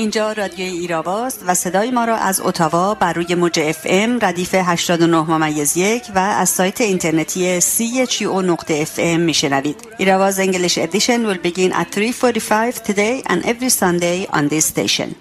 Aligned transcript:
اینجا 0.00 0.32
رادیوی 0.32 0.78
ایراواست 0.78 1.40
و 1.46 1.54
صدای 1.54 1.90
ما 1.90 2.04
را 2.04 2.16
از 2.16 2.40
اتاوا 2.44 2.94
بر 2.94 3.12
روی 3.12 3.34
موج 3.34 3.60
اف 3.60 3.78
ام 3.84 4.18
ردیف 4.22 4.54
89 4.54 5.20
ممیز 5.20 5.76
یک 5.76 6.02
و 6.14 6.18
از 6.18 6.48
سایت 6.48 6.80
اینترنتی 6.80 7.60
او 8.24 8.42
نقطه 8.42 8.74
اف 8.74 8.94
ام 8.98 9.20
میشنوید. 9.20 9.76
Irava's 9.98 10.40
English 10.40 10.78
edition 10.78 11.32
will 11.32 11.38
begin 11.38 11.72
at 11.72 11.96
3.45 11.96 12.74
today 12.88 13.22
and 13.26 13.44
every 13.44 13.68
Sunday 13.68 14.26
on 14.32 14.48
this 14.48 14.64
station. 14.64 15.14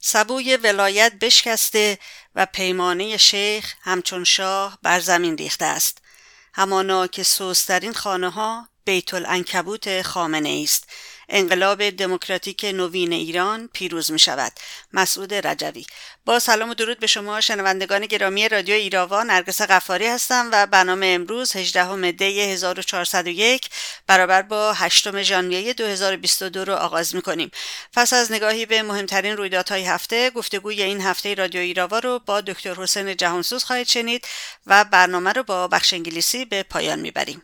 سبوی 0.00 0.56
ولایت 0.56 1.12
بشکسته 1.20 1.98
و 2.34 2.46
پیمانه 2.46 3.16
شیخ 3.16 3.74
همچون 3.80 4.24
شاه 4.24 4.78
بر 4.82 5.00
زمین 5.00 5.36
ریخته 5.36 5.64
است. 5.64 5.98
همانا 6.54 7.06
که 7.06 7.22
سوسترین 7.22 7.92
خانه 7.92 8.30
ها 8.30 8.68
بیت 8.84 9.14
العنکبوت 9.14 10.02
خامنه 10.02 10.60
است 10.64 10.88
انقلاب 11.28 11.90
دموکراتیک 11.90 12.64
نوین 12.64 13.12
ایران 13.12 13.68
پیروز 13.72 14.12
می 14.12 14.18
شود 14.18 14.52
مسعود 14.92 15.34
رجوی. 15.34 15.86
با 16.24 16.38
سلام 16.38 16.70
و 16.70 16.74
درود 16.74 16.98
به 16.98 17.06
شما 17.06 17.40
شنوندگان 17.40 18.06
گرامی 18.06 18.48
رادیو 18.48 18.74
ایراوا 18.74 19.22
نرگس 19.22 19.62
قفاری 19.62 20.06
هستم 20.06 20.48
و 20.52 20.66
برنامه 20.66 21.06
امروز 21.06 21.56
18 21.56 22.12
دی 22.12 22.40
1401 22.40 23.68
برابر 24.06 24.42
با 24.42 24.72
8 24.72 25.22
ژانویه 25.22 25.74
2022 25.74 26.64
رو 26.64 26.74
آغاز 26.74 27.14
می 27.14 27.22
کنیم 27.22 27.50
پس 27.92 28.12
از 28.12 28.32
نگاهی 28.32 28.66
به 28.66 28.82
مهمترین 28.82 29.36
رویدادهای 29.36 29.84
هفته 29.84 30.30
گفتگوی 30.30 30.82
این 30.82 31.00
هفته 31.00 31.34
رادیو 31.34 31.60
ایراوا 31.60 31.98
رو 31.98 32.20
با 32.26 32.40
دکتر 32.40 32.74
حسین 32.74 33.16
جهانسوز 33.16 33.64
خواهید 33.64 33.88
شنید 33.88 34.26
و 34.66 34.84
برنامه 34.84 35.32
رو 35.32 35.42
با 35.42 35.68
بخش 35.68 35.92
انگلیسی 35.92 36.44
به 36.44 36.62
پایان 36.62 36.98
می‌بریم. 36.98 37.42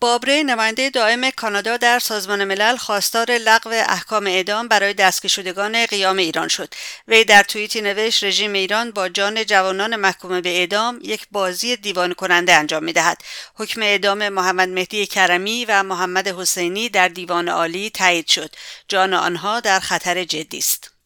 بابره 0.00 0.42
نماینده 0.42 0.90
دائم 0.90 1.30
کانادا 1.30 1.76
در 1.76 1.98
سازمان 1.98 2.44
ملل 2.44 2.76
خواستار 2.76 3.30
لغو 3.30 3.70
احکام 3.70 4.26
اعدام 4.26 4.68
برای 4.68 4.94
دستگیر 4.94 5.52
قیام 5.86 6.16
ایران 6.16 6.48
شد. 6.48 6.74
وی 7.08 7.24
در 7.24 7.42
توییتی 7.42 7.80
نوشت 7.80 8.24
رژیم 8.24 8.52
ایران 8.52 8.90
با 8.90 9.08
جان 9.08 9.44
جوانان 9.44 9.96
محکوم 9.96 10.40
به 10.40 10.48
اعدام 10.48 10.98
یک 11.02 11.26
بازی 11.30 11.76
دیوان 11.76 12.14
کننده 12.14 12.54
انجام 12.54 12.84
می 12.84 12.92
دهد 12.92 13.22
حکم 13.54 13.82
اعدام 13.82 14.28
محمد 14.28 14.68
مهدی 14.68 15.06
کرمی 15.06 15.64
و 15.64 15.82
محمد 15.82 16.28
حسینی 16.28 16.88
در 16.88 17.08
دیوان 17.08 17.48
عالی 17.48 17.90
تایید 17.90 18.26
شد. 18.26 18.50
جان 18.88 19.14
آنها 19.14 19.60
در 19.60 19.80
خطر 19.80 20.24
جدی 20.24 20.58
است. 20.58 20.97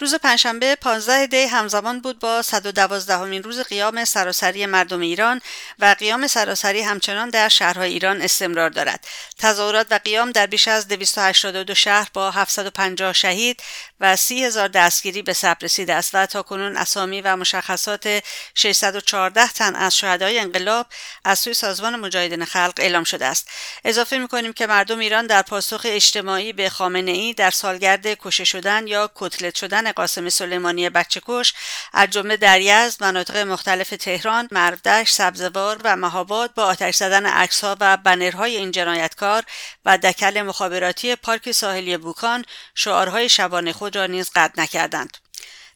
روز 0.00 0.14
پنجشنبه 0.14 0.76
15 0.76 1.26
دی 1.26 1.42
همزمان 1.42 2.00
بود 2.00 2.18
با 2.18 2.42
112 2.42 3.16
همین 3.16 3.42
روز 3.42 3.60
قیام 3.60 4.04
سراسری 4.04 4.66
مردم 4.66 5.00
ایران 5.00 5.40
و 5.78 5.96
قیام 5.98 6.26
سراسری 6.26 6.80
همچنان 6.80 7.30
در 7.30 7.48
شهرهای 7.48 7.92
ایران 7.92 8.22
استمرار 8.22 8.70
دارد. 8.70 9.06
تظاهرات 9.38 9.86
و 9.90 10.00
قیام 10.04 10.30
در 10.30 10.46
بیش 10.46 10.68
از 10.68 10.88
282 10.88 11.74
شهر 11.74 12.08
با 12.14 12.30
750 12.30 13.12
شهید 13.12 13.62
و 14.00 14.16
30 14.16 14.44
هزار 14.44 14.68
دستگیری 14.68 15.22
به 15.22 15.32
ثبت 15.32 15.64
رسیده 15.64 15.94
است 15.94 16.10
و 16.14 16.26
تا 16.26 16.42
کنون 16.42 16.76
اسامی 16.76 17.20
و 17.20 17.36
مشخصات 17.36 18.22
614 18.54 19.46
تن 19.48 19.76
از 19.76 19.96
شهدای 19.96 20.38
انقلاب 20.38 20.86
از 21.24 21.38
سوی 21.38 21.54
سازمان 21.54 21.96
مجاهدین 21.96 22.44
خلق 22.44 22.74
اعلام 22.78 23.04
شده 23.04 23.26
است. 23.26 23.48
اضافه 23.84 24.18
می 24.18 24.52
که 24.52 24.66
مردم 24.66 24.98
ایران 24.98 25.26
در 25.26 25.42
پاسخ 25.42 25.80
اجتماعی 25.84 26.52
به 26.52 26.70
خامنه 26.70 27.10
ای 27.10 27.34
در 27.34 27.50
سالگرد 27.50 28.06
کشته 28.06 28.44
شدن 28.44 28.86
یا 28.86 29.10
کتلت 29.14 29.54
شدن 29.54 29.92
قاسم 29.92 30.28
سلیمانی 30.28 30.90
بچه 30.90 31.20
کش 31.26 31.54
از 31.92 32.10
جمله 32.10 32.36
در 32.36 32.60
یزد 32.60 33.04
مناطق 33.04 33.36
مختلف 33.36 33.90
تهران 33.90 34.48
مردش 34.50 35.10
سبزوار 35.10 35.80
و 35.84 35.96
مهاباد 35.96 36.54
با 36.54 36.64
آتش 36.64 36.94
زدن 36.94 37.26
عکسها 37.26 37.76
و 37.80 37.96
بنرهای 37.96 38.56
این 38.56 38.70
جنایتکار 38.70 39.44
و 39.84 39.98
دکل 39.98 40.42
مخابراتی 40.42 41.16
پارک 41.16 41.52
ساحلی 41.52 41.96
بوکان 41.96 42.44
شعارهای 42.74 43.28
شبانه 43.28 43.72
خود 43.72 43.89
را 43.96 44.06
نیز 44.06 44.30
قطع 44.34 44.62
نکردند. 44.62 45.18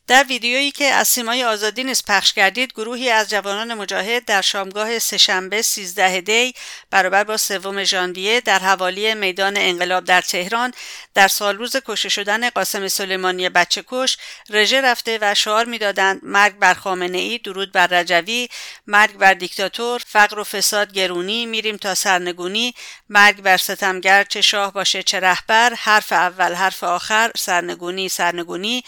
در 0.06 0.25
ویدیویی 0.28 0.70
که 0.70 0.84
از 0.84 1.09
سیمای 1.09 1.44
آزادی 1.44 1.84
نیز 1.84 2.03
پخش 2.04 2.32
کردید 2.32 2.72
گروهی 2.72 3.10
از 3.10 3.31
جوانان 3.31 3.75
مجاهد 3.75 4.25
در 4.25 4.41
شامگاه 4.41 4.98
سهشنبه 4.98 5.62
13 5.62 6.20
دی 6.20 6.54
برابر 6.91 7.25
با 7.25 7.37
سوم 7.37 7.84
ژانویه 7.84 8.41
در 8.41 8.59
حوالی 8.59 9.14
میدان 9.14 9.56
انقلاب 9.56 10.04
در 10.04 10.20
تهران 10.20 10.72
در 11.14 11.28
سال 11.28 11.56
روز 11.56 11.76
کشته 11.87 12.09
شدن 12.09 12.50
قاسم 12.50 12.88
سلیمانی 12.88 13.48
بچه 13.48 13.84
کش 13.87 14.16
رژه 14.50 14.81
رفته 14.81 15.19
و 15.20 15.34
شعار 15.34 15.64
می‌دادند 15.64 16.20
مرگ 16.22 16.54
بر 16.59 16.75
خامنه 16.75 17.19
ای 17.19 17.38
درود 17.38 17.72
بر 17.72 17.87
رجوی 17.87 18.48
مرگ 18.87 19.16
بر 19.16 19.34
دیکتاتور 19.34 20.03
فقر 20.06 20.38
و 20.38 20.44
فساد 20.44 20.93
گرونی 20.93 21.47
میریم 21.47 21.76
تا 21.76 21.94
سرنگونی 21.94 22.75
مرگ 23.09 23.37
بر 23.43 23.56
ستمگر 23.56 24.25
چه 24.25 24.41
شاه 24.41 24.72
باشه 24.72 25.03
چه 25.03 25.20
رهبر 25.20 25.75
حرف 25.75 26.12
اول 26.12 26.54
حرف 26.54 26.84
آخر 26.84 27.31
سرنگونی 27.37 28.09
سرنگونی 28.09 28.84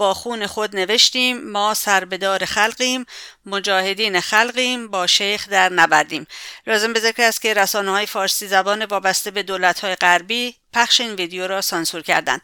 با 0.00 0.14
خون 0.14 0.46
خود 0.46 0.76
نوشتیم 0.76 1.50
ما 1.50 1.74
سربدار 1.74 2.44
خلقیم 2.44 3.06
مجاهدین 3.46 4.20
خلقیم 4.20 4.88
با 4.88 5.06
شیخ 5.06 5.48
در 5.48 5.68
نبردیم 5.68 6.26
لازم 6.66 6.92
به 6.92 7.00
ذکر 7.00 7.22
است 7.22 7.42
که 7.42 7.54
رسانه 7.54 7.90
های 7.90 8.06
فارسی 8.06 8.46
زبان 8.46 8.84
وابسته 8.84 9.30
به 9.30 9.42
دولت 9.42 9.80
های 9.80 9.94
غربی 9.94 10.59
پخش 10.72 11.00
این 11.00 11.14
ویدیو 11.14 11.46
را 11.46 11.60
سانسور 11.60 12.02
کردند. 12.02 12.42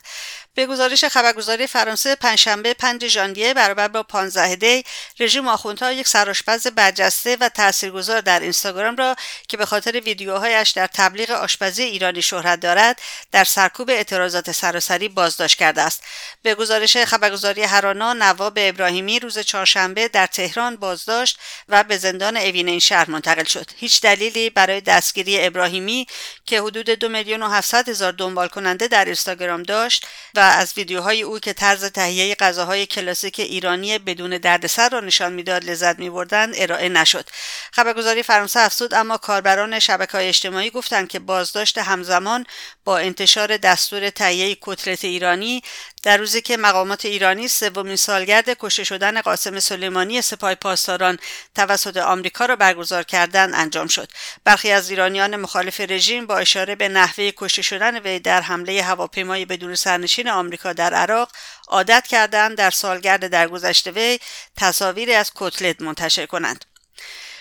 به 0.56 0.66
گزارش 0.66 1.04
خبرگزاری 1.04 1.66
فرانسه 1.66 2.14
پنجشنبه 2.14 2.74
5 2.74 3.06
ژانویه 3.06 3.54
برابر 3.54 3.88
با 3.88 4.02
15 4.02 4.56
دی 4.56 4.84
رژیم 5.20 5.48
آخوندها 5.48 5.92
یک 5.92 6.08
سرآشپز 6.08 6.66
برجسته 6.66 7.36
و 7.40 7.48
تاثیرگذار 7.48 8.20
در 8.20 8.40
اینستاگرام 8.40 8.96
را 8.96 9.16
که 9.48 9.56
به 9.56 9.66
خاطر 9.66 10.00
ویدیوهایش 10.00 10.70
در 10.70 10.86
تبلیغ 10.86 11.30
آشپزی 11.30 11.82
ایرانی 11.82 12.22
شهرت 12.22 12.60
دارد 12.60 13.00
در 13.32 13.44
سرکوب 13.44 13.90
اعتراضات 13.90 14.52
سراسری 14.52 15.08
بازداشت 15.08 15.58
کرده 15.58 15.82
است. 15.82 16.02
به 16.42 16.54
گزارش 16.54 16.96
خبرگزاری 16.96 17.62
هرانا 17.62 18.12
نواب 18.12 18.54
ابراهیمی 18.56 19.20
روز 19.20 19.38
چهارشنبه 19.38 20.08
در 20.08 20.26
تهران 20.26 20.76
بازداشت 20.76 21.38
و 21.68 21.84
به 21.84 21.98
زندان 21.98 22.36
اوین 22.36 22.68
این 22.68 22.78
شهر 22.78 23.10
منتقل 23.10 23.44
شد. 23.44 23.70
هیچ 23.76 24.00
دلیلی 24.00 24.50
برای 24.50 24.80
دستگیری 24.80 25.46
ابراهیمی 25.46 26.06
که 26.46 26.60
حدود 26.60 26.90
دو 26.90 27.08
میلیون 27.08 27.42
و 27.42 27.62
هزار 27.86 28.12
دنبال 28.18 28.48
کننده 28.48 28.88
در 28.88 29.04
اینستاگرام 29.04 29.62
داشت 29.62 30.06
و 30.34 30.40
از 30.40 30.72
ویدیوهای 30.76 31.22
او 31.22 31.38
که 31.38 31.52
طرز 31.52 31.84
تهیه 31.84 32.34
غذاهای 32.34 32.86
کلاسیک 32.86 33.40
ایرانی 33.40 33.98
بدون 33.98 34.38
دردسر 34.38 34.88
را 34.88 35.00
نشان 35.00 35.32
می‌داد 35.32 35.64
لذت 35.64 35.98
میبردند 35.98 36.54
ارائه 36.56 36.88
نشد. 36.88 37.28
خبرگزاری 37.72 38.22
فرانسه 38.22 38.60
افزود 38.60 38.94
اما 38.94 39.16
کاربران 39.18 39.78
شبکه 39.78 40.12
های 40.12 40.28
اجتماعی 40.28 40.70
گفتند 40.70 41.08
که 41.08 41.18
بازداشت 41.18 41.78
همزمان 41.78 42.46
با 42.84 42.98
انتشار 42.98 43.56
دستور 43.56 44.10
تهیه 44.10 44.56
کتلت 44.60 45.04
ایرانی 45.04 45.62
در 46.06 46.16
روزی 46.16 46.42
که 46.42 46.56
مقامات 46.56 47.04
ایرانی 47.04 47.48
سومین 47.48 47.96
سالگرد 47.96 48.50
کشته 48.58 48.84
شدن 48.84 49.20
قاسم 49.20 49.60
سلیمانی 49.60 50.22
سپاه 50.22 50.54
پاسداران 50.54 51.18
توسط 51.54 51.96
آمریکا 51.96 52.46
را 52.46 52.56
برگزار 52.56 53.02
کردن 53.02 53.54
انجام 53.54 53.86
شد. 53.86 54.08
برخی 54.44 54.70
از 54.70 54.90
ایرانیان 54.90 55.36
مخالف 55.36 55.80
رژیم 55.80 56.26
با 56.26 56.38
اشاره 56.38 56.74
به 56.74 56.88
نحوه 56.88 57.30
کشته 57.36 57.62
شدن 57.62 57.98
وی 57.98 58.18
در 58.18 58.40
حمله 58.40 58.82
هواپیمای 58.82 59.44
بدون 59.44 59.74
سرنشین 59.74 60.28
آمریکا 60.28 60.72
در 60.72 60.94
عراق 60.94 61.32
عادت 61.68 62.06
کردند 62.06 62.56
در 62.56 62.70
سالگرد 62.70 63.26
درگذشته 63.26 63.90
وی 63.90 64.18
تصاویری 64.56 65.14
از 65.14 65.32
کتلت 65.34 65.82
منتشر 65.82 66.26
کنند. 66.26 66.64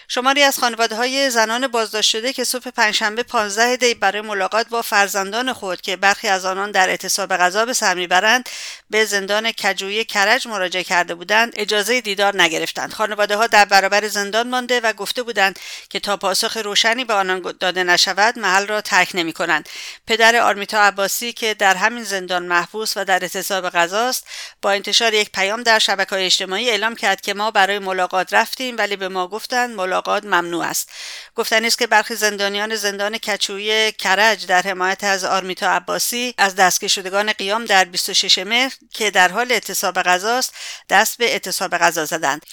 شماری 0.07 0.43
از 0.43 0.59
خانواده 0.59 0.95
های 0.95 1.29
زنان 1.29 1.67
بازداشت 1.67 2.09
شده 2.09 2.33
که 2.33 2.43
صبح 2.43 2.69
پنجشنبه 2.69 3.23
15 3.23 3.77
دی 3.77 3.93
برای 3.93 4.21
ملاقات 4.21 4.69
با 4.69 4.81
فرزندان 4.81 5.53
خود 5.53 5.81
که 5.81 5.95
برخی 5.95 6.27
از 6.27 6.45
آنان 6.45 6.71
در 6.71 6.89
اعتصاب 6.89 7.37
غذا 7.37 7.65
به 7.65 7.73
سر 7.73 7.93
می‌برند 7.93 8.49
به 8.89 9.05
زندان 9.05 9.51
کجوی 9.51 10.05
کرج 10.05 10.47
مراجعه 10.47 10.83
کرده 10.83 11.15
بودند 11.15 11.53
اجازه 11.55 12.01
دیدار 12.01 12.41
نگرفتند. 12.41 12.93
خانواده 12.93 13.35
ها 13.35 13.47
در 13.47 13.65
برابر 13.65 14.07
زندان 14.07 14.49
مانده 14.49 14.79
و 14.79 14.93
گفته 14.93 15.23
بودند 15.23 15.59
که 15.89 15.99
تا 15.99 16.17
پاسخ 16.17 16.57
روشنی 16.57 17.05
به 17.05 17.13
آنان 17.13 17.53
داده 17.59 17.83
نشود 17.83 18.39
محل 18.39 18.67
را 18.67 18.81
ترک 18.81 19.11
نمی 19.13 19.33
کنند 19.33 19.69
پدر 20.07 20.35
آرمیتا 20.35 20.81
عباسی 20.81 21.33
که 21.33 21.53
در 21.53 21.75
همین 21.75 22.03
زندان 22.03 22.45
محبوس 22.45 22.97
و 22.97 23.05
در 23.05 23.19
اعتصاب 23.21 23.69
غذاست 23.69 24.27
با 24.61 24.71
انتشار 24.71 25.13
یک 25.13 25.31
پیام 25.31 25.63
در 25.63 25.79
شبکه 25.79 26.15
های 26.15 26.25
اجتماعی 26.25 26.69
اعلام 26.69 26.95
کرد 26.95 27.21
که 27.21 27.33
ما 27.33 27.51
برای 27.51 27.79
ملاقات 27.79 28.33
رفتیم 28.33 28.77
ولی 28.77 28.95
به 28.95 29.07
ما 29.07 29.27
گفتند 29.27 29.75
ملاقات 29.95 30.25
ممنوع 30.25 30.65
است. 30.65 30.89
گفتنی 31.35 31.67
است 31.67 31.77
که 31.77 31.87
برخی 31.87 32.15
زندانیان 32.15 32.75
زندان 32.75 33.17
کچوی 33.17 33.91
کرج 33.91 34.45
در 34.45 34.61
حمایت 34.61 35.03
از 35.03 35.23
آرمیتا 35.23 35.69
عباسی 35.69 36.33
از 36.37 36.55
دستگیر 36.55 36.89
شدگان 36.89 37.33
قیام 37.33 37.65
در 37.65 37.85
26 37.85 38.37
مهر 38.39 38.73
که 38.91 39.11
در 39.11 39.29
حال 39.29 39.51
اعتصاب 39.51 40.01
غذاست 40.01 40.53
دست 40.89 41.17
به 41.17 41.25
اعتصاب 41.31 41.77
غذا 41.77 42.05
زدند. 42.05 42.45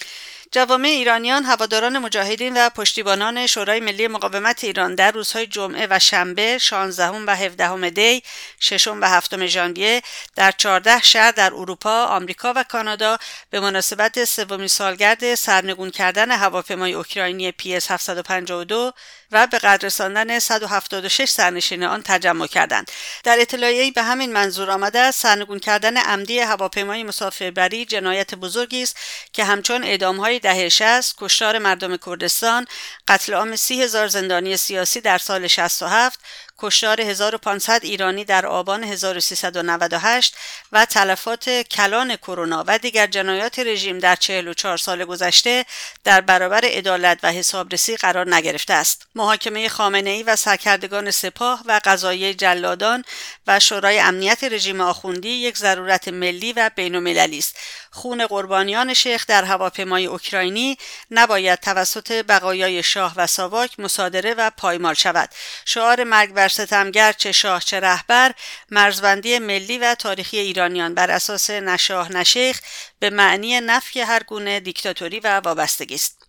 جوامع 0.54 0.88
ایرانیان 0.88 1.44
هواداران 1.44 1.98
مجاهدین 1.98 2.66
و 2.66 2.70
پشتیبانان 2.70 3.46
شورای 3.46 3.80
ملی 3.80 4.08
مقاومت 4.08 4.64
ایران 4.64 4.94
در 4.94 5.10
روزهای 5.10 5.46
جمعه 5.46 5.86
و 5.90 5.98
شنبه 5.98 6.58
16 6.58 7.08
و 7.08 7.30
17 7.30 7.90
دی 7.90 8.22
ششم 8.60 9.00
و 9.00 9.04
هفتم 9.04 9.46
ژانویه 9.46 10.02
در 10.36 10.52
14 10.52 11.00
شهر 11.02 11.30
در 11.30 11.54
اروپا، 11.54 12.04
آمریکا 12.04 12.52
و 12.56 12.64
کانادا 12.64 13.18
به 13.50 13.60
مناسبت 13.60 14.24
سومین 14.24 14.68
سالگرد 14.68 15.34
سرنگون 15.34 15.90
کردن 15.90 16.30
هواپیمای 16.30 16.92
اوکراینی 16.92 17.52
PS 17.52 17.90
752 17.90 18.92
و 19.32 19.46
به 19.46 19.58
قدر 19.58 19.86
رساندن 19.86 20.38
176 20.38 21.28
سرنشین 21.28 21.84
آن 21.84 22.02
تجمع 22.02 22.46
کردند. 22.46 22.90
در 23.24 23.40
اطلاعیه‌ای 23.40 23.90
به 23.90 24.02
همین 24.02 24.32
منظور 24.32 24.70
آمده 24.70 24.98
است 24.98 25.22
سرنگون 25.22 25.58
کردن 25.58 25.96
عمدی 25.96 26.38
هواپیمای 26.38 27.02
مسافربری 27.02 27.84
جنایت 27.84 28.34
بزرگی 28.34 28.82
است 28.82 28.96
که 29.32 29.44
همچون 29.44 29.84
اعدامهای 29.84 30.38
دهه 30.38 30.68
60 30.68 31.14
کشتار 31.18 31.58
مردم 31.58 31.96
کردستان 31.96 32.66
قتل 33.08 33.34
عام 33.34 33.56
سی 33.56 33.82
هزار 33.82 34.06
زندانی 34.08 34.56
سیاسی 34.56 35.00
در 35.00 35.18
سال 35.18 35.46
67 35.46 36.20
کشتار 36.62 37.00
1500 37.00 37.84
ایرانی 37.84 38.24
در 38.24 38.46
آبان 38.46 38.84
1398 38.84 40.34
و 40.72 40.84
تلفات 40.84 41.50
کلان 41.50 42.16
کرونا 42.16 42.64
و 42.66 42.78
دیگر 42.78 43.06
جنایات 43.06 43.58
رژیم 43.58 43.98
در 43.98 44.16
44 44.16 44.76
سال 44.76 45.04
گذشته 45.04 45.64
در 46.04 46.20
برابر 46.20 46.64
عدالت 46.64 47.18
و 47.22 47.32
حسابرسی 47.32 47.96
قرار 47.96 48.34
نگرفته 48.34 48.74
است. 48.74 49.06
محاکمه 49.14 49.68
خامنه 49.68 50.10
ای 50.10 50.22
و 50.22 50.36
سرکردگان 50.36 51.10
سپاه 51.10 51.62
و 51.66 51.80
قضایی 51.84 52.34
جلادان 52.34 53.04
و 53.46 53.60
شورای 53.60 53.98
امنیت 53.98 54.44
رژیم 54.44 54.80
آخوندی 54.80 55.28
یک 55.28 55.56
ضرورت 55.56 56.08
ملی 56.08 56.52
و 56.52 56.70
بین 56.76 57.18
است. 57.18 57.56
خون 57.90 58.26
قربانیان 58.26 58.94
شیخ 58.94 59.26
در 59.26 59.44
هواپیمای 59.44 60.06
اوکراینی 60.06 60.78
نباید 61.10 61.60
توسط 61.60 62.12
بقایای 62.12 62.82
شاه 62.82 63.12
و 63.16 63.26
ساواک 63.26 63.80
مصادره 63.80 64.34
و 64.34 64.50
پایمال 64.50 64.94
شود. 64.94 65.30
شعار 65.64 66.04
مرگ 66.04 66.32
بر 66.32 66.48
ستمگر 66.52 67.12
چه 67.12 67.32
شاه 67.32 67.60
چه 67.60 67.80
رهبر 67.80 68.34
مرزبندی 68.70 69.38
ملی 69.38 69.78
و 69.78 69.94
تاریخی 69.94 70.38
ایرانیان 70.38 70.94
بر 70.94 71.10
اساس 71.10 71.50
نه 71.50 71.75
شاه 71.75 72.12
نه 72.12 72.26
شیخ 72.26 72.60
به 72.98 73.10
معنی 73.10 73.60
نفی 73.60 74.00
هر 74.00 74.22
گونه 74.22 74.60
دیکتاتوری 74.60 75.20
و 75.20 75.40
وابستگی 75.40 75.94
است. 75.94 76.26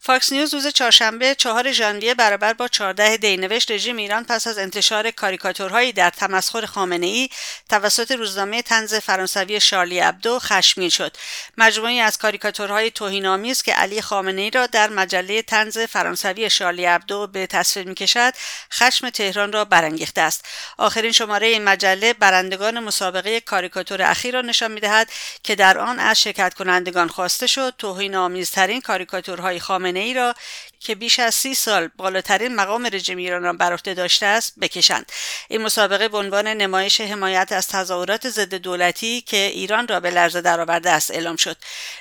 فاکس 0.00 0.32
نیوز 0.32 0.54
روز 0.54 0.66
چهارشنبه 0.66 1.34
چهار 1.34 1.72
ژانویه 1.72 2.14
برابر 2.14 2.52
با 2.52 2.68
14 2.68 3.16
دی 3.16 3.36
نوشت 3.36 3.70
رژیم 3.70 3.96
ایران 3.96 4.24
پس 4.24 4.46
از 4.46 4.58
انتشار 4.58 5.10
کاریکاتورهایی 5.10 5.92
در 5.92 6.10
تمسخر 6.10 6.66
خامنه 6.66 7.06
ای 7.06 7.28
توسط 7.68 8.12
روزنامه 8.12 8.62
طنز 8.62 8.94
فرانسوی 8.94 9.60
شارلی 9.60 10.00
ابدو 10.00 10.38
خشمگین 10.38 10.90
شد. 10.90 11.16
مجموعی 11.58 12.00
از 12.00 12.18
کاریکاتورهای 12.18 12.90
توهینآمیز 12.90 13.62
که 13.62 13.72
علی 13.72 14.02
خامنه 14.02 14.40
ای 14.40 14.50
را 14.50 14.66
در 14.66 14.90
مجله 14.90 15.42
طنز 15.42 15.78
فرانسوی 15.78 16.50
شارلی 16.50 16.86
ابدو 16.86 17.26
به 17.26 17.46
تصویر 17.46 17.88
می‌کشد 17.88 18.34
خشم 18.72 19.10
تهران 19.10 19.52
را 19.52 19.64
برانگیخته 19.64 20.20
است. 20.20 20.44
آخرین 20.76 21.12
شماره 21.12 21.46
این 21.46 21.64
مجله 21.64 22.12
برندگان 22.12 22.78
مسابقه 22.78 23.40
کاریکاتور 23.40 24.02
اخیر 24.02 24.34
را 24.34 24.40
نشان 24.40 24.70
می‌دهد 24.70 25.10
که 25.42 25.54
در 25.54 25.78
آن 25.78 25.98
از 25.98 26.20
شرکت 26.20 26.54
کنندگان 26.54 27.08
خواسته 27.08 27.46
شد 27.46 27.74
توهینآمیزترین 27.78 28.80
کاریکاتورهای 28.80 29.60
خامنه 29.60 29.87
خامنه 29.88 30.00
ای 30.00 30.14
را 30.14 30.34
که 30.80 30.94
بیش 30.94 31.18
از 31.18 31.34
سی 31.34 31.54
سال 31.54 31.88
بالاترین 31.96 32.54
مقام 32.54 32.88
رژیم 32.92 33.18
ایران 33.18 33.42
را 33.42 33.52
بر 33.52 33.72
عهده 33.72 33.94
داشته 33.94 34.26
است 34.26 34.52
بکشند. 34.60 35.12
این 35.48 35.62
مسابقه 35.62 36.08
به 36.08 36.18
عنوان 36.18 36.46
نمایش 36.46 37.00
حمایت 37.00 37.52
از 37.52 37.68
تظاهرات 37.68 38.28
ضد 38.28 38.54
دولتی 38.54 39.20
که 39.20 39.36
ایران 39.36 39.88
را 39.88 40.00
به 40.00 40.10
لرزه 40.10 40.40
درآورده 40.40 40.90
است 40.90 41.10
اعلام 41.10 41.36
شد. 41.36 41.56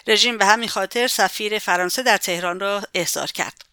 رژیم 0.07 0.37
به 0.37 0.45
همین 0.45 0.69
خاطر 0.69 1.07
سفیر 1.07 1.59
فرانسه 1.59 2.03
در 2.03 2.17
تهران 2.17 2.59
را 2.59 2.83
احضار 2.93 3.31
کرد. 3.31 3.66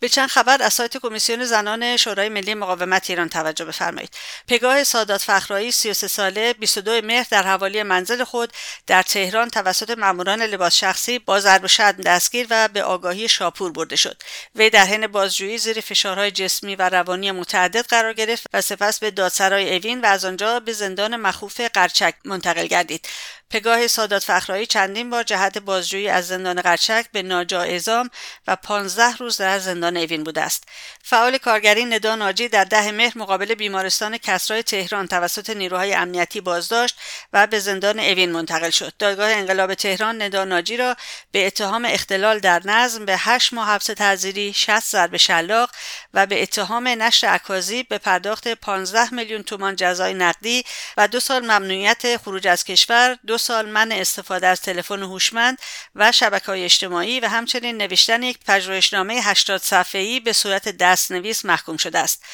به 0.00 0.08
چند 0.08 0.28
خبر 0.28 0.62
از 0.62 0.74
سایت 0.74 0.96
کمیسیون 0.96 1.44
زنان 1.44 1.96
شورای 1.96 2.28
ملی 2.28 2.54
مقاومت 2.54 3.10
ایران 3.10 3.28
توجه 3.28 3.64
بفرمایید. 3.64 4.14
پگاه 4.48 4.84
سادات 4.84 5.20
فخرایی 5.20 5.72
33 5.72 6.08
ساله 6.08 6.52
22 6.52 7.00
مهر 7.06 7.26
در 7.30 7.42
حوالی 7.42 7.82
منزل 7.82 8.24
خود 8.24 8.52
در 8.86 9.02
تهران 9.02 9.50
توسط 9.50 9.90
ماموران 9.90 10.42
لباس 10.42 10.76
شخصی 10.76 11.18
با 11.18 11.40
ضرب 11.40 11.66
شد 11.66 11.96
دستگیر 11.96 12.46
و 12.50 12.68
به 12.68 12.82
آگاهی 12.82 13.28
شاپور 13.28 13.72
برده 13.72 13.96
شد. 13.96 14.22
وی 14.54 14.70
در 14.70 14.84
حین 14.84 15.06
بازجویی 15.06 15.58
زیر 15.58 15.80
فشارهای 15.80 16.30
جسمی 16.30 16.76
و 16.76 16.88
روانی 16.88 17.32
متعدد 17.32 17.86
قرار 17.86 18.12
گرفت 18.12 18.46
و 18.52 18.60
سپس 18.60 18.98
به 18.98 19.10
دادسرای 19.10 19.76
اوین 19.76 20.00
و 20.00 20.06
از 20.06 20.24
آنجا 20.24 20.60
به 20.60 20.72
زندان 20.72 21.16
مخوف 21.16 21.60
قرچک 21.60 22.14
منتقل 22.24 22.66
گردید. 22.66 23.08
پگاه 23.54 23.86
سادات 23.86 24.24
فخرایی 24.24 24.66
چندین 24.66 25.10
بار 25.10 25.22
جهت 25.22 25.58
بازجویی 25.58 26.08
از 26.08 26.28
زندان 26.28 26.60
قرچک 26.60 27.06
به 27.12 27.22
ناجا 27.22 27.62
اعزام 27.62 28.10
و 28.46 28.56
15 28.56 29.16
روز 29.16 29.36
در 29.36 29.58
زندان 29.58 29.96
اوین 29.96 30.24
بوده 30.24 30.40
است. 30.40 30.64
فعال 31.02 31.38
کارگری 31.38 31.84
ندا 31.84 32.14
ناجی 32.14 32.48
در 32.48 32.64
ده 32.64 32.92
مهر 32.92 33.18
مقابل 33.18 33.54
بیمارستان 33.54 34.18
کسرای 34.18 34.62
تهران 34.62 35.06
توسط 35.06 35.50
نیروهای 35.50 35.94
امنیتی 35.94 36.40
بازداشت 36.40 36.96
و 37.32 37.46
به 37.46 37.58
زندان 37.58 38.00
اوین 38.00 38.32
منتقل 38.32 38.70
شد. 38.70 38.92
دادگاه 38.98 39.30
انقلاب 39.30 39.74
تهران 39.74 40.22
ندا 40.22 40.44
ناجی 40.44 40.76
را 40.76 40.96
به 41.32 41.46
اتهام 41.46 41.84
اختلال 41.84 42.38
در 42.38 42.62
نظم 42.64 43.04
به 43.04 43.16
8 43.16 43.52
ماه 43.52 43.68
حبس 43.68 43.86
تعزیری 43.86 44.52
60 44.52 44.90
ضرب 44.90 45.16
شلاق 45.16 45.70
و 46.14 46.26
به 46.26 46.42
اتهام 46.42 46.88
نشر 46.88 47.34
اکاذی 47.34 47.82
به 47.82 47.98
پرداخت 47.98 48.48
15 48.48 49.14
میلیون 49.14 49.42
تومان 49.42 49.76
جزای 49.76 50.14
نقدی 50.14 50.64
و 50.96 51.08
دو 51.08 51.20
سال 51.20 51.42
ممنوعیت 51.42 52.16
خروج 52.16 52.46
از 52.46 52.64
کشور 52.64 53.18
دو 53.26 53.38
سال 53.44 53.68
من 53.68 53.92
استفاده 53.92 54.46
از 54.46 54.60
تلفن 54.60 55.02
هوشمند 55.02 55.58
و 55.94 56.12
شبکه 56.12 56.46
های 56.46 56.64
اجتماعی 56.64 57.20
و 57.20 57.28
همچنین 57.28 57.76
نوشتن 57.76 58.22
یک 58.22 58.38
پژوهشنامه 58.46 59.14
80 59.14 59.60
صفحه‌ای 59.60 60.20
به 60.20 60.32
صورت 60.32 60.68
دستنویس 60.68 61.44
محکوم 61.44 61.76
شده 61.76 61.98
است. 61.98 62.24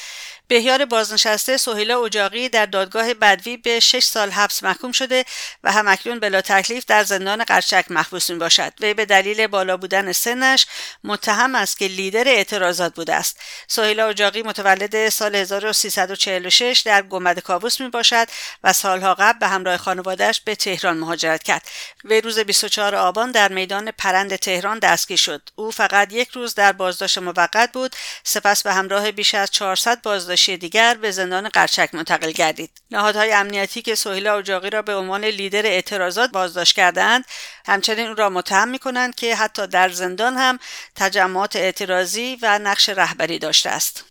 بهیار 0.50 0.84
بازنشسته 0.84 1.56
سهیلا 1.56 2.04
اجاقی 2.04 2.48
در 2.48 2.66
دادگاه 2.66 3.14
بدوی 3.14 3.56
به 3.56 3.80
6 3.80 4.04
سال 4.04 4.30
حبس 4.30 4.62
محکوم 4.62 4.92
شده 4.92 5.24
و 5.64 5.72
همکنون 5.72 6.20
بلا 6.20 6.40
تکلیف 6.40 6.84
در 6.84 7.04
زندان 7.04 7.44
قرچک 7.44 7.84
محبوس 7.90 8.30
می 8.30 8.38
باشد. 8.38 8.72
وی 8.80 8.94
به 8.94 9.06
دلیل 9.06 9.46
بالا 9.46 9.76
بودن 9.76 10.12
سنش 10.12 10.66
متهم 11.04 11.54
است 11.54 11.78
که 11.78 11.86
لیدر 11.86 12.28
اعتراضات 12.28 12.94
بوده 12.94 13.14
است. 13.14 13.40
سهیلا 13.68 14.08
اجاقی 14.08 14.42
متولد 14.42 15.08
سال 15.08 15.34
1346 15.34 16.82
در 16.86 17.02
گنبد 17.02 17.38
کاووس 17.38 17.80
می 17.80 17.88
باشد 17.88 18.28
و 18.64 18.72
سالها 18.72 19.14
قبل 19.14 19.38
به 19.38 19.48
همراه 19.48 19.76
خانوادهش 19.76 20.40
به 20.40 20.54
تهران 20.54 20.96
مهاجرت 20.96 21.42
کرد. 21.42 21.62
وی 22.04 22.20
روز 22.20 22.38
24 22.38 22.94
آبان 22.94 23.30
در 23.30 23.52
میدان 23.52 23.90
پرند 23.90 24.36
تهران 24.36 24.78
دستگیر 24.78 25.16
شد. 25.16 25.42
او 25.54 25.70
فقط 25.70 26.12
یک 26.12 26.28
روز 26.28 26.54
در 26.54 26.72
بازداشت 26.72 27.18
موقت 27.18 27.72
بود. 27.72 27.96
سپس 28.24 28.62
به 28.62 28.72
همراه 28.72 29.10
بیش 29.10 29.34
از 29.34 29.50
400 29.50 30.02
بازداشت 30.02 30.39
دیگر 30.48 30.94
به 30.94 31.10
زندان 31.10 31.48
قرچک 31.48 31.90
منتقل 31.92 32.30
گردید. 32.30 32.70
نهادهای 32.90 33.32
امنیتی 33.32 33.82
که 33.82 33.94
سهیلا 33.94 34.38
اجاقی 34.38 34.70
را 34.70 34.82
به 34.82 34.94
عنوان 34.94 35.24
لیدر 35.24 35.66
اعتراضات 35.66 36.30
بازداشت 36.30 36.76
کردند 36.76 37.24
همچنین 37.66 38.08
او 38.08 38.14
را 38.14 38.30
متهم 38.30 38.68
می 38.68 38.78
کنند 38.78 39.14
که 39.14 39.36
حتی 39.36 39.66
در 39.66 39.88
زندان 39.88 40.36
هم 40.36 40.58
تجمعات 40.96 41.56
اعتراضی 41.56 42.38
و 42.42 42.58
نقش 42.58 42.88
رهبری 42.88 43.38
داشته 43.38 43.70
است. 43.70 44.09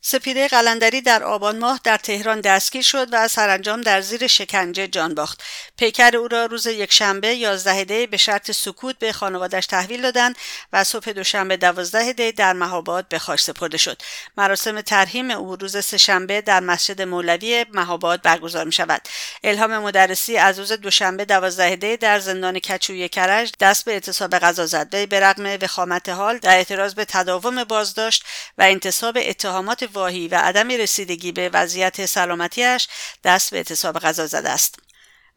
سپیده 0.00 0.48
قلندری 0.48 1.00
در 1.00 1.22
آبان 1.22 1.58
ماه 1.58 1.80
در 1.84 1.96
تهران 1.96 2.40
دستگیر 2.40 2.82
شد 2.82 3.08
و 3.12 3.28
سرانجام 3.28 3.80
در 3.80 4.00
زیر 4.00 4.26
شکنجه 4.26 4.86
جان 4.86 5.14
باخت. 5.14 5.42
پیکر 5.76 6.16
او 6.16 6.28
را 6.28 6.46
روز 6.46 6.66
یکشنبه 6.66 7.34
11 7.34 7.84
دی 7.84 8.06
به 8.06 8.16
شرط 8.16 8.50
سکوت 8.50 8.98
به 8.98 9.12
خانوادش 9.12 9.66
تحویل 9.66 10.02
دادند 10.02 10.36
و 10.72 10.84
صبح 10.84 11.12
دوشنبه 11.12 11.56
12 11.56 12.12
دی 12.12 12.32
در 12.32 12.52
مهاباد 12.52 13.08
به 13.08 13.18
خاک 13.18 13.40
سپرده 13.40 13.78
شد. 13.78 14.02
مراسم 14.36 14.80
ترحیم 14.80 15.30
او 15.30 15.56
روز 15.56 15.84
سهشنبه 15.84 16.40
در 16.40 16.60
مسجد 16.60 17.02
مولوی 17.02 17.66
مهاباد 17.72 18.22
برگزار 18.22 18.64
می 18.64 18.72
شود. 18.72 19.08
الهام 19.44 19.78
مدرسی 19.78 20.36
از 20.36 20.58
روز 20.58 20.72
دوشنبه 20.72 21.24
12 21.24 21.76
دی 21.76 21.96
در 21.96 22.18
زندان 22.18 22.58
کچوی 22.58 23.08
کرج 23.08 23.52
دست 23.60 23.84
به 23.84 23.92
اعتصاب 23.92 24.38
غذا 24.38 24.66
زد. 24.66 24.94
وی 24.94 25.06
به 25.06 25.20
رغم 25.20 25.58
وخامت 25.62 26.08
حال 26.08 26.38
در 26.38 26.56
اعتراض 26.56 26.94
به 26.94 27.04
تداوم 27.04 27.64
بازداشت 27.64 28.24
و 28.58 28.62
انتصاب 28.62 29.18
اتهامات 29.20 29.87
واهی 29.92 30.28
و 30.28 30.34
عدم 30.34 30.68
رسیدگی 30.68 31.32
به 31.32 31.48
وضعیت 31.48 32.06
سلامتیش 32.06 32.88
دست 33.24 33.50
به 33.50 33.56
اعتصاب 33.56 33.98
غذا 33.98 34.26
زده 34.26 34.50
است 34.50 34.78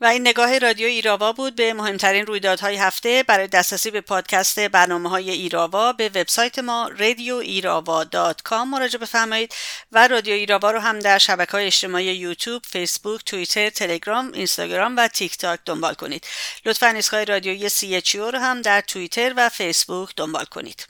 و 0.02 0.06
این 0.06 0.22
نگاه 0.28 0.60
رادیو 0.60 0.88
ایراوا 0.88 1.32
بود 1.32 1.56
به 1.56 1.74
مهمترین 1.74 2.26
رویدادهای 2.26 2.76
هفته 2.76 3.24
برای 3.28 3.48
دسترسی 3.48 3.92
به 3.92 4.02
پادکست 4.02 4.60
برنامه 4.60 5.10
های 5.10 5.32
ایراوا 5.32 5.94
به 5.94 6.10
وبسایت 6.10 6.60
ما 6.60 6.92
radioirava.com 6.98 8.66
مراجعه 8.68 9.00
بفرمایید 9.00 9.56
و 9.92 10.08
رادیو 10.08 10.34
ایراوا 10.34 10.72
رو 10.72 10.80
هم 10.80 11.00
در 11.00 11.18
شبکه 11.18 11.52
های 11.52 11.66
اجتماعی 11.66 12.06
یوتیوب، 12.06 12.62
فیسبوک، 12.66 13.24
توییتر، 13.26 13.70
تلگرام، 13.70 14.32
اینستاگرام 14.34 14.98
و 14.98 15.08
تیک 15.08 15.38
تاک 15.38 15.60
دنبال 15.66 15.94
کنید. 15.94 16.28
لطفا 16.66 16.88
ایستگاه 16.88 17.24
رادیویی 17.24 17.70
سی 17.70 18.02
رو 18.16 18.40
هم 18.40 18.62
در 18.62 18.82
توییتر 18.82 19.34
و 19.38 19.50
فیسبوک 19.50 20.10
دنبال 20.16 20.46
کنید. 20.46 20.88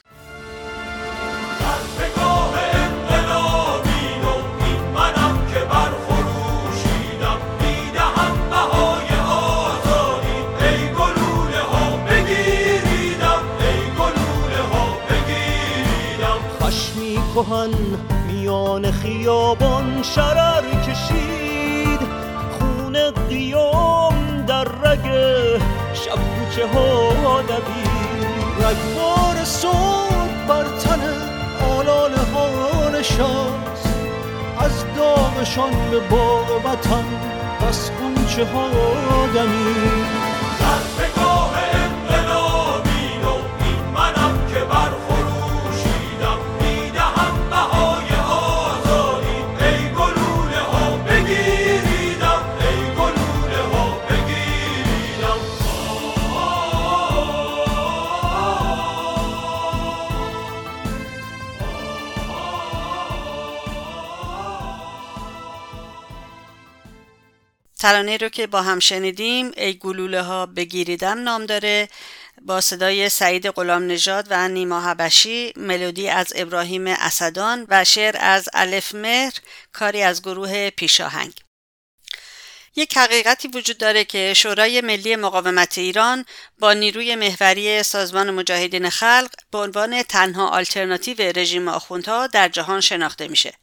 کهن 17.42 17.70
میان 18.26 18.90
خیابان 18.90 20.02
شرر 20.02 20.62
کشید. 20.86 22.00
خون 22.58 23.10
قیام 23.10 24.44
در 24.46 24.64
رگ 24.64 25.06
شب 25.94 26.18
کوچه 26.18 26.66
ها 26.66 27.42
دوید. 27.42 28.26
رگبار 28.58 29.44
صورت 29.44 30.46
بر 30.48 30.64
تن 30.64 31.00
آلال 31.78 32.12
ها 32.14 32.88
نشست. 32.88 33.88
از 34.58 34.84
داغشان 34.96 35.90
به 35.90 36.00
باغ 36.00 36.66
وطن 36.66 37.04
بس 37.60 37.90
خونچه 37.90 38.44
ها 38.44 38.68
دمید. 39.34 40.32
ترانه 67.82 68.16
رو 68.16 68.28
که 68.28 68.46
با 68.46 68.62
هم 68.62 68.78
شنیدیم 68.78 69.52
ای 69.56 69.74
گلوله 69.74 70.22
ها 70.22 70.46
بگیریدم 70.46 71.18
نام 71.22 71.46
داره 71.46 71.88
با 72.42 72.60
صدای 72.60 73.08
سعید 73.08 73.46
غلام 73.46 73.86
نژاد 73.86 74.26
و 74.30 74.48
نیما 74.48 74.80
حبشی 74.80 75.52
ملودی 75.56 76.08
از 76.08 76.32
ابراهیم 76.36 76.86
اسدان 76.86 77.66
و 77.68 77.84
شعر 77.84 78.16
از 78.20 78.48
الف 78.52 78.94
مهر 78.94 79.32
کاری 79.72 80.02
از 80.02 80.22
گروه 80.22 80.70
پیشاهنگ. 80.70 81.41
یک 82.76 82.98
حقیقتی 82.98 83.48
وجود 83.48 83.78
داره 83.78 84.04
که 84.04 84.34
شورای 84.34 84.80
ملی 84.80 85.16
مقاومت 85.16 85.78
ایران 85.78 86.24
با 86.58 86.72
نیروی 86.72 87.14
محوری 87.14 87.82
سازمان 87.82 88.30
مجاهدین 88.30 88.90
خلق 88.90 89.30
به 89.50 89.58
عنوان 89.58 90.02
تنها 90.02 90.48
آلترناتیو 90.48 91.32
رژیم 91.36 91.68
آخوندها 91.68 92.26
در 92.26 92.48
جهان 92.48 92.80
شناخته 92.80 93.28
میشه. 93.28 93.54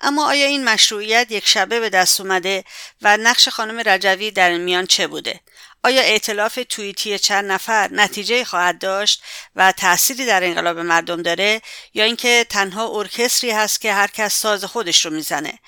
اما 0.00 0.28
آیا 0.28 0.46
این 0.46 0.64
مشروعیت 0.64 1.26
یک 1.30 1.48
شبه 1.48 1.80
به 1.80 1.90
دست 1.90 2.20
اومده 2.20 2.64
و 3.02 3.16
نقش 3.16 3.48
خانم 3.48 3.82
رجوی 3.86 4.30
در 4.30 4.58
میان 4.58 4.86
چه 4.86 5.06
بوده؟ 5.06 5.40
آیا 5.84 6.02
ائتلاف 6.02 6.58
توییتی 6.68 7.18
چند 7.18 7.52
نفر 7.52 7.88
نتیجه 7.92 8.44
خواهد 8.44 8.78
داشت 8.78 9.22
و 9.56 9.72
تأثیری 9.72 10.26
در 10.26 10.44
انقلاب 10.44 10.78
مردم 10.78 11.22
داره 11.22 11.62
یا 11.94 12.04
اینکه 12.04 12.46
تنها 12.50 12.88
ارکستری 12.98 13.50
هست 13.50 13.80
که 13.80 13.92
هر 13.92 14.06
کس 14.06 14.34
ساز 14.34 14.64
خودش 14.64 15.04
رو 15.04 15.12
می‌زنه؟ 15.12 15.58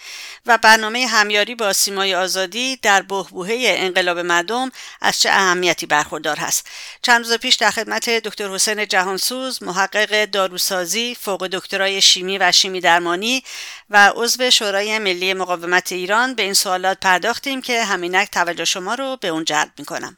و 0.46 0.58
برنامه 0.58 1.06
همیاری 1.06 1.54
با 1.54 1.72
سیمای 1.72 2.14
آزادی 2.14 2.76
در 2.76 3.02
بهبوهه 3.02 3.56
انقلاب 3.60 4.18
مردم 4.18 4.70
از 5.00 5.20
چه 5.20 5.30
اهمیتی 5.30 5.86
برخوردار 5.86 6.36
هست؟ 6.36 6.66
چند 7.02 7.24
روز 7.24 7.32
پیش 7.32 7.54
در 7.54 7.70
خدمت 7.70 8.10
دکتر 8.10 8.48
حسین 8.48 8.86
جهانسوز 8.86 9.62
محقق 9.62 10.24
داروسازی 10.24 11.16
فوق 11.20 11.46
دکترای 11.46 12.02
شیمی 12.02 12.38
و 12.38 12.52
شیمی 12.52 12.80
درمانی 12.80 13.44
و 13.90 14.12
عضو 14.16 14.50
شورای 14.50 14.98
ملی 14.98 15.34
مقاومت 15.34 15.92
ایران 15.92 16.34
به 16.34 16.42
این 16.42 16.54
سوالات 16.54 16.98
پرداختیم 17.00 17.60
که 17.62 17.84
همینک 17.84 18.30
توجه 18.30 18.64
شما 18.64 18.94
رو 18.94 19.16
به 19.20 19.28
اون 19.28 19.44
جلب 19.44 19.70
می‌کنم. 19.78 20.16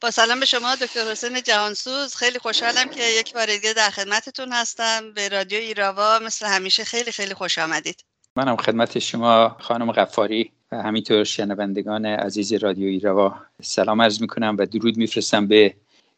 با 0.00 0.10
سلام 0.10 0.40
به 0.40 0.46
شما 0.46 0.74
دکتر 0.74 1.10
حسین 1.10 1.42
جهانسوز. 1.42 2.14
خیلی 2.14 2.38
خوشحالم 2.38 2.88
که 2.88 3.04
یک 3.04 3.34
بار 3.34 3.46
دیگه 3.46 3.72
در 3.72 3.90
خدمتتون 3.90 4.52
هستم. 4.52 5.12
به 5.12 5.28
رادیو 5.28 5.58
ایراوا 5.58 6.18
مثل 6.18 6.46
همیشه 6.46 6.84
خیلی 6.84 7.12
خیلی 7.12 7.34
خوش 7.34 7.58
آمدید. 7.58 8.04
منم 8.36 8.56
خدمت 8.56 8.98
شما 8.98 9.56
خانم 9.60 9.92
غفاری 9.92 10.52
و 10.72 10.82
همینطور 10.82 11.24
شنوندگان 11.24 12.06
عزیز 12.06 12.52
رادیو 12.52 12.88
ایراوا 12.88 13.34
سلام 13.62 14.02
عرض 14.02 14.20
می‌کنم 14.20 14.56
و 14.58 14.66
درود 14.66 14.96
میفرستم 14.96 15.46
به 15.46 15.74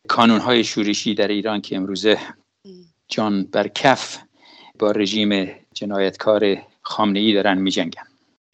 کانونهای 0.09 0.65
شورشی 0.65 1.15
در 1.15 1.29
ایران 1.29 1.61
که 1.61 1.77
امروزه 1.77 2.19
جان 3.09 3.45
بر 3.45 3.69
کف 3.69 4.19
با 4.79 4.91
رژیم 4.91 5.57
جنایتکار 5.75 6.63
خامنه 6.83 7.21
ای 7.21 7.35
دارن 7.35 7.59
میجنگن 7.59 8.03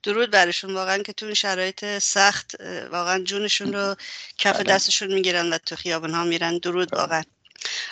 درود 0.02 0.30
برشون 0.30 0.74
واقعا 0.74 0.98
که 0.98 1.12
تو 1.12 1.26
این 1.26 1.34
شرایط 1.34 1.98
سخت 1.98 2.56
واقعا 2.90 3.18
جونشون 3.18 3.72
رو 3.72 3.94
کف 4.38 4.54
بله. 4.54 4.62
دستشون 4.62 5.14
می‌گیرن 5.14 5.52
و 5.52 5.58
تو 5.58 5.76
خیابان 5.76 6.14
ها 6.14 6.24
میرن 6.24 6.58
درود 6.58 6.90
بله. 6.90 7.00
واقعا 7.00 7.22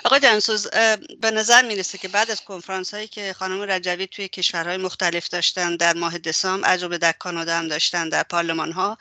آقای 0.05 0.21
جنسوز 0.21 0.69
به 1.21 1.31
نظر 1.31 1.63
می‌رسه 1.63 1.99
که 1.99 2.09
بعد 2.09 2.31
از 2.31 2.41
کنفرانس 2.41 2.95
هایی 2.95 3.09
که 3.09 3.33
خانم 3.33 3.63
رجوی 3.63 4.07
توی 4.07 4.29
کشورهای 4.29 4.77
مختلف 4.77 5.29
داشتن 5.29 5.77
در 5.77 5.95
ماه 5.95 6.19
دسامبر 6.19 6.69
عجب 6.69 6.97
در 6.97 7.13
کانادا 7.13 7.59
هم 7.59 7.69
داشتن 7.69 8.09
در 8.09 8.23
پارلمان 8.23 8.73
ها 8.73 8.99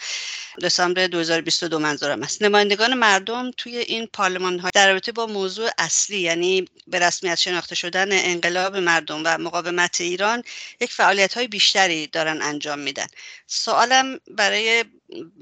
دسامبر 0.62 1.08
2022 1.08 1.80
منظورم 1.80 2.24
است. 2.24 2.42
نمایندگان 2.42 2.94
مردم 2.94 3.52
توی 3.52 3.78
این 3.78 4.08
پارلمان 4.14 4.60
ها 4.60 4.70
در 4.74 4.88
رابطه 4.88 5.12
با 5.12 5.26
موضوع 5.26 5.70
اصلی 5.78 6.20
یعنی 6.20 6.66
به 6.88 7.00
رسمیت 7.00 7.36
شناخته 7.36 7.76
شدن 7.76 8.12
انقلاب 8.12 8.78
مردم 8.78 9.22
و 9.26 9.38
مقاومت 9.38 10.02
ایران 10.02 10.44
یک 10.80 10.92
فعالیت 10.92 11.34
های 11.34 11.48
بیشتری 11.48 12.08
دارن 12.08 12.42
انجام 12.42 12.80
میدن. 12.80 13.08
سوالم 13.48 14.20
برای 14.28 14.86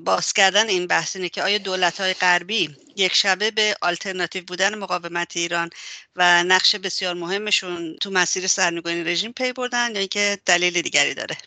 باز 0.06 0.34
کردن 0.34 0.70
این 0.70 0.88
بحث 0.88 1.16
اینه 1.16 1.30
که 1.30 1.44
آیا 1.44 1.58
دولت 1.58 2.02
های 2.02 2.14
غربی 2.14 2.76
یک 2.96 3.14
شبه 3.14 3.52
به 3.52 3.76
آلترناتیو 3.82 4.44
بودن 4.48 4.76
مقاومت 4.76 5.38
ایران 5.38 5.70
و 6.16 6.44
نقش 6.44 6.76
بسیار 6.76 7.14
مهمشون 7.14 7.96
تو 8.02 8.12
مسیر 8.12 8.48
سرنگونی 8.48 9.04
رژیم 9.04 9.32
پی 9.32 9.54
بردن 9.54 9.92
یا 9.92 10.00
اینکه 10.00 10.38
دلیل 10.46 10.82
دیگری 10.82 11.14
داره؟ 11.14 11.38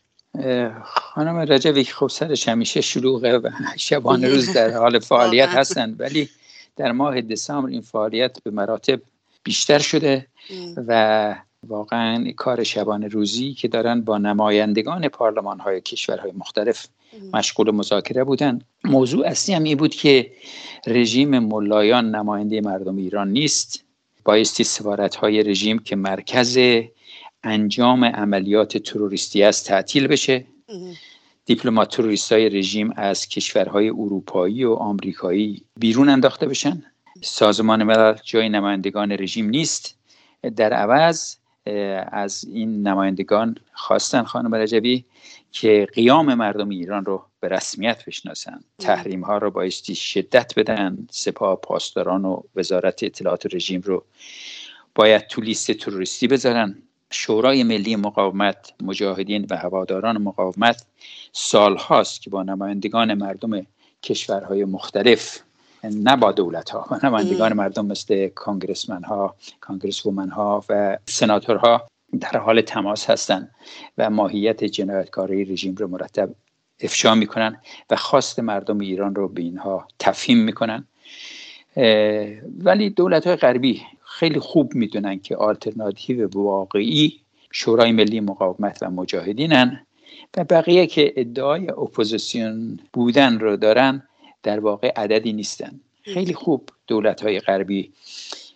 خانم 0.85 1.37
رجبی 1.37 1.85
خب 1.85 2.09
سرش 2.09 2.49
همیشه 2.49 2.81
شلوغه 2.81 3.39
و 3.39 3.51
شبانه 3.77 4.29
روز 4.29 4.53
در 4.53 4.71
حال 4.71 4.99
فعالیت 5.09 5.49
هستند 5.49 6.01
ولی 6.01 6.29
در 6.77 6.93
ماه 6.93 7.21
دسامبر 7.21 7.71
این 7.71 7.81
فعالیت 7.81 8.43
به 8.43 8.51
مراتب 8.51 9.01
بیشتر 9.43 9.79
شده 9.79 10.27
و 10.77 11.35
واقعا 11.69 12.33
کار 12.37 12.65
شبانه 12.65 13.09
روزی 13.09 13.55
که 13.55 13.69
دارن 13.69 14.01
با 14.01 14.19
نمایندگان 14.19 15.09
پارلمان 15.09 15.61
های 15.61 15.81
کشورهای 15.81 16.33
مختلف 16.33 16.87
مشغول 17.33 17.71
مذاکره 17.71 18.25
بودن. 18.25 18.59
موضوع 18.85 19.27
اصلی 19.27 19.55
هم 19.55 19.63
این 19.63 19.77
بود 19.77 19.95
که 19.95 20.33
رژیم 20.87 21.39
ملایان 21.39 22.15
نماینده 22.15 22.61
مردم 22.61 22.97
ایران 22.97 23.29
نیست. 23.31 23.85
بایستی 24.25 24.65
سفارت 24.65 25.15
های 25.15 25.43
رژیم 25.43 25.79
که 25.79 25.97
مرکز 25.97 26.59
انجام 27.43 28.05
عملیات 28.05 28.79
تروریستی 28.79 29.43
است 29.43 29.67
تعطیل 29.67 30.07
بشه. 30.07 30.45
دیپلمات 31.47 31.97
تروریست 31.97 32.33
های 32.33 32.49
رژیم 32.49 32.93
از 32.97 33.29
کشورهای 33.29 33.89
اروپایی 33.89 34.65
و 34.65 34.73
آمریکایی 34.73 35.63
بیرون 35.81 36.09
انداخته 36.09 36.47
بشن. 36.47 36.83
سازمان 37.23 37.83
ملل 37.83 38.17
جای 38.25 38.49
نمایندگان 38.49 39.13
رژیم 39.13 39.49
نیست. 39.49 39.95
در 40.57 40.73
عوض 40.73 41.37
از 42.13 42.45
این 42.45 42.89
نمایندگان 42.89 43.57
خواستن 43.73 44.23
خانم 44.23 44.55
رجبی 44.55 45.05
که 45.53 45.87
قیام 45.95 46.35
مردم 46.35 46.69
ایران 46.69 47.05
رو 47.05 47.25
به 47.41 47.49
رسمیت 47.49 48.05
بشناسن. 48.05 48.61
تحریم 48.79 49.25
ها 49.25 49.39
رو 49.39 49.51
بایستی 49.51 49.95
شدت 49.95 50.59
بدن. 50.59 51.07
سپاه 51.11 51.57
پاسداران 51.57 52.25
و 52.25 52.43
وزارت 52.57 53.03
اطلاعات 53.03 53.55
رژیم 53.55 53.81
رو 53.81 54.05
باید 54.95 55.27
تو 55.27 55.41
لیست 55.41 55.73
تروریستی 55.73 56.29
بذارن. 56.29 56.83
شورای 57.11 57.63
ملی 57.63 57.97
مقاومت 57.97 58.73
مجاهدین 58.83 59.47
و 59.51 59.57
هواداران 59.57 60.19
مقاومت 60.19 60.87
سال 61.33 61.77
هاست 61.77 62.23
که 62.23 62.31
با 62.31 62.43
نمایندگان 62.43 63.15
مردم 63.15 63.67
کشورهای 64.03 64.65
مختلف 64.65 65.41
نه 65.91 66.17
با 66.17 66.33
دولت 66.33 66.71
ها 66.71 67.01
نمایندگان 67.03 67.53
مردم 67.53 67.87
مثل 67.87 68.29
کانگرسمن 68.29 69.05
ها 69.05 69.35
کانگرس 69.61 70.07
وومن 70.07 70.31
ها 70.31 70.65
و 70.69 70.99
سناتورها 71.07 71.87
در 72.21 72.39
حال 72.39 72.61
تماس 72.61 73.11
هستند 73.11 73.51
و 73.99 74.11
ماهیت 74.11 74.65
جنایتکاری 74.65 75.45
رژیم 75.45 75.75
رو 75.75 75.89
مرتب 75.89 76.35
افشا 76.81 77.15
می‌کنن 77.15 77.61
و 77.91 77.97
خواست 77.97 78.41
مردم 78.41 78.79
ایران 78.79 79.15
رو 79.15 79.29
به 79.29 79.43
اینها 79.43 79.89
تفهیم 79.99 80.39
می‌کنن. 80.39 80.85
ولی 82.59 82.91
دولت 82.91 83.27
های 83.27 83.37
غربی 83.37 83.83
خیلی 84.05 84.41
خوب 84.41 84.75
می‌دونن 84.75 85.19
که 85.19 85.37
آلترناتیو 85.37 86.29
واقعی 86.35 87.21
شورای 87.51 87.93
ملی 87.93 88.21
مقاومت 88.21 88.79
و 88.83 88.91
مجاهدینن 88.91 89.87
و 90.37 90.45
بقیه 90.45 90.87
که 90.87 91.13
ادعای 91.17 91.71
اپوزیسیون 91.71 92.81
بودن 92.93 93.39
رو 93.39 93.57
دارن 93.57 94.03
در 94.45 94.61
واقع 94.61 94.93
عددی 94.97 95.33
نیستن. 95.33 95.81
خیلی 96.03 96.35
خوب 96.35 96.69
دولت 96.87 97.23
های 97.23 97.41
غربی 97.41 97.93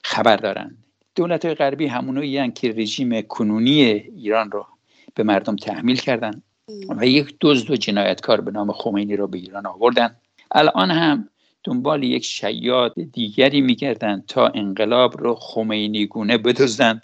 خبر 0.04 0.36
دارن. 0.36 0.76
دولت 1.14 1.44
های 1.44 1.54
غربی 1.54 1.86
همونایی 1.86 2.50
که 2.50 2.72
رژیم 2.72 3.22
کنونی 3.22 3.82
ایران 3.82 4.50
رو 4.50 4.66
به 5.14 5.22
مردم 5.22 5.56
تحمیل 5.56 5.96
کردن 5.96 6.42
و 6.88 7.06
یک 7.06 7.36
دزد 7.40 7.70
و 7.70 7.76
جنایتکار 7.76 8.40
به 8.40 8.50
نام 8.50 8.72
خمینی 8.72 9.16
رو 9.16 9.26
به 9.26 9.38
ایران 9.38 9.66
آوردن. 9.66 10.16
الان 10.50 10.90
هم 10.90 11.28
دنبال 11.64 12.02
یک 12.02 12.24
شیاد 12.24 12.94
دیگری 13.12 13.60
میگردن 13.60 14.24
تا 14.28 14.46
انقلاب 14.48 15.20
رو 15.22 15.34
خمینی 15.34 16.06
گونه 16.06 16.38
بدزدن 16.38 17.02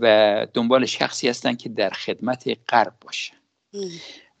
و 0.00 0.46
دنبال 0.54 0.86
شخصی 0.86 1.28
هستن 1.28 1.54
که 1.54 1.68
در 1.68 1.90
خدمت 1.90 2.56
غرب 2.68 2.92
باشه. 3.00 3.32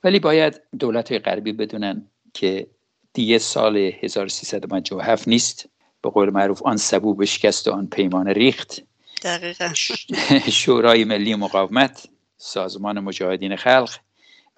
ولی 0.04 0.18
باید 0.18 0.60
دولت 0.78 1.12
غربی 1.12 1.52
بدونن 1.52 2.06
که 2.34 2.66
دیگه 3.12 3.38
سال 3.38 3.76
1357 3.76 5.28
نیست. 5.28 5.68
به 6.02 6.10
قول 6.10 6.30
معروف 6.30 6.62
آن 6.62 6.76
سبو 6.76 7.14
بشکست 7.14 7.68
و 7.68 7.72
آن 7.72 7.86
پیمان 7.86 8.28
ریخت. 8.28 8.82
دقیقا. 9.22 9.72
شورای 10.52 11.04
ملی 11.04 11.34
مقاومت 11.34 12.08
سازمان 12.36 13.00
مجاهدین 13.00 13.56
خلق 13.56 13.94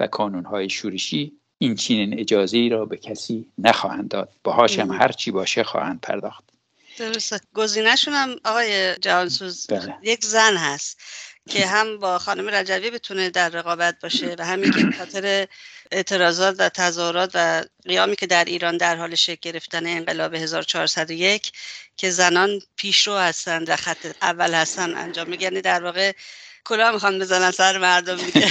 و 0.01 0.07
کانونهای 0.07 0.69
شورشی 0.69 1.33
این 1.59 1.75
چنین 1.75 2.21
اجازه 2.21 2.59
ای 2.59 2.69
را 2.69 2.85
به 2.85 2.97
کسی 2.97 3.47
نخواهند 3.59 4.09
داد. 4.09 4.33
باهاش 4.45 4.79
هم 4.79 4.91
هر 4.91 5.13
چی 5.13 5.31
باشه 5.31 5.65
خواهند 5.65 6.01
پرداخت. 6.01 6.45
درسته. 6.99 7.41
گزینهشون 7.55 8.15
هم 8.15 8.37
آقای 8.45 8.97
جهانسوز 8.97 9.67
بله. 9.67 9.97
یک 10.03 10.25
زن 10.25 10.57
هست. 10.57 11.01
که 11.51 11.67
هم 11.67 11.99
با 11.99 12.19
خانم 12.19 12.49
رجوی 12.49 12.91
بتونه 12.91 13.31
در 13.31 13.49
رقابت 13.49 13.97
باشه 14.03 14.37
و 14.39 14.45
همین 14.45 14.71
که 14.71 14.99
خاطر 14.99 15.47
اعتراضات 15.91 16.57
و 16.59 16.69
تظاهرات 16.69 17.31
و 17.35 17.65
قیامی 17.85 18.17
که 18.17 18.27
در 18.27 18.45
ایران 18.45 18.77
در 18.77 18.97
حال 18.97 19.15
شکل 19.15 19.51
گرفتن 19.51 19.87
انقلاب 19.87 20.35
1401 20.35 21.53
که 21.97 22.11
زنان 22.11 22.61
پیشرو 22.77 23.15
هستند 23.15 23.69
و 23.69 23.77
خط 23.77 24.07
اول 24.23 24.55
هستن 24.55 24.95
انجام 24.95 25.29
میگن 25.29 25.43
یعنی 25.43 25.61
در 25.61 25.85
واقع 25.85 26.13
کلا 26.65 26.93
می‌خوان 26.93 27.19
بزنن 27.19 27.51
سر 27.51 27.79
مردم 27.79 28.17
دیگه. 28.17 28.47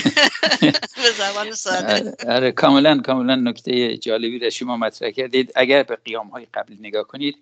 به 1.03 1.11
زبان 1.17 1.51
ساده. 1.51 1.93
آره،, 1.93 2.15
آره 2.27 2.51
کاملا 2.51 3.01
کاملا 3.05 3.35
نکته 3.35 3.97
جالبی 3.97 4.39
را 4.39 4.49
شما 4.49 4.77
مطرح 4.77 5.11
کردید. 5.11 5.51
اگر 5.55 5.83
به 5.83 5.95
قیام 5.95 6.27
های 6.27 6.47
قبلی 6.53 6.77
نگاه 6.79 7.03
کنید 7.03 7.35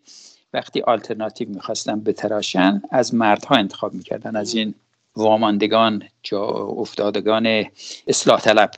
وقتی 0.53 0.81
آلترناتیو 0.81 1.49
می‌خواستن 1.49 2.03
بتراشن 2.03 2.81
از 2.91 3.13
مردها 3.13 3.55
انتخاب 3.55 3.93
می‌کردن 3.93 4.35
از 4.35 4.55
این 4.55 4.75
واماندگان 5.17 6.03
جا 6.23 6.43
افتادگان 6.81 7.65
اصلاح 8.07 8.41
طلب. 8.41 8.71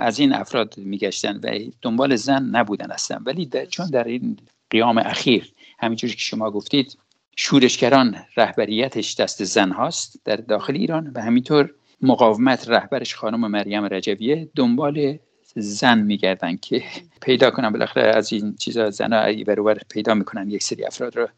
از 0.00 0.18
این 0.18 0.32
افراد 0.32 0.74
میگشتن 0.78 1.40
و 1.42 1.58
دنبال 1.82 2.16
زن 2.16 2.42
نبودن 2.42 2.90
هستن 2.90 3.22
ولی 3.26 3.46
در 3.46 3.64
چون 3.64 3.86
در 3.86 4.04
این 4.04 4.38
قیام 4.70 4.98
اخیر 4.98 5.52
همینجوری 5.78 6.12
که 6.12 6.20
شما 6.20 6.50
گفتید 6.50 6.98
شورشگران 7.36 8.16
رهبریتش 8.36 9.14
دست 9.14 9.44
زن 9.44 9.70
هاست 9.70 10.20
در 10.24 10.36
داخل 10.36 10.74
ایران 10.74 11.12
و 11.14 11.22
همینطور 11.22 11.74
مقاومت 12.00 12.68
رهبرش 12.68 13.14
خانم 13.14 13.50
مریم 13.50 13.84
رجویه 13.84 14.48
دنبال 14.56 15.18
زن 15.56 15.98
میگردن 15.98 16.56
که 16.56 16.82
پیدا 17.22 17.50
کنن. 17.50 17.70
بالاخره 17.70 18.16
از 18.16 18.32
این 18.32 18.54
چیزا 18.56 18.90
زنها 18.90 19.44
برابر 19.46 19.78
پیدا 19.90 20.14
می‌کنن 20.14 20.50
یک 20.50 20.62
سری 20.62 20.84
افراد 20.84 21.16
رو. 21.16 21.28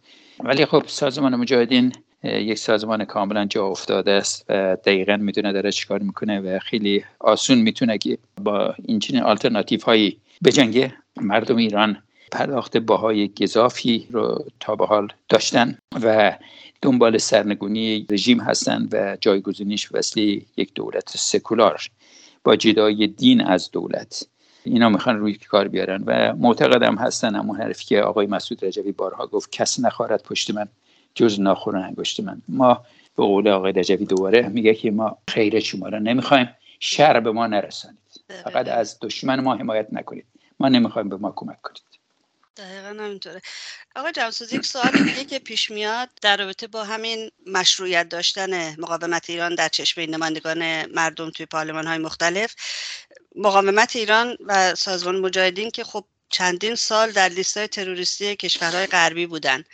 ولی 0.40 0.66
خب 0.66 0.82
سازمان 0.86 1.36
مجاهدین 1.36 1.92
یک 2.24 2.58
سازمان 2.58 3.04
کاملا 3.04 3.44
جا 3.44 3.66
افتاده 3.66 4.12
است 4.12 4.44
و 4.48 4.76
دقیقا 4.76 5.16
می‌دونه 5.16 5.52
داره 5.52 5.72
چیکار 5.72 6.02
می‌کنه 6.02 6.40
و 6.40 6.58
خیلی 6.58 7.04
آسون 7.20 7.58
می‌تونه 7.58 7.98
که 7.98 8.18
با 8.42 8.74
این 8.84 8.98
چنین 8.98 9.22
آلترناتیو 9.22 9.80
هایی 9.84 10.18
بجنگه 10.44 10.94
مردم 11.20 11.56
ایران 11.56 12.02
پرداخت 12.32 12.76
باهای 12.76 13.30
گذافی 13.40 14.06
رو 14.10 14.44
تا 14.60 14.76
به 14.76 14.86
حال 14.86 15.08
داشتن 15.28 15.78
و 16.02 16.36
دنبال 16.82 17.18
سرنگونی 17.18 18.06
رژیم 18.10 18.40
هستند 18.40 18.88
و 18.92 19.16
جایگزینیش 19.20 19.92
وصلی 19.92 20.46
یک 20.56 20.74
دولت 20.74 21.16
سکولار 21.16 21.80
با 22.44 22.56
جدای 22.56 23.06
دین 23.06 23.40
از 23.40 23.70
دولت. 23.70 24.26
اینا 24.64 24.88
می‌خوان 24.88 25.18
روی 25.18 25.34
کار 25.34 25.68
بیارن 25.68 26.04
و 26.06 26.34
معتقدم 26.36 26.94
هستن 26.94 27.34
همون 27.36 27.60
حرفی 27.60 27.84
که 27.84 28.00
آقای 28.00 28.26
مسعود 28.26 28.64
رجبی 28.64 28.92
بارها 28.92 29.26
گفت 29.26 29.52
کس 29.52 29.80
نخواهد 29.80 30.22
پشت 30.22 30.50
من 30.50 30.68
جز 31.14 31.40
ناخون 31.40 31.76
انگشت 31.76 32.20
من. 32.20 32.42
ما 32.48 32.84
به 33.16 33.22
قول 33.22 33.48
آقای 33.48 33.72
رجبی 33.72 34.04
دوباره 34.04 34.48
میگه 34.48 34.74
که 34.74 34.90
ما 34.90 35.18
خیر 35.28 35.60
شما 35.60 35.88
را 35.88 35.98
نمی‌خوایم 35.98 36.56
شر 36.80 37.20
به 37.20 37.32
ما 37.32 37.46
نرسانید. 37.46 37.98
فقط 38.44 38.68
از 38.68 38.98
دشمن 39.00 39.40
ما 39.40 39.54
حمایت 39.54 39.86
نکنید. 39.92 40.26
ما 40.60 40.68
نمی‌خوایم 40.68 41.08
به 41.08 41.16
ما 41.16 41.32
کمک 41.36 41.62
کنید. 41.62 41.82
دقیقا 42.56 43.04
همینطوره. 43.04 43.40
آقا 43.96 44.10
جمسوز 44.10 44.52
یک 44.52 44.66
سوال 44.66 44.90
دیگه 44.92 45.24
که 45.24 45.38
پیش 45.38 45.70
میاد 45.70 46.08
در 46.22 46.36
رابطه 46.36 46.66
با 46.66 46.84
همین 46.84 47.30
مشروعیت 47.46 48.08
داشتن 48.08 48.80
مقاومت 48.80 49.30
ایران 49.30 49.54
در 49.54 49.68
چشم 49.68 50.00
نمایندگان 50.00 50.86
مردم 50.86 51.30
توی 51.30 51.46
پارلمان 51.46 51.86
های 51.86 51.98
مختلف. 51.98 52.54
مقاومت 53.34 53.96
ایران 53.96 54.36
و 54.46 54.74
سازمان 54.74 55.20
مجاهدین 55.20 55.70
که 55.70 55.84
خب 55.84 56.04
چندین 56.28 56.74
سال 56.74 57.10
در 57.10 57.28
لیست 57.28 57.66
تروریستی 57.66 58.36
کشورهای 58.36 58.86
غربی 58.86 59.26
بودن. 59.26 59.64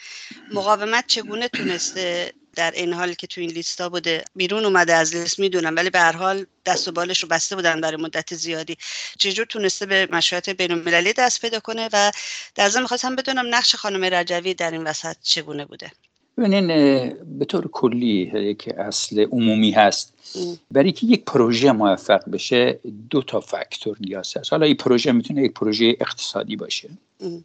مقاومت 0.53 1.07
چگونه 1.07 1.49
تونسته 1.49 2.33
در 2.57 2.70
این 2.70 2.92
حال 2.92 3.14
که 3.14 3.27
تو 3.27 3.40
این 3.40 3.51
لیستا 3.51 3.88
بوده؟ 3.88 4.25
بیرون 4.37 4.64
اومده 4.64 4.94
از 4.94 5.16
لیست 5.16 5.38
می‌دونم 5.38 5.77
ولی 5.77 5.90
به 5.90 6.01
هر 6.01 6.12
حال 6.12 6.46
دست 6.66 6.88
و 6.88 6.92
بالش 6.92 7.23
رو 7.23 7.29
بسته 7.29 7.57
بودن 7.57 7.81
برای 7.81 7.96
مدت 8.03 8.35
زیادی. 8.35 8.77
چجور 9.18 9.46
تونسته 9.46 9.87
به 9.87 10.09
مشروعیت 10.12 10.51
بین 10.51 10.73
المللی 10.73 11.12
دست 11.12 11.40
پیدا 11.40 11.61
کنه؟ 11.61 11.88
و 11.92 12.12
در 12.55 12.68
ضمن 12.68 12.83
می‌خواستم 12.83 13.16
بدونم 13.16 13.55
نقش 13.55 13.75
خانم 13.75 14.14
رجوی 14.14 14.55
در 14.55 14.70
این 14.70 14.85
وسط 14.85 15.16
چگونه 15.23 15.64
بوده؟ 15.64 15.92
ببینین 16.38 16.66
به 17.38 17.45
طور 17.45 17.69
کلی 17.73 18.31
یک 18.35 18.69
اصل 18.79 19.27
عمومی 19.33 19.71
هست. 19.71 20.14
برای 20.71 20.93
که 20.93 21.07
یک 21.07 21.25
پروژه 21.25 21.73
موفق 21.73 22.31
بشه 22.31 22.81
دو 23.11 23.23
تا 23.23 23.40
فاکتور 23.40 23.97
نیاز 24.01 24.37
هست. 24.37 24.53
حالا 24.53 24.66
این 24.66 24.75
پروژه 24.75 25.12
می‌تونه 25.12 25.43
یک 25.43 25.53
پروژه 25.53 25.97
اقتصادی 26.01 26.57
باشه 26.57 26.90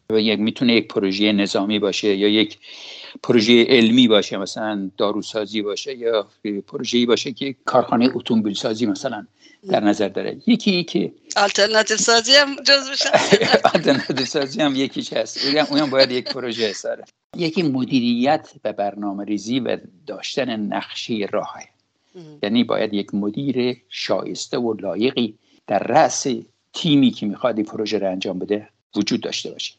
و 0.09 0.19
یک 0.19 0.39
می‌تونه 0.39 0.73
یک 0.73 0.87
پروژه 0.87 1.31
نظامی 1.31 1.79
باشه 1.79 2.15
یا 2.15 2.27
یک 2.27 2.57
پروژه 3.23 3.65
علمی 3.69 4.07
باشه 4.07 4.37
مثلا 4.37 4.89
داروسازی 4.97 5.61
باشه 5.61 5.95
یا 5.95 6.27
پروژه‌ای 6.67 7.05
باشه 7.05 7.31
که 7.31 7.55
کارخانه 7.65 8.09
اتومبیل 8.13 8.53
سازی 8.53 8.85
مثلا. 8.85 9.27
در 9.69 9.79
نظر 9.79 10.07
داره. 10.07 10.37
یکی 10.47 10.83
که 10.83 11.13
آلترناتیو 11.37 11.97
سازی 11.97 12.31
هم 12.31 12.55
جز 12.55 12.89
بشه 12.89 13.09
آلترناتیو 13.73 14.25
سازی 14.35 14.61
هم 14.61 14.75
یکیش 14.75 15.13
هست. 15.13 15.39
اون 15.71 15.89
باید 15.89 16.11
یک 16.11 16.25
پروژه 16.25 16.73
ساره 16.73 17.03
یکی 17.37 17.63
مدیریت 17.63 18.51
و 18.63 18.73
برنامه 18.73 19.25
ریزی 19.25 19.59
و 19.59 19.77
داشتن 20.07 20.59
نقشه 20.59 21.27
راه 21.31 21.55
یعنی 22.43 22.63
باید 22.63 22.93
یک 22.93 23.13
مدیر 23.13 23.77
شایسته 23.89 24.57
و 24.57 24.73
لایقی 24.73 25.37
در 25.67 25.79
رأس 25.79 26.27
تیمی 26.73 27.11
که 27.11 27.25
می‌خواد 27.25 27.57
این 27.57 27.65
پروژه 27.65 27.97
رو 27.97 28.11
انجام 28.11 28.39
بده 28.39 28.69
وجود 28.95 29.21
داشته 29.21 29.51
باشه. 29.51 29.73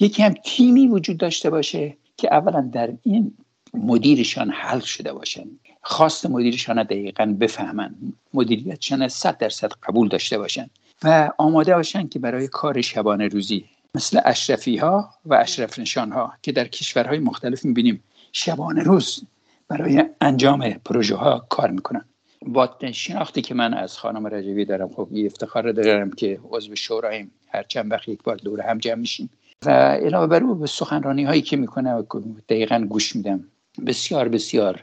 یکی 0.00 0.22
هم 0.22 0.34
تیمی 0.44 0.86
وجود 0.86 1.16
داشته 1.16 1.50
باشه 1.50 1.96
که 2.16 2.34
اولا 2.34 2.70
در 2.72 2.92
این 3.02 3.34
مدیرشان 3.74 4.50
حل 4.50 4.80
شده 4.80 5.12
باشن. 5.12 5.44
خواست 5.82 6.26
مدیرشان 6.26 6.82
دقیقا 6.82 7.36
بفهمن. 7.40 7.94
مدیریتشان 8.34 9.08
صد 9.08 9.38
درصد 9.38 9.72
قبول 9.82 10.08
داشته 10.08 10.38
باشن 10.38 10.70
و 11.04 11.30
آماده 11.38 11.74
باشن 11.74 12.08
که 12.08 12.18
برای 12.18 12.48
کار 12.48 12.80
شبانه 12.80 13.28
روزی 13.28 13.64
مثل 13.94 14.20
اشرفی 14.24 14.76
ها 14.76 15.10
و 15.26 15.34
اشرف 15.34 15.78
نشان 15.78 16.12
ها 16.12 16.32
که 16.42 16.52
در 16.52 16.68
کشورهای 16.68 17.18
مختلف 17.18 17.64
می‌بینیم 17.64 18.02
شبانه 18.32 18.82
روز 18.82 19.24
برای 19.68 20.04
انجام 20.20 20.70
پروژه 20.70 21.16
ها 21.16 21.46
کار 21.48 21.70
می‌کنن. 21.70 22.04
با 22.46 22.76
شناختی 22.92 23.42
که 23.42 23.54
من 23.54 23.74
از 23.74 23.98
خانم 23.98 24.26
رجوی 24.26 24.64
دارم 24.64 24.88
خب 24.88 25.08
یه 25.12 25.26
افتخار 25.26 25.72
دارم 25.72 26.10
که 26.10 26.40
عضو 26.50 26.76
شوراییم. 26.76 27.30
هر 27.48 27.62
چند 27.62 27.92
وقت 27.92 28.08
یک 28.08 28.22
بار 28.22 28.36
دور 28.36 28.60
هم 28.60 28.78
جمع 28.78 28.94
میشیم. 28.94 29.30
و 29.66 29.70
علاوه 29.70 30.26
بر 30.26 30.42
او 30.42 30.54
به 30.54 30.66
سخنرانی 30.66 31.24
هایی 31.24 31.42
که 31.42 31.56
می‌کنه 31.56 32.02
دقیقا 32.48 32.86
گوش 32.88 33.16
میدم. 33.16 33.44
بسیار 33.86 34.28
بسیار 34.28 34.82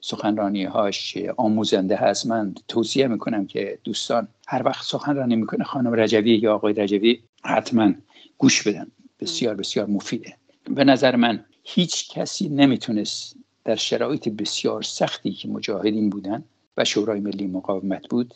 سخنرانی 0.00 0.64
هاش 0.64 1.16
آموزنده 1.36 1.96
هست. 1.96 2.26
من 2.26 2.54
توصیه 2.68 3.06
می‌کنم 3.06 3.46
که 3.46 3.78
دوستان 3.84 4.28
هر 4.46 4.62
وقت 4.64 4.84
سخنرانی 4.84 5.36
می‌کنه 5.36 5.64
خانم 5.64 5.92
رجوی 5.92 6.36
یا 6.36 6.54
آقای 6.54 6.74
رجوی 6.74 7.20
حتما 7.44 7.92
گوش 8.38 8.68
بدن. 8.68 8.86
بسیار 9.20 9.54
بسیار 9.54 9.86
مفیده. 9.86 10.34
به 10.64 10.84
نظر 10.84 11.16
من 11.16 11.44
هیچ 11.62 12.10
کسی 12.10 12.48
نمی‌تونست 12.48 13.36
در 13.64 13.74
شرایط 13.74 14.28
بسیار 14.28 14.82
سختی 14.82 15.32
که 15.32 15.48
مجاهدین 15.48 16.10
بودن 16.10 16.44
و 16.76 16.84
شورای 16.84 17.20
ملی 17.20 17.46
مقاومت 17.46 18.08
بود 18.08 18.34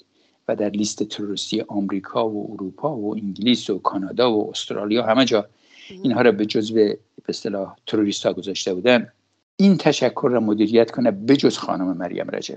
و 0.49 0.57
در 0.57 0.71
لیست 0.71 1.03
تروریستی 1.03 1.61
آمریکا 1.61 2.29
و 2.29 2.53
اروپا 2.53 2.97
و 2.97 3.15
انگلیس 3.15 3.71
و 3.71 3.79
کانادا 3.79 4.33
و 4.33 4.51
استرالیا 4.51 5.07
همه 5.07 5.25
جا 5.25 5.49
اینها 5.91 6.21
را 6.23 6.33
به 6.33 6.47
جزو 6.47 6.75
به 6.75 6.99
اصطلاح 7.29 7.77
تروریست 7.87 8.27
ها 8.27 8.33
گذاشته 8.33 8.75
بودن. 8.75 9.13
این 9.61 9.77
تشکر 9.77 10.29
را 10.33 10.41
مدیریت 10.41 10.91
کنه 10.91 11.11
بجز 11.11 11.59
خانم 11.59 11.97
مریم 11.97 12.31
رجوی. 12.31 12.57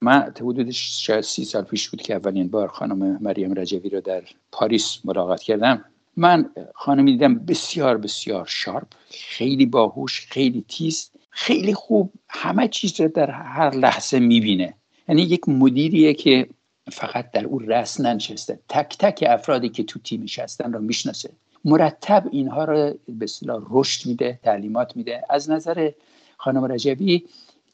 من 0.00 0.20
حدود 0.20 0.70
شاید 0.70 1.20
سی 1.20 1.44
سال 1.44 1.62
پیش 1.62 1.88
بود 1.88 2.02
که 2.02 2.14
اولین 2.14 2.48
بار 2.48 2.68
خانم 2.68 3.18
مریم 3.20 3.54
رجوی 3.54 3.90
رو 3.90 4.00
در 4.00 4.22
پاریس 4.52 4.98
ملاقات 5.04 5.42
کردم. 5.42 5.84
من 6.16 6.50
خانمی 6.74 7.12
دیدم 7.12 7.34
بسیار 7.34 7.98
بسیار 7.98 8.46
sharp 8.46 8.86
خیلی 9.10 9.66
باهوش 9.66 10.26
خیلی 10.30 10.64
تیز 10.68 11.10
خیلی 11.30 11.74
خوب 11.74 12.12
همه 12.28 12.68
چیز 12.68 13.00
رو 13.00 13.08
در 13.08 13.30
هر 13.30 13.70
لحظه 13.74 14.18
می‌بینه. 14.18 14.74
یعنی 15.08 15.22
یک 15.22 15.48
مدیریه 15.48 16.14
که 16.14 16.48
فقط 16.92 17.30
در 17.30 17.44
رأس 17.44 18.00
ننشسته. 18.00 18.58
تک 18.68 18.96
تک 18.98 19.24
افرادی 19.28 19.68
که 19.68 19.82
تو 19.82 19.98
تیمش 19.98 20.38
هستن 20.38 20.72
رو 20.72 20.80
می‌شناسه. 20.80 21.30
مرتب 21.64 22.28
اینها 22.30 22.64
رو 22.64 22.94
به 23.08 23.24
اصطلاح 23.24 23.62
رشد 23.70 24.06
میده 24.06 24.38
تعلیمات 24.42 24.96
میده. 24.96 25.24
از 25.30 25.50
نظر 25.50 25.90
خانم 26.36 26.64
رجبی 26.64 27.24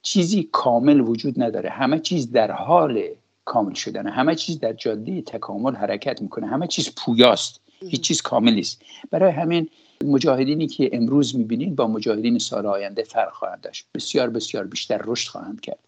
چیزی 0.03 0.48
کامل 0.53 1.01
وجود 1.01 1.42
نداره. 1.42 1.70
همه 1.70 1.98
چیز 1.98 2.33
در 2.33 2.51
حال 2.51 3.05
کامل 3.44 3.74
شدن 3.74 4.07
همه 4.07 4.35
چیز 4.35 4.59
در 4.61 4.72
جاده 4.72 5.22
تکامل 5.22 5.74
حرکت 5.74 6.22
می‌کنه. 6.22 6.46
همه 6.46 6.66
چیز 6.66 6.94
پویاست. 6.94 7.61
هیچ 7.81 8.01
چیز 8.01 8.22
کامل 8.22 8.55
نیست. 8.55 8.83
برای 9.11 9.33
همین 9.33 9.68
مجاهدینی 10.05 10.66
که 10.66 10.90
امروز 10.92 11.37
می‌بینید 11.37 11.77
با 11.77 11.87
مجاهدین 11.87 12.38
سال 12.38 12.66
آینده 12.66 13.03
فرق 13.03 13.33
خواهند 13.33 13.61
داشت. 13.61 13.87
بسیار 13.94 14.31
بسیار 14.31 14.66
بیشتر 14.66 15.01
رشد 15.05 15.29
خواهند 15.29 15.61
کرد. 15.61 15.79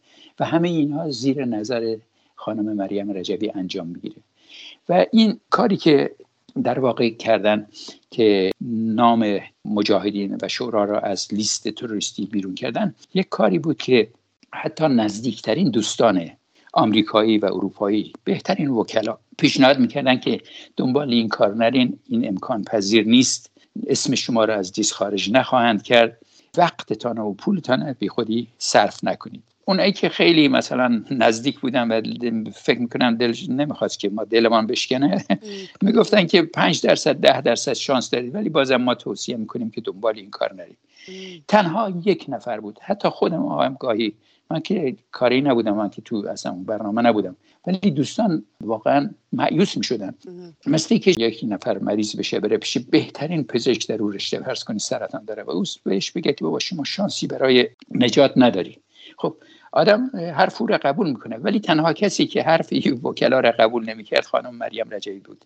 و 0.40 0.44
همه 0.44 0.68
اینها 0.68 1.10
زیر 1.10 1.44
نظر 1.44 1.96
خانم 2.34 2.76
مریم 2.76 3.10
رجبی 3.10 3.50
انجام 3.54 3.86
می‌گیره. 3.86 4.16
و 4.88 5.06
این 5.12 5.40
کاری 5.50 5.76
که 5.76 6.14
در 6.62 6.78
واقع 6.78 7.10
کردن 7.10 7.66
که 8.10 8.50
نام 8.60 9.40
مجاهدین 9.64 10.38
و 10.42 10.48
شورا 10.48 10.84
را 10.84 11.00
از 11.00 11.28
لیست 11.32 11.68
تروریستی 11.68 12.26
بیرون 12.26 12.54
کردن 12.54 12.94
یک 13.14 13.28
کاری 13.28 13.58
بود 13.58 13.76
که 13.76 14.08
حتی 14.52 14.84
نزدیکترین 14.84 15.70
دوستان 15.70 16.30
آمریکایی 16.72 17.38
و 17.38 17.44
اروپایی 17.46 18.12
بهترین 18.24 18.68
وکلا 18.68 19.18
پیشنهاد 19.38 19.78
می‌کردن 19.78 20.16
که 20.16 20.40
دنبال 20.76 21.10
این 21.10 21.28
کار 21.28 21.54
نرین 21.54 21.98
این 22.08 22.28
امکان 22.28 22.64
پذیر 22.64 23.06
نیست 23.06 23.50
اسم 23.86 24.14
شما 24.14 24.44
را 24.44 24.54
از 24.54 24.72
دیس 24.72 24.92
خارج 24.92 25.30
نخواهند 25.32 25.82
کرد. 25.82 26.18
وقتتان 26.56 27.18
و 27.18 27.32
پولتان 27.32 27.92
بی 27.92 28.08
خودی 28.08 28.48
صرف 28.58 29.04
نکنید. 29.04 29.42
اونایی 29.70 29.92
که 29.92 30.08
خیلی 30.08 30.48
مثلا 30.48 31.04
نزدیک 31.10 31.60
بودن 31.60 31.88
و 31.88 32.00
فکر 32.50 32.78
می‌کنم 32.78 33.14
دل 33.16 33.34
نمی‌خواست 33.48 33.98
که 33.98 34.08
ما 34.08 34.24
دلمان 34.24 34.66
بشکنه 34.66 35.24
می‌گفتن 35.82 36.26
که 36.26 36.42
پنج 36.42 36.82
درصد 36.82 37.14
ده 37.14 37.40
درصد 37.40 37.72
شانس 37.72 38.10
دارید 38.10 38.34
ولی 38.34 38.48
بازم 38.48 38.76
ما 38.76 38.94
توصیه 38.94 39.36
می‌کنیم 39.36 39.70
که 39.70 39.80
دنبال 39.80 40.16
این 40.16 40.30
کار 40.30 40.54
نرید. 40.54 40.78
تنها 41.48 41.92
یک 42.04 42.26
نفر 42.28 42.60
بود. 42.60 42.78
حتی 42.82 43.08
خودم 43.08 43.46
هم 43.46 43.76
گاهی 43.80 44.12
من 44.50 44.60
که 44.60 44.96
کاری 45.10 45.40
نبودم 45.40 45.74
من 45.74 45.90
که 45.90 46.02
تو 46.02 46.26
اصلا 46.30 46.52
برنامه 46.52 47.02
نبودم. 47.02 47.36
ولی 47.66 47.90
دوستان 47.90 48.44
واقعا 48.60 49.10
معیوس 49.32 49.76
می 49.76 49.84
شدن 49.84 50.14
مثل 50.66 50.98
که 50.98 51.14
یک 51.18 51.40
نفر 51.48 51.78
مریض 51.78 52.16
بشه 52.16 52.40
بره 52.40 52.56
پیش 52.56 52.78
بهترین 52.78 53.44
پزشک 53.44 53.88
در 53.88 54.02
او 54.02 54.10
رشته 54.10 54.40
فرض 54.40 54.64
کنی 54.64 54.78
سرطان 54.78 55.24
داره 55.24 55.42
و 55.42 55.50
او 55.50 55.62
بهش 55.84 56.10
بگه 56.10 56.32
که 56.32 56.44
بابا 56.44 56.58
شما 56.58 56.84
شانسی 56.84 57.26
برای 57.26 57.68
نجات 57.90 58.32
نداری. 58.36 58.78
خب 59.16 59.36
آدم 59.72 60.10
حرف 60.34 60.60
او 60.60 60.66
را 60.66 60.78
قبول 60.82 61.10
می‌کنه. 61.10 61.36
ولی 61.36 61.60
تنها 61.60 61.92
کسی 61.92 62.26
که 62.26 62.42
حرف 62.42 62.72
وکلا 63.02 63.40
را 63.40 63.50
قبول 63.58 63.84
نمی‌کرد 63.90 64.24
خانم 64.24 64.54
مریم 64.54 64.90
رجایی 64.90 65.20
بود. 65.20 65.44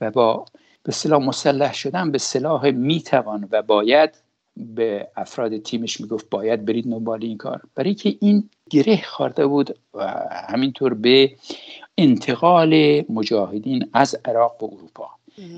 و 0.00 0.10
با 0.10 0.44
به 0.82 0.92
صلاح 0.92 1.22
مسلح 1.22 1.74
شدن 1.74 2.10
به 2.10 2.18
صلاح 2.18 2.70
می‌توان 2.70 3.48
و 3.50 3.62
باید 3.62 4.10
به 4.56 5.08
افراد 5.16 5.58
تیمش 5.58 6.00
می‌گفت 6.00 6.30
باید 6.30 6.64
برید 6.64 6.90
دنبال 6.90 7.24
این 7.24 7.36
کار. 7.36 7.62
برای 7.74 7.94
که 7.94 8.16
این 8.20 8.50
گره 8.70 9.02
خورده 9.02 9.46
بود 9.46 9.78
و 9.94 10.28
همینطور 10.48 10.94
به 10.94 11.34
انتقال 11.98 13.02
مجاهدین 13.08 13.90
از 13.92 14.16
عراق 14.24 14.58
به 14.58 14.64
اروپا. 14.64 15.10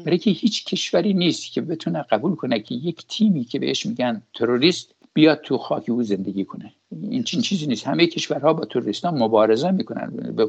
برای 0.06 0.18
که 0.18 0.30
هیچ 0.30 0.64
کشوری 0.64 1.14
نیست 1.14 1.52
که 1.52 1.60
بتونه 1.60 2.02
قبول 2.02 2.34
کنه 2.34 2.60
که 2.60 2.74
یک 2.74 3.06
تیمی 3.08 3.44
که 3.44 3.58
بهش 3.58 3.86
میگن 3.86 4.22
تروریست 4.34 4.94
بیاد 5.14 5.40
تو 5.40 5.58
خاک 5.58 5.90
او 5.90 6.02
زندگی 6.02 6.44
کنه. 6.44 6.72
این 7.02 7.22
چین 7.22 7.40
چیزی 7.40 7.66
نیست. 7.66 7.86
همه 7.86 8.06
کشورها 8.06 8.52
با 8.52 8.64
تروریستان 8.64 9.18
مبارزه 9.18 9.70
می‌کنن 9.70 10.34
به 10.36 10.48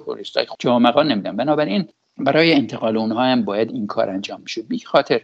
جامعه 0.59 1.03
نمیدن. 1.03 1.35
بنابراین 1.35 1.87
برای 2.17 2.53
انتقال 2.53 2.97
اونها 2.97 3.23
هم 3.23 3.45
باید 3.45 3.71
این 3.71 3.87
کار 3.87 4.09
انجام 4.09 4.41
میشه 4.41 4.61
بی 4.61 4.79
خاطر 4.79 5.21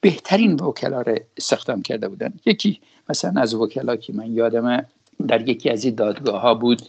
بهترین 0.00 0.54
وکلا 0.54 1.02
رو 1.02 1.18
استخدام 1.36 1.82
کرده 1.82 2.08
بودن. 2.08 2.32
یکی 2.46 2.80
مثلا 3.08 3.40
از 3.40 3.54
وکلا 3.54 3.96
که 3.96 4.12
من 4.12 4.34
یادم 4.34 4.86
در 5.28 5.48
یکی 5.48 5.70
از 5.70 5.84
این 5.84 5.94
دادگاه 5.94 6.40
ها 6.40 6.54
بود 6.54 6.82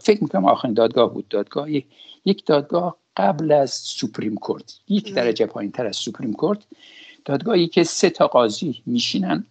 فکر 0.00 0.22
می‌کنم 0.22 0.44
آخرین 0.44 0.74
دادگاه 0.74 1.14
بود. 1.14 1.28
دادگاه 1.28 1.68
یک 2.24 2.46
دادگاه 2.46 2.96
قبل 3.16 3.52
از 3.52 3.70
سوپریم 3.70 4.34
کورت. 4.34 4.78
یک 4.88 5.14
درجه 5.14 5.46
پایین 5.46 5.72
تر 5.72 5.86
از 5.86 5.96
سوپریم 5.96 6.32
کورت. 6.32 6.58
دادگاهی 7.24 7.66
که 7.66 7.84
سه 7.84 8.10
تا 8.10 8.26
قاضی 8.26 8.82
میشینن. 8.86 9.46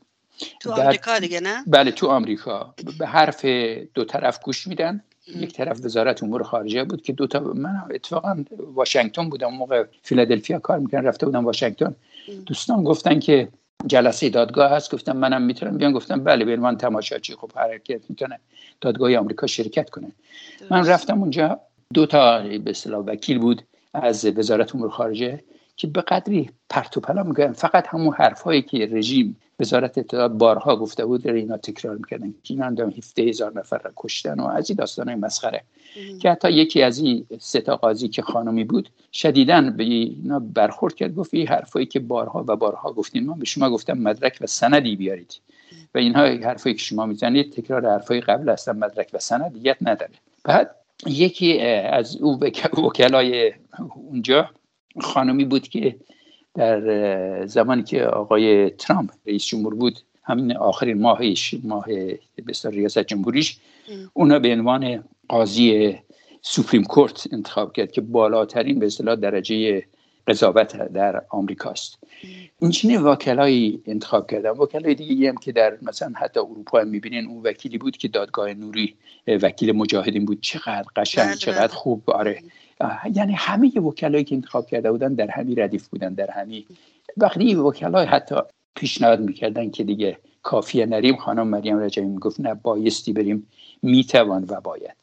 تو 0.59 0.71
آمریکا 0.71 1.19
دیگه 1.19 1.39
نه؟ 1.39 1.63
بله 1.67 1.91
تو 1.91 2.07
آمریکا. 2.07 2.73
به 2.99 3.07
حرف 3.07 3.45
دو 3.93 4.05
طرف 4.05 4.39
گوش 4.43 4.67
میدن. 4.67 5.03
یک 5.27 5.53
طرف 5.53 5.85
وزارت 5.85 6.23
امور 6.23 6.43
خارجه 6.43 6.83
بود 6.83 7.01
که 7.01 7.13
دو 7.13 7.27
تا 7.27 7.39
من 7.39 7.83
اتفاقا 7.91 8.43
واشنگتن 8.73 9.29
بودم. 9.29 9.47
موقع 9.47 9.83
فیلادلفیا 10.01 10.59
کار 10.59 10.79
می‌کنم 10.79 11.05
رفته 11.05 11.25
بودم 11.25 11.45
واشنگتن. 11.45 11.95
دوستان 12.45 12.83
گفتن 12.83 13.19
که 13.19 13.47
جلسه 13.87 14.29
دادگاه 14.29 14.71
هست. 14.71 14.93
گفتم 14.93 15.17
منم 15.17 15.41
می‌تونم 15.41 15.77
بیان 15.77 15.91
گفتم 15.91 16.23
بله 16.23 16.45
به 16.45 16.53
عنوان 16.53 16.77
تماشاچی 16.77 17.35
خب 17.35 17.51
حرکت 17.55 18.01
می‌تونه 18.09 18.39
دادگاه 18.81 19.15
آمریکا 19.15 19.47
شرکت 19.47 19.89
کنه. 19.89 20.11
من 20.71 20.87
رفتم 20.87 21.19
اونجا. 21.19 21.59
دو 21.93 22.05
تا 22.05 22.39
به 22.41 22.69
اصطلاح 22.69 23.03
وکیل 23.05 23.39
بود 23.39 23.61
از 23.93 24.25
وزارت 24.25 24.75
امور 24.75 24.89
خارجه. 24.89 25.43
که 25.75 25.87
به 25.87 26.01
قدری 26.01 26.49
پرت 26.69 26.97
و 26.97 26.99
پلا 26.99 27.23
میگن 27.23 27.51
فقط 27.51 27.87
همون 27.87 28.13
حرفایی 28.13 28.61
که 28.61 28.89
رژیم 28.91 29.37
وزارت 29.59 29.97
اطلاعات 29.97 30.31
بارها 30.31 30.75
گفته 30.75 31.05
بود 31.05 31.27
رو 31.27 31.35
اینا 31.35 31.57
تکرار 31.57 31.95
می‌کردن. 31.95 32.33
که 32.43 32.53
اینا 32.53 32.65
هم 32.65 32.93
17 32.97 33.23
هزار 33.23 33.51
نفر 33.55 33.77
را 33.77 33.91
کشتن 33.95 34.39
و 34.39 34.47
از 34.47 34.69
این 34.69 34.77
داستان 34.77 35.15
مسخره. 35.15 35.63
که 36.21 36.31
حتی 36.31 36.51
یکی 36.51 36.81
از 36.81 36.99
این 36.99 37.25
ستا 37.39 37.75
قاضی 37.75 38.07
که 38.07 38.21
خانمی 38.21 38.63
بود 38.63 38.89
شدیدن 39.13 39.77
به 39.77 39.83
اینا 39.83 40.39
برخورد 40.39 40.95
کرد 40.95 41.15
گفت 41.15 41.33
این 41.33 41.47
حرفایی 41.47 41.85
که 41.85 41.99
بارها 41.99 42.45
و 42.47 42.55
بارها 42.55 42.93
گفتیم 42.93 43.23
من 43.23 43.39
به 43.39 43.45
شما 43.45 43.69
گفتم 43.69 43.93
مدرک 43.93 44.37
و 44.41 44.47
سندی 44.47 44.95
بیارید. 44.95 45.39
و 45.95 45.97
اینها 45.97 46.21
حرفایی 46.21 46.75
که 46.75 46.81
شما 46.81 47.05
می‌زنید 47.05 47.51
تکرار 47.51 47.89
حرفای 47.89 48.21
قبل 48.21 48.49
هستن 48.49 48.77
مدرک 48.77 49.09
و 49.13 49.19
سند 49.19 49.75
نداره. 49.81 50.13
بعد 50.43 50.75
یکی 51.07 51.59
از 51.59 52.15
او 52.15 52.39
وکلای 52.77 53.53
اونجا 54.09 54.49
خانمی 55.01 55.45
بود 55.45 55.67
که 55.67 55.95
در 56.55 57.45
زمانی 57.45 57.83
که 57.83 58.05
آقای 58.05 58.69
ترامپ 58.69 59.11
رئیس 59.27 59.45
جمهور 59.45 59.75
بود 59.75 59.99
همین 60.23 60.57
آخرین 60.57 61.01
ماهش 61.01 61.55
ماه 61.63 61.85
بسیار 62.47 62.73
ریاست 62.73 62.99
جمهوریش 62.99 63.57
اونا 64.13 64.39
به 64.39 64.53
عنوان 64.53 65.03
قاضی 65.27 65.95
سوپریم 66.41 66.83
کورت 66.83 67.27
انتخاب 67.31 67.73
کرد 67.73 67.91
که 67.91 68.01
بالاترین 68.01 68.79
به 68.79 68.85
اصطلاح 68.85 69.15
درجه 69.15 69.83
قضاوت 70.27 70.93
در 70.93 71.21
آمریکاست 71.29 71.99
این 72.59 72.71
چنین 72.71 73.01
وکلایی 73.01 73.81
انتخاب 73.85 74.31
کردن. 74.31 74.49
وکلای 74.49 74.95
دیگه 74.95 75.29
هم 75.29 75.37
که 75.37 75.51
در 75.51 75.77
مثلا 75.81 76.13
حتی 76.15 76.39
اروپا 76.39 76.79
هم 76.79 76.87
می‌بینین 76.87 77.27
اون 77.27 77.41
وکیلی 77.43 77.77
بود 77.77 77.97
که 77.97 78.07
دادگاه 78.07 78.53
نوری 78.53 78.95
وکیل 79.27 79.71
مجاهدین 79.71 80.25
بود. 80.25 80.41
چقدر 80.41 80.85
قشنگ 80.95 81.25
بله، 81.25 81.35
چقدر 81.35 81.67
بله. 81.67 81.75
خوب 81.75 82.09
آره. 82.09 82.43
یعنی 83.13 83.33
همه 83.33 83.79
وکلایی 83.79 84.23
که 84.23 84.35
انتخاب 84.35 84.67
کرده 84.67 84.91
بودن 84.91 85.13
در 85.13 85.31
همین 85.31 85.59
ردیف 85.59 85.87
بودن 85.87 86.13
در 86.13 86.31
همین 86.31 86.65
وقتی 87.17 87.55
وکلای 87.55 88.05
حتی 88.05 88.35
پیشنهاد 88.75 89.19
می‌کردن 89.19 89.69
که 89.69 89.83
دیگه 89.83 90.17
کافیه 90.43 90.85
نریم 90.85 91.15
خانم 91.15 91.47
مریم 91.47 91.79
رجبی 91.79 92.05
می‌گفت 92.05 92.39
نه 92.39 92.53
بایستی 92.53 93.13
بریم. 93.13 93.47
می‌توان 93.81 94.45
و 94.49 94.61
باید. 94.61 94.95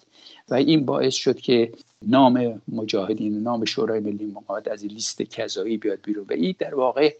و 0.49 0.55
این 0.55 0.85
باعث 0.85 1.15
شد 1.15 1.41
که 1.41 1.73
نام 2.07 2.63
مجاهدین 2.69 3.43
نام 3.43 3.65
شورای 3.65 4.01
ملی 4.01 4.27
مقاومت 4.27 4.69
از 4.69 4.85
لیست 4.85 5.23
کذایی 5.23 5.77
بیاد 5.77 5.99
بیرون. 6.05 6.27
و 6.31 6.33
این 6.33 6.55
در 6.59 6.75
واقع 6.75 7.15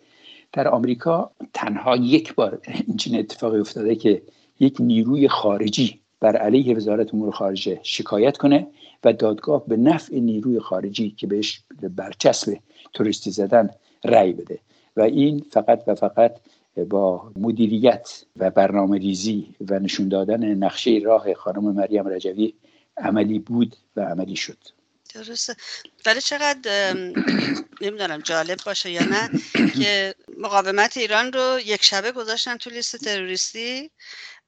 در 0.53 0.69
آمریکا 0.69 1.31
تنها 1.55 1.97
یک 1.97 2.35
بار 2.35 2.61
این 2.65 3.19
اتفاقی 3.19 3.59
افتاده 3.59 3.95
که 3.97 4.23
یک 4.61 4.77
نیروی 4.81 5.29
خارجی 5.29 6.01
بر 6.21 6.37
علیه 6.37 6.77
وزارت 6.77 7.15
امور 7.15 7.31
خارجه 7.31 7.81
شکایت 7.83 8.37
کنه. 8.37 8.67
و 9.05 9.13
دادگاه 9.13 9.67
به 9.67 9.77
نفع 9.77 10.15
نیروی 10.15 10.61
خارجی 10.61 11.11
که 11.11 11.27
بهش 11.27 11.63
برچسب 11.83 12.59
توریستی 12.93 13.31
زدن 13.31 13.71
رأی 14.05 14.33
بده. 14.33 14.59
و 14.97 15.01
این 15.01 15.47
فقط 15.51 15.83
و 15.87 15.95
فقط 15.95 16.37
با 16.89 17.33
مدیریت 17.37 18.25
و 18.37 18.51
برنامه 18.51 18.99
ریزی 18.99 19.55
و 19.69 19.79
نشون 19.79 20.09
دادن 20.09 20.55
نقشه 20.55 21.01
راه 21.05 21.35
خانم 21.35 21.65
مریم 21.65 22.09
رجوی 22.09 22.55
عملی 22.97 23.39
بود 23.39 23.77
و 23.97 24.01
عملی 24.01 24.37
شد. 24.37 24.59
درسته. 25.15 25.57
ولی 26.07 26.21
چقدر 26.21 26.95
نمی‌دونم 27.81 28.19
جالب 28.19 28.59
باشه 28.67 28.91
یا 28.91 29.03
نه 29.05 29.31
که 29.79 30.15
مقاومت 30.39 30.97
ایران 30.97 31.33
رو 31.33 31.59
یک 31.67 31.85
شبه 31.85 32.13
گذاشتن 32.13 32.57
تو 32.57 32.71
لیست 32.71 32.97
تروریستی 32.97 33.91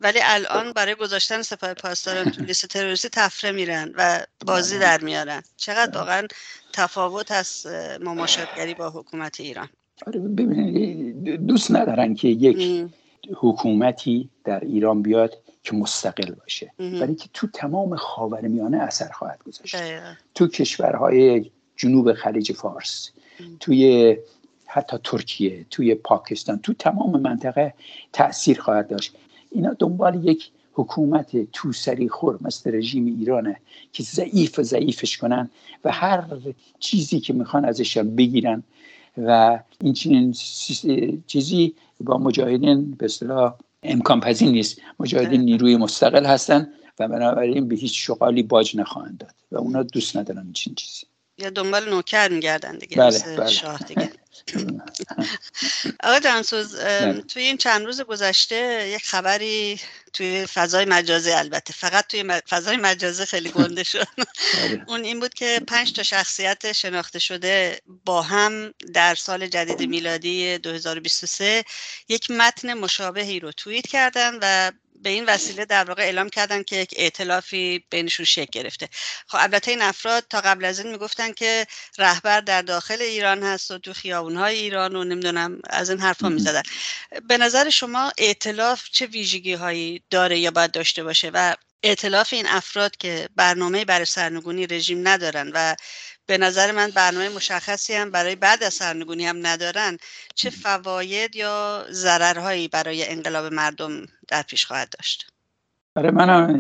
ولی 0.02 0.18
الان 0.22 0.72
برای 0.72 0.94
گذاشتن 0.94 1.42
سپاه 1.42 1.74
پاسداران 1.74 2.30
تو 2.30 2.44
لیست 2.44 2.66
تروریستی 2.66 3.08
تفره 3.08 3.52
میرن 3.52 3.92
و 3.96 4.26
بازی 4.46 4.78
در 4.78 5.00
میارن. 5.00 5.42
چقدر 5.56 5.98
واقعا 5.98 6.26
تفاوت 6.72 7.30
از 7.30 7.66
مماشاتگری 8.00 8.74
با 8.74 8.90
حکومت 8.90 9.40
ایران؟ 9.40 9.68
آره 10.06 10.20
ببینید 10.20 11.46
دوست 11.46 11.70
ندارن 11.70 12.14
که 12.14 12.28
یک 12.28 12.90
حکومتی 13.36 14.30
در 14.44 14.60
ایران 14.60 15.02
بیاد 15.02 15.38
که 15.62 15.76
مستقل 15.76 16.34
باشه. 16.34 16.72
ولی 16.78 17.14
که 17.14 17.28
تو 17.34 17.46
تمام 17.46 17.96
خاورمیانه 17.96 18.78
اثر 18.78 19.08
خواهد 19.08 19.42
گذاشت. 19.46 19.76
تو 20.34 20.48
کشورهای 20.48 21.50
جنوب 21.76 22.12
خلیج 22.12 22.52
فارس 22.52 23.10
توی 23.60 24.16
حتی 24.66 24.96
ترکیه 25.04 25.66
توی 25.70 25.94
پاکستان 25.94 26.58
تو 26.58 26.72
تمام 26.72 27.20
منطقه 27.20 27.74
تاثیر 28.12 28.60
خواهد 28.60 28.88
داشت. 28.88 29.16
اینا 29.54 29.76
دنبال 29.78 30.24
یک 30.24 30.50
حکومت 30.72 31.52
تو 31.52 31.72
سری 31.72 32.08
خور 32.08 32.38
مثل 32.40 32.74
رژیم 32.74 33.06
ایرانه 33.06 33.56
که 33.92 34.02
ضعیف 34.02 34.58
و 34.58 34.62
ضعیفش 34.62 35.16
کنن 35.16 35.50
و 35.84 35.92
هر 35.92 36.24
چیزی 36.78 37.20
که 37.20 37.32
می‌خوان 37.32 37.64
ازش 37.64 37.98
بگیرن 37.98 38.62
و 39.18 39.58
این 39.80 40.32
چیزی 41.26 41.74
با 42.00 42.18
مجاهدین 42.18 42.90
به 42.90 43.04
اصطلاح 43.04 43.54
امکان 43.82 44.20
پذیر 44.20 44.50
نیست. 44.50 44.78
مجاهدین 45.00 45.40
نیروی 45.40 45.76
مستقل 45.76 46.26
هستن 46.26 46.68
و 46.98 47.08
بنابراین 47.08 47.68
به 47.68 47.76
هیچ 47.76 48.06
شغالی 48.06 48.42
باج 48.42 48.76
نخواهند 48.76 49.18
داد 49.18 49.34
و 49.52 49.58
اونا 49.58 49.82
دوست 49.82 50.16
ندارن 50.16 50.42
این 50.42 50.52
چیزی. 50.52 51.06
یا 51.38 51.50
دنبال 51.50 51.88
نوکر 51.88 52.28
میگردن 52.28 52.78
دیگه 52.78 52.96
بله, 52.96 53.18
بله. 53.36 53.50
شاه 53.50 53.78
دیگه. 53.78 54.11
آقا 56.04 56.18
جانسوز 56.18 56.76
بله. 56.76 57.22
توی 57.22 57.42
این 57.42 57.56
چند 57.56 57.86
روز 57.86 58.00
گذشته 58.00 58.88
یک 58.88 59.04
خبری 59.04 59.80
توی 60.12 60.46
فضای 60.46 60.84
مجازی 60.84 61.30
البته 61.30 61.72
فقط 61.72 62.06
توی 62.06 62.24
فضای 62.48 62.76
مجازی 62.76 63.24
خیلی 63.24 63.50
گنده 63.50 63.82
شد 63.82 64.06
بله. 64.16 64.84
اون 64.88 65.04
این 65.04 65.20
بود 65.20 65.34
که 65.34 65.60
پنج 65.68 65.92
تا 65.92 66.02
شخصیت 66.02 66.72
شناخته 66.72 67.18
شده 67.18 67.80
با 68.04 68.22
هم 68.22 68.74
در 68.94 69.14
سال 69.14 69.46
جدید 69.46 69.88
میلادی 69.88 70.58
2023 70.58 71.64
یک 72.08 72.30
متن 72.30 72.74
مشابهی 72.74 73.40
رو 73.40 73.52
توییت 73.52 73.86
کردن 73.86 74.38
و 74.42 74.72
به 75.02 75.10
این 75.10 75.24
وسیله 75.24 75.64
در 75.64 75.84
واقع 75.84 76.02
اعلام 76.02 76.28
کردن 76.28 76.62
که 76.62 76.76
یک 76.76 76.94
ائتلافی 76.96 77.84
بینشون 77.90 78.26
شکل 78.26 78.50
گرفته. 78.52 78.88
خب 79.26 79.38
البته 79.40 79.70
این 79.70 79.82
افراد 79.82 80.24
تا 80.30 80.40
قبل 80.40 80.64
از 80.64 80.78
این 80.78 80.92
می‌گفتن 80.92 81.32
که 81.32 81.66
رهبر 81.98 82.40
در 82.40 82.62
داخل 82.62 83.02
ایران 83.02 83.42
هست 83.42 83.70
و 83.70 83.78
تو 83.78 83.92
خیابونهای 83.92 84.58
ایران 84.58 84.96
و 84.96 85.04
نمی‌دونم 85.04 85.60
از 85.70 85.90
این 85.90 86.00
حرفا 86.00 86.28
می‌زدن. 86.28 86.62
به 87.28 87.38
نظر 87.38 87.70
شما 87.70 88.12
ائتلاف 88.18 88.82
چه 88.92 89.06
ویژگی 89.06 89.52
هایی 89.52 90.02
داره 90.10 90.38
یا 90.38 90.50
باید 90.50 90.70
داشته 90.70 91.04
باشه؟ 91.04 91.30
و 91.34 91.54
ائتلاف 91.82 92.32
این 92.32 92.46
افراد 92.46 92.96
که 92.96 93.28
برنامه 93.36 93.84
برای 93.84 94.04
سرنگونی 94.04 94.66
رژیم 94.66 95.08
ندارن 95.08 95.50
و 95.54 95.76
به 96.32 96.38
نظر 96.38 96.72
من 96.72 96.90
برنامه 96.94 97.28
مشخصی 97.28 97.92
هم 97.92 98.10
برای 98.10 98.34
بعد 98.34 98.64
از 98.64 98.74
سرنگونی 98.74 99.26
هم 99.26 99.46
ندارن. 99.46 99.96
چه 100.34 100.50
فواید 100.50 101.36
یا 101.36 101.84
ضررهایی 101.90 102.68
برای 102.68 103.08
انقلاب 103.08 103.52
مردم 103.52 104.06
در 104.28 104.42
پیش 104.42 104.66
خواهد 104.66 104.88
داشت؟ 104.98 105.26
برای 105.94 106.10
من 106.10 106.58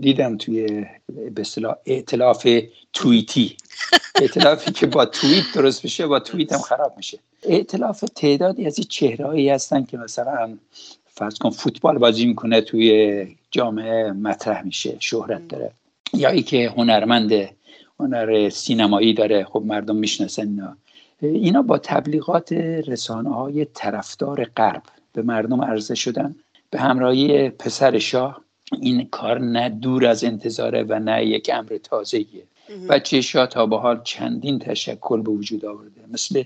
دیدم 0.00 0.36
توی 0.36 0.86
به 1.30 1.40
اصطلاح 1.40 1.74
ائتلاف 1.86 2.48
توییتی. 2.92 3.56
ائتلافی 4.22 4.72
که 4.72 4.86
با 4.86 5.06
توییت 5.06 5.44
درست 5.54 5.82
بشه 5.82 6.06
با 6.06 6.20
توییت 6.20 6.52
هم 6.52 6.60
خراب 6.60 6.94
میشه. 6.96 7.18
ائتلاف 7.42 8.00
تعدادی 8.00 8.66
از 8.66 8.78
این 8.78 8.86
چهرهایی 8.88 9.50
هستن 9.50 9.84
که 9.84 9.96
مثلا 9.96 10.58
فرض 11.06 11.38
کن 11.38 11.50
فوتبال 11.50 11.98
بازی 11.98 12.26
می‌کنه 12.26 12.60
توی 12.60 13.36
جامعه 13.50 14.12
مطرح 14.12 14.62
میشه 14.62 14.96
شهرت 15.00 15.48
داره. 15.48 15.70
یا 16.14 16.28
ای 16.28 16.42
که 16.42 16.70
هنرمند 16.76 17.57
هنر 18.00 18.48
سینمایی 18.48 19.14
داره. 19.14 19.44
خب 19.44 19.62
مردم 19.66 19.96
می‌شناسن 19.96 20.48
اینا. 20.48 20.76
اینا 21.20 21.62
با 21.62 21.78
تبلیغات 21.78 22.52
رسانه 22.86 23.34
های 23.34 23.64
طرفدار 23.64 24.44
غرب 24.44 24.82
به 25.12 25.22
مردم 25.22 25.62
عرضه 25.62 25.94
شدن. 25.94 26.34
به 26.70 26.78
همراهی 26.78 27.48
پسر 27.48 27.98
شاه 27.98 28.40
این 28.80 29.08
کار 29.10 29.38
نه 29.38 29.68
دور 29.68 30.06
از 30.06 30.24
انتظاره 30.24 30.82
و 30.82 30.98
نه 30.98 31.26
یک 31.26 31.50
امر 31.54 31.78
تازهیه 31.82 32.42
بچه 32.88 33.20
شاه 33.20 33.46
تا 33.46 33.66
به 33.66 33.78
حال 33.78 34.00
چندین 34.04 34.58
تشکل 34.58 35.22
به 35.22 35.30
وجود 35.30 35.64
آورده. 35.64 36.00
مثل 36.12 36.42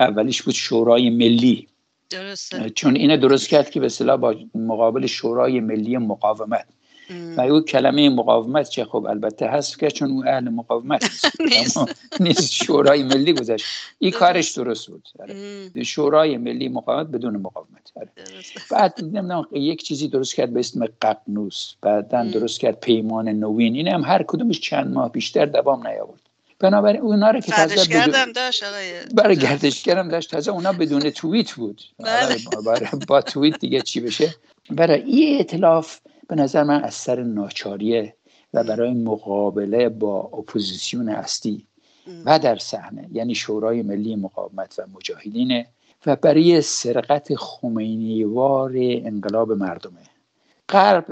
اولیش 0.00 0.42
بود 0.42 0.54
شورای 0.54 1.10
ملی. 1.10 1.66
درسته. 2.10 2.70
چون 2.70 2.96
اینه 2.96 3.16
درست 3.16 3.48
کرد 3.48 3.70
که 3.70 3.80
به 3.80 3.86
اصطلاح 3.86 4.16
با 4.16 4.34
مقابل 4.54 5.06
شورای 5.06 5.60
ملی 5.60 5.96
مقاومت. 5.96 6.66
و 7.36 7.40
او 7.40 7.60
کلمه 7.60 8.08
مقاومت 8.10 8.68
چه 8.68 8.84
خب 8.84 9.06
البته 9.06 9.46
هست 9.46 9.78
که 9.78 9.90
چون 9.90 10.10
او 10.10 10.24
اهل 10.26 10.48
مقاومت 10.48 11.04
نیست. 12.20 12.52
شورای 12.52 13.02
ملی 13.02 13.32
گذاشت 13.32 13.66
این 13.98 14.10
کارش 14.10 14.52
درست 14.52 14.86
بود. 14.86 15.08
آره. 15.20 15.82
شورای 15.82 16.36
ملی 16.36 16.68
مقاومت 16.68 17.06
بدون 17.06 17.36
مقاومت. 17.36 17.92
آره. 17.96 18.08
بعد 18.70 18.94
نمی‌دونم 19.02 19.46
یک 19.52 19.82
چیزی 19.82 20.08
درست 20.08 20.34
کرد 20.34 20.52
به 20.52 20.60
اسم 20.60 20.86
ققنوس. 21.02 21.74
بعدا 21.82 22.24
درست 22.24 22.60
کرد 22.60 22.80
پیمان 22.80 23.28
نوین. 23.28 23.74
این 23.74 23.88
هم 23.88 24.04
هر 24.04 24.22
کدومش 24.22 24.60
چند 24.60 24.94
ماه 24.94 25.12
بیشتر 25.12 25.46
دوام 25.46 25.86
نیاورد. 25.86 26.20
بنابراین 26.58 27.00
اونا 27.00 27.30
رو 27.30 27.40
که 27.40 27.52
تازه 27.52 28.06
بدون... 28.06 28.32
داشت 28.32 28.64
برای 29.14 29.36
گردشگرم 29.36 30.08
داشت. 30.08 30.30
تازه 30.30 30.50
اونا 30.50 30.72
بدون 30.72 31.10
توییت 31.20 31.52
بود. 31.52 31.82
بله. 31.98 32.36
آره، 32.66 32.90
با 33.08 33.20
توییت 33.20 33.60
دیگه 33.60 33.80
چی 33.80 34.00
بشه؟ 34.00 34.34
برای 34.70 35.02
این 35.02 35.40
اطلاف 35.40 35.98
به 36.28 36.34
نظر 36.34 36.62
من 36.62 36.84
از 36.84 36.94
سر 36.94 37.22
ناچاریه 37.22 38.14
و 38.54 38.64
برای 38.64 38.94
مقابله 38.94 39.88
با 39.88 40.20
اپوزیسیون 40.20 41.08
اصلی 41.08 41.66
و 42.24 42.38
در 42.38 42.56
صحنه 42.56 43.08
یعنی 43.12 43.34
شورای 43.34 43.82
ملی 43.82 44.16
مقاومت 44.16 44.74
و 44.78 44.82
مجاهدینه 44.94 45.66
و 46.06 46.16
برای 46.16 46.60
سرقت 46.60 47.34
خمینیوار 47.34 48.72
انقلاب 48.76 49.52
مردمه. 49.52 50.00
غرب 50.68 51.06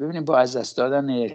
ببینیم 0.00 0.24
با 0.24 0.38
از 0.38 0.56
دست 0.56 0.76
دادن 0.76 1.28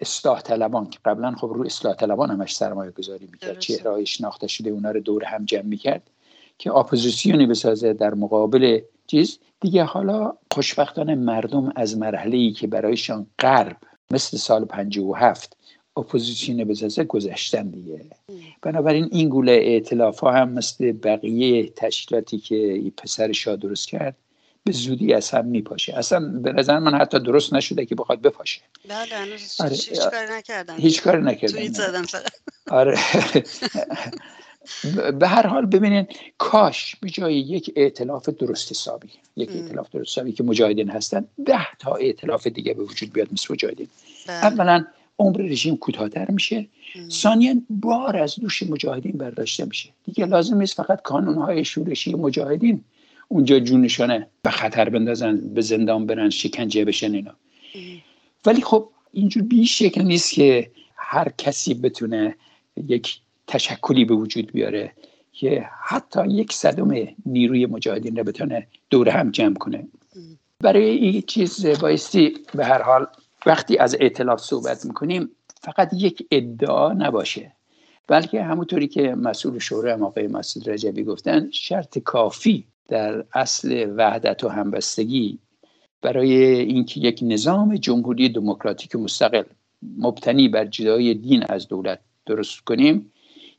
اصلاح 0.00 0.40
طلبان 0.40 0.90
که 0.90 0.98
قبلا 1.04 1.34
خب 1.34 1.52
رو 1.54 1.64
اصلاح 1.64 1.94
طلبان 1.94 2.30
همش 2.30 2.56
سرمایه 2.56 2.90
گذاری 2.90 3.28
می‌کرد 3.32 3.58
چهره 3.58 4.04
شناخته 4.04 4.46
شده 4.46 4.70
اونا 4.70 4.90
رو 4.90 5.00
دور 5.00 5.24
هم 5.24 5.44
جمع 5.44 5.62
می‌کرد. 5.62 6.10
که 6.58 6.72
اپوزیسیونی 6.72 7.46
بسازه 7.46 7.92
در 7.92 8.14
مقابل 8.14 8.80
چیز. 9.06 9.38
دیگه 9.60 9.84
حالا 9.84 10.32
خوشبختانه 10.50 11.14
مردم 11.14 11.72
از 11.76 11.98
مرحله 11.98 12.36
ای 12.36 12.52
که 12.52 12.66
برایشان 12.66 13.26
غرب 13.38 13.76
مثل 14.10 14.36
سال 14.36 14.64
57 14.64 15.56
اپوزیسیون 15.96 16.64
بسازه 16.64 17.04
گذشتن 17.04 17.68
دیگه. 17.68 18.00
بنابراین 18.62 19.08
این 19.12 19.28
گونه 19.28 19.52
ائتلاف 19.52 20.20
ها 20.20 20.32
هم 20.32 20.50
مثل 20.50 20.92
بقیه 20.92 21.68
تشکیلاتی 21.68 22.38
که 22.38 22.82
پسر 22.96 23.32
شاه 23.32 23.56
درست 23.56 23.88
کرد 23.88 24.16
به 24.64 24.72
زودی 24.72 25.14
از 25.14 25.30
هم 25.30 25.46
میپاشه. 25.46 25.98
اصلا 25.98 26.20
به 26.42 26.52
نظر 26.52 26.78
من 26.78 26.94
حتی 26.94 27.18
درست 27.18 27.54
نشده 27.54 27.86
که 27.86 27.94
بخواد 27.94 28.20
بپاشه. 28.20 28.60
بله 28.88 29.36
آره. 29.60 29.70
هیچ 29.70 30.00
کاری 30.00 30.32
نکردن 30.38 30.76
هیچ 30.76 31.02
کاری 31.02 31.22
نکردن 31.22 32.04
آره. 32.70 32.98
به 35.20 35.28
هر 35.28 35.46
حال 35.46 35.66
ببینین 35.66 36.06
کاش 36.38 36.96
به 36.96 37.10
جای 37.10 37.34
یک 37.34 37.72
ائتلاف 37.76 38.28
درست 38.28 38.70
حسابی 38.70 39.08
یک 39.36 39.50
ائتلاف 39.50 39.90
درست 39.90 40.10
حسابی 40.12 40.32
که 40.32 40.42
مجاهدین 40.42 40.90
هستن 40.90 41.24
ده 41.46 41.66
تا 41.78 41.94
ائتلاف 41.94 42.46
دیگه 42.46 42.74
به 42.74 42.82
وجود 42.82 43.12
بیاد 43.12 43.32
مثل 43.32 43.54
مجاهدین. 43.54 43.88
بله. 44.26 44.44
اولا 44.44 44.84
عمر 45.18 45.36
رژیم 45.36 45.76
کوتاهتر 45.76 46.30
میشه. 46.30 46.66
ثانیا 47.10 47.54
بار 47.70 48.16
از 48.16 48.36
دوش 48.40 48.62
مجاهدین 48.62 49.12
برداشته 49.12 49.64
میشه. 49.64 49.88
دیگه 50.04 50.26
لازم 50.26 50.56
نیست 50.56 50.76
فقط 50.76 51.02
کانونهای 51.02 51.64
شورشی 51.64 52.14
مجاهدین 52.14 52.84
اونجا 53.28 53.58
جونشانه 53.58 54.26
به 54.42 54.50
خطر 54.50 54.88
بندازن 54.88 55.36
به 55.54 55.60
زندان 55.60 56.06
برن 56.06 56.30
شکنجه 56.30 56.84
بشن 56.84 57.14
اینا. 57.14 57.34
ولی 58.46 58.62
خب 58.62 58.88
اینجور 59.12 59.42
بیش 59.42 59.78
شکل 59.78 60.02
نیست 60.02 60.32
که 60.32 60.70
هر 60.96 61.28
کسی 61.38 61.74
بتونه 61.74 62.36
یک 62.88 63.20
تشکلی 63.46 64.04
به 64.04 64.14
وجود 64.14 64.52
بیاره 64.52 64.92
که 65.32 65.68
حتی 65.82 66.28
یک 66.28 66.52
صدم 66.52 66.90
نیروی 67.26 67.66
مجاهدین 67.66 68.16
رو 68.16 68.24
بتونه 68.24 68.66
دور 68.90 69.08
هم 69.08 69.30
جمع 69.30 69.54
کنه. 69.54 69.88
برای 70.60 70.84
این 70.84 71.22
چیز 71.22 71.66
بایستی 71.66 72.34
به 72.54 72.64
هر 72.64 72.82
حال 72.82 73.06
وقتی 73.46 73.78
از 73.78 73.96
اعتلاف 74.00 74.40
صحبت 74.40 74.84
می‌کنیم 74.84 75.30
فقط 75.60 75.90
یک 75.92 76.26
ادعا 76.30 76.92
نباشه. 76.92 77.52
بلکه 78.08 78.42
همونطوری 78.42 78.88
که 78.88 79.14
مسئول 79.14 79.58
شورای 79.58 79.92
هم 79.92 80.02
آقای 80.02 80.26
مسعود 80.26 80.70
رجبی 80.70 81.04
گفتن 81.04 81.50
شرط 81.50 81.98
کافی 81.98 82.64
در 82.88 83.24
اصل 83.32 83.94
وحدت 83.96 84.44
و 84.44 84.48
همبستگی 84.48 85.38
برای 86.02 86.34
اینکه 86.60 87.00
یک 87.00 87.20
نظام 87.22 87.76
جمهوری 87.76 88.28
دموکراتیک 88.28 88.96
مستقل 88.96 89.42
مبتنی 89.98 90.48
بر 90.48 90.64
جدای 90.64 91.14
دین 91.14 91.44
از 91.48 91.68
دولت 91.68 92.00
درست 92.26 92.60
کنیم 92.60 93.12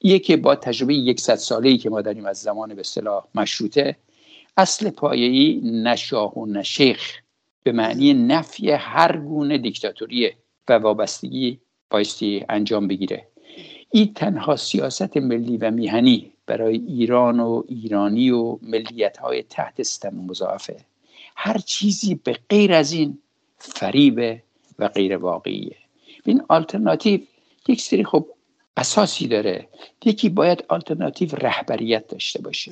یکی 0.06 0.36
با 0.36 0.56
تجربه 0.56 0.94
یکصد 0.94 1.36
ساله 1.36 1.70
ای 1.70 1.78
که 1.78 1.90
ما 1.90 2.02
داریم 2.02 2.26
از 2.26 2.38
زمان 2.38 2.74
به 2.74 2.80
اصطلاح 2.80 3.24
مشروطه 3.36 3.96
اصل 4.58 4.90
پایه‌ای 4.90 5.62
نشاه 5.64 6.38
و 6.38 6.46
نشیخ 6.46 7.22
به 7.64 7.72
معنی 7.72 8.14
نفی 8.14 8.72
هر 8.72 9.18
گونه 9.18 9.58
دیکتاتوری 9.58 10.32
و 10.68 10.74
وابستگی 10.74 11.60
بایستی 11.90 12.46
انجام 12.50 12.88
بگیره. 12.88 13.28
این 13.92 14.14
تنها 14.14 14.56
سیاست 14.56 15.18
ملی 15.18 15.58
و 15.58 15.72
میهنی 15.72 16.32
برای 16.46 16.78
ایران 16.78 17.40
و 17.40 17.64
ایرانی 17.68 18.30
و 18.30 18.60
ملیت 18.62 19.18
های 19.18 19.44
تحت 19.44 19.84
ستم 19.84 20.16
مضاعفه. 20.16 20.78
هر 21.36 21.58
چیزی 21.58 22.16
به 22.16 22.40
غیر 22.50 22.74
از 22.74 22.92
این 22.92 23.18
فریبه 23.58 24.44
و 24.80 24.88
غیر 24.88 25.18
واقعیه. 25.18 25.76
این 26.26 26.42
آلترناتیو 26.50 27.22
یک 27.68 27.82
سری 27.82 28.04
خب 28.04 28.28
اساسی 28.78 29.28
داره. 29.28 29.68
یکی 30.06 30.30
باید 30.30 30.64
آلترناتیو 30.70 31.30
رهبریت 31.36 32.08
داشته 32.08 32.42
باشه. 32.42 32.72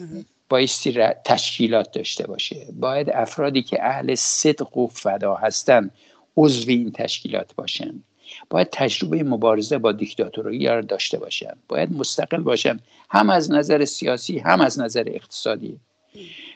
بایستی 0.50 0.92
تشکیلات 1.26 1.92
داشته 1.92 2.28
باشه. 2.28 2.68
باید 2.80 3.10
افرادی 3.10 3.64
که 3.64 3.84
اهل 3.84 4.16
صدق 4.16 4.78
و 4.78 4.88
فدا 4.88 5.36
هستن 5.36 5.90
عضو 6.38 6.70
این 6.70 6.92
تشکیلات 6.92 7.56
باشن. 7.56 8.04
باید 8.50 8.68
تجربه 8.72 9.24
مبارزه 9.24 9.78
با 9.78 9.92
دیکتاتوری 9.92 10.68
را 10.68 10.82
داشته 10.82 11.18
باشن. 11.18 11.54
باید 11.68 11.94
مستقل 11.94 12.42
باشن. 12.42 12.80
هم 13.10 13.30
از 13.30 13.52
نظر 13.52 13.86
سیاسی 13.86 14.40
هم 14.40 14.62
از 14.62 14.80
نظر 14.80 15.04
اقتصادی. 15.08 15.80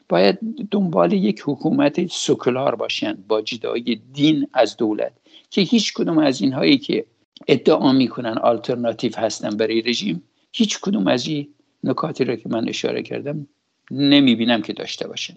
باید 0.10 0.40
دنبال 0.72 1.14
یک 1.14 1.42
حکومت 1.46 2.08
سکولار 2.12 2.76
باشن 2.76 3.18
با 3.28 3.42
جدای 3.42 4.00
دین 4.14 4.48
از 4.54 4.78
دولت. 4.78 5.12
که 5.50 5.62
هیچ 5.62 5.94
کدوم 5.94 6.18
از 6.18 6.42
اینهایی 6.42 6.78
که 6.78 7.06
ادعا 7.48 7.92
می‌کنن 7.92 8.38
آلترناتیو 8.38 9.18
هستن 9.18 9.50
برای 9.50 9.82
رژیم. 9.82 10.24
هیچ 10.54 10.80
کدوم 10.82 11.08
از 11.08 11.28
این 11.28 11.48
نکاتی 11.84 12.24
را 12.24 12.36
که 12.36 12.50
من 12.50 12.70
اشاره 12.70 13.02
کردم 13.04 13.48
نمی‌بینم 13.92 14.62
که 14.62 14.74
داشته 14.74 15.08
باشن. 15.08 15.36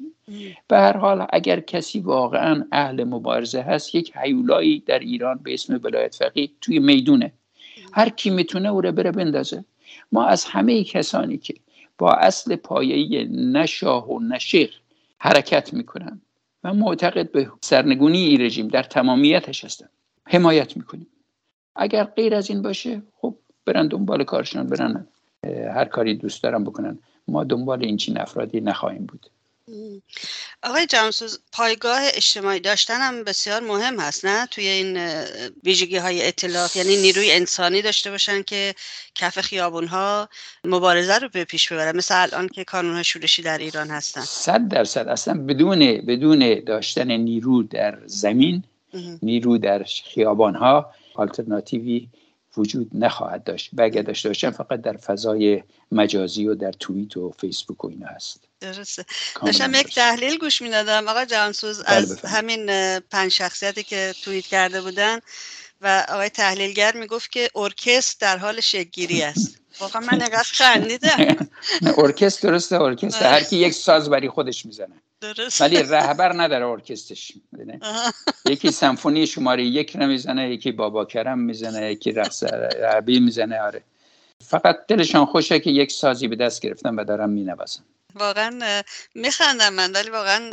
به 0.69 0.77
هر 0.77 0.97
حال 0.97 1.27
اگر 1.31 1.61
کسی 1.61 2.01
واقعا 2.01 2.65
اهل 2.73 3.05
مبارزه 3.05 3.63
هست 3.63 3.95
یک 3.95 4.17
حیولایی 4.17 4.83
در 4.87 4.99
ایران 4.99 5.41
به 5.43 5.55
اسم 5.55 5.79
بلایت 5.79 6.15
فقیه 6.15 6.51
توی 6.61 6.79
می‌دونه. 6.79 7.33
هر 7.93 8.09
کی 8.09 8.31
می‌تونه 8.31 8.69
او 8.69 8.81
رو 8.81 8.93
بره 8.93 9.13
بندازه. 9.13 9.65
ما 10.13 10.25
از 10.25 10.45
همه 10.45 10.85
کسانی 10.85 11.39
که 11.39 11.55
با 11.99 12.13
اصل 12.13 12.57
پایه‌ای 12.57 13.25
نشاه 13.25 14.11
و 14.11 14.21
نشیخ 14.21 14.71
حرکت 15.19 15.75
می‌کنن 15.75 16.21
و 16.65 16.75
معتقد 16.75 17.33
به 17.33 17.51
سرنگونی 17.61 18.19
این 18.19 18.41
رژیم 18.41 18.69
در 18.69 18.83
تمامیتش 18.83 19.65
هستن 19.65 19.89
حمایت 20.25 20.77
می‌کنیم. 20.77 21.07
اگر 21.77 22.05
غیر 22.05 22.35
از 22.35 22.51
این 22.51 22.63
باشه 22.63 23.03
خب 23.21 23.37
برن 23.65 23.89
دنبال 23.89 24.25
کارشون 24.25 24.67
برن 24.67 25.07
هر 25.75 25.85
کاری 25.85 26.15
دوست 26.15 26.43
دارن 26.43 26.65
بکنن. 26.65 26.99
ما 27.29 27.45
دنبال 27.45 27.85
این 27.85 27.97
چین 27.97 28.21
افرادی 28.21 28.61
نخواهیم 28.61 29.07
بود. 29.07 29.27
آقای 30.63 30.87
جمسوز 30.87 31.41
پایگاه 31.53 32.01
اجتماعی 32.15 32.61
داشتن 32.61 33.01
هم 33.01 33.25
بسیار 33.25 33.61
مهم 33.61 34.01
هست 34.01 34.25
نه؟ 34.25 34.47
توی 34.47 34.67
این 34.67 34.97
ویژگی 35.65 35.97
های 35.97 36.29
اطلاف 36.29 36.77
یعنی 36.77 36.97
نیروی 36.97 37.33
انسانی 37.33 37.83
داشته 37.83 38.11
باشن 38.11 38.43
که 38.43 38.75
کف 39.15 39.41
خیابون 39.41 39.87
ها 39.87 40.29
مبارزه 40.65 41.19
رو 41.19 41.29
به 41.29 41.45
پیش 41.45 41.73
ببرن 41.73 41.97
مثل 41.97 42.23
الان 42.23 42.49
که 42.49 42.65
کانون 42.65 42.95
های 42.95 43.05
شورشی 43.05 43.43
در 43.43 43.59
ایران 43.59 43.89
هستن. 43.89 44.21
صد 44.21 44.69
درصد. 44.69 45.09
اصلا 45.09 45.35
بدون 45.35 46.07
بدون 46.07 46.61
داشتن 46.67 47.11
نیرو 47.11 47.63
در 47.63 47.99
زمین 48.07 48.65
نیرو 49.23 49.59
در 49.59 49.85
خیابان 50.05 50.55
ها 50.55 50.93
آلترناتیوی 51.15 52.09
وجود 52.57 52.91
نخواهد 52.95 53.45
داشت 53.45 53.71
و 53.73 53.83
اگر 53.83 54.03
داشته 54.03 54.29
باشن 54.29 54.51
فقط 54.51 54.81
در 54.81 54.97
فضای 54.97 55.63
مجازی 55.93 56.49
و 56.49 56.55
در 56.55 56.73
توییت 56.73 57.17
و 57.17 57.33
فیسبوک 57.39 57.85
و 57.85 57.89
اینا 57.89 58.07
هست. 58.07 58.45
درسته. 58.61 59.05
داشتم 59.47 59.75
یک 59.75 59.95
تحلیل 59.95 60.39
گوش 60.39 60.63
می‌دادم. 60.63 61.09
آقا 61.09 61.25
جانسوز 61.25 61.83
بله 61.83 61.97
از 61.97 62.25
همین 62.25 62.67
پنج 62.99 63.33
شخصیتی 63.33 63.83
که 63.83 64.15
توییت 64.25 64.47
کرده 64.47 64.81
بودن 64.81 65.19
و 65.81 66.07
آقای 66.09 66.29
تحلیلگر 66.29 66.97
می‌گفت 66.97 67.33
که 67.33 67.51
ارکستر 67.55 68.27
در 68.27 68.39
حال 68.39 68.61
شگیری 68.61 69.23
است. 69.23 69.61
واقعا 69.81 70.03
من 70.13 70.23
نگاه 70.23 70.43
خندیدم. 70.43 71.49
ارکستر 72.05 72.49
درسته 72.49 72.81
ارکستر. 72.81 73.33
هر 73.33 73.43
کی 73.43 73.57
یک 73.67 73.73
ساز 73.73 74.11
برای 74.11 74.29
خودش 74.29 74.67
می‌زنه. 74.67 75.03
درست. 75.21 75.61
ولی 75.61 75.83
رهبر 75.83 76.43
نداره 76.43 76.67
ارکسترش. 76.67 77.33
یکی 78.47 78.71
سمفونی 78.71 79.27
شماره 79.27 79.65
یک 79.65 79.97
رو 79.97 80.07
می‌زنه 80.07 80.51
یکی 80.51 80.73
بابا 80.73 81.05
کرم 81.05 81.39
می‌زنه 81.39 81.93
یکی 81.93 82.13
رقص 82.13 82.43
عربی 82.43 83.21
می‌زنه 83.21 83.61
آره. 83.61 83.83
فقط 84.45 84.77
دلشان 84.89 85.27
خوشه 85.27 85.61
که 85.61 85.71
یک 85.71 85.93
سازی 85.93 86.29
به 86.29 86.37
دست 86.37 86.61
گرفتن 86.61 86.95
و 86.95 87.05
دارن 87.05 87.31
مینوازن 87.31 87.83
واقعا 88.15 88.83
میخندم 89.15 89.73
من 89.75 89.93
ولی 89.93 90.11
واقعا 90.11 90.51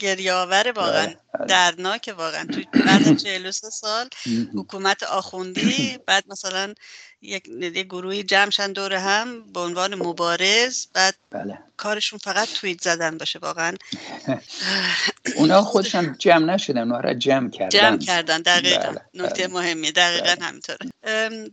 گریاور 0.00 0.72
واقعا 0.76 1.06
بله، 1.06 1.16
بله. 1.38 1.46
دردناک 1.46 2.14
واقعا. 2.18 2.44
توی 2.44 2.66
بعد 2.86 3.16
43 3.16 3.70
سال 3.70 4.08
حکومت 4.54 5.02
آخوندی 5.02 5.98
بعد 6.06 6.24
مثلا 6.28 6.74
یک, 7.22 7.42
گروهی 7.88 8.22
جمعشن 8.22 8.72
دور 8.72 8.92
هم 8.94 9.52
به 9.52 9.60
عنوان 9.60 9.94
مبارز 9.94 10.86
بعد 10.94 11.14
بله. 11.30 11.58
کارشون 11.76 12.18
فقط 12.18 12.48
توییت 12.48 12.82
زدن 12.82 13.18
باشه 13.18 13.38
واقعا 13.38 13.76
اونا 15.36 15.62
خودشان 15.62 16.16
جمع 16.18 16.54
نشدن 16.54 16.78
اونا 16.78 17.00
را 17.00 17.14
جمع 17.14 17.50
کردن 17.50 17.68
جمع 17.68 17.98
کردن 17.98 18.42
دقیقا 18.42 18.90
بله. 18.90 19.00
نکته 19.14 19.48
بله. 19.48 19.54
مهمی 19.54 19.92
دقیقا 19.92 20.34
بله. 20.34 20.46
همینطوره 20.46 20.88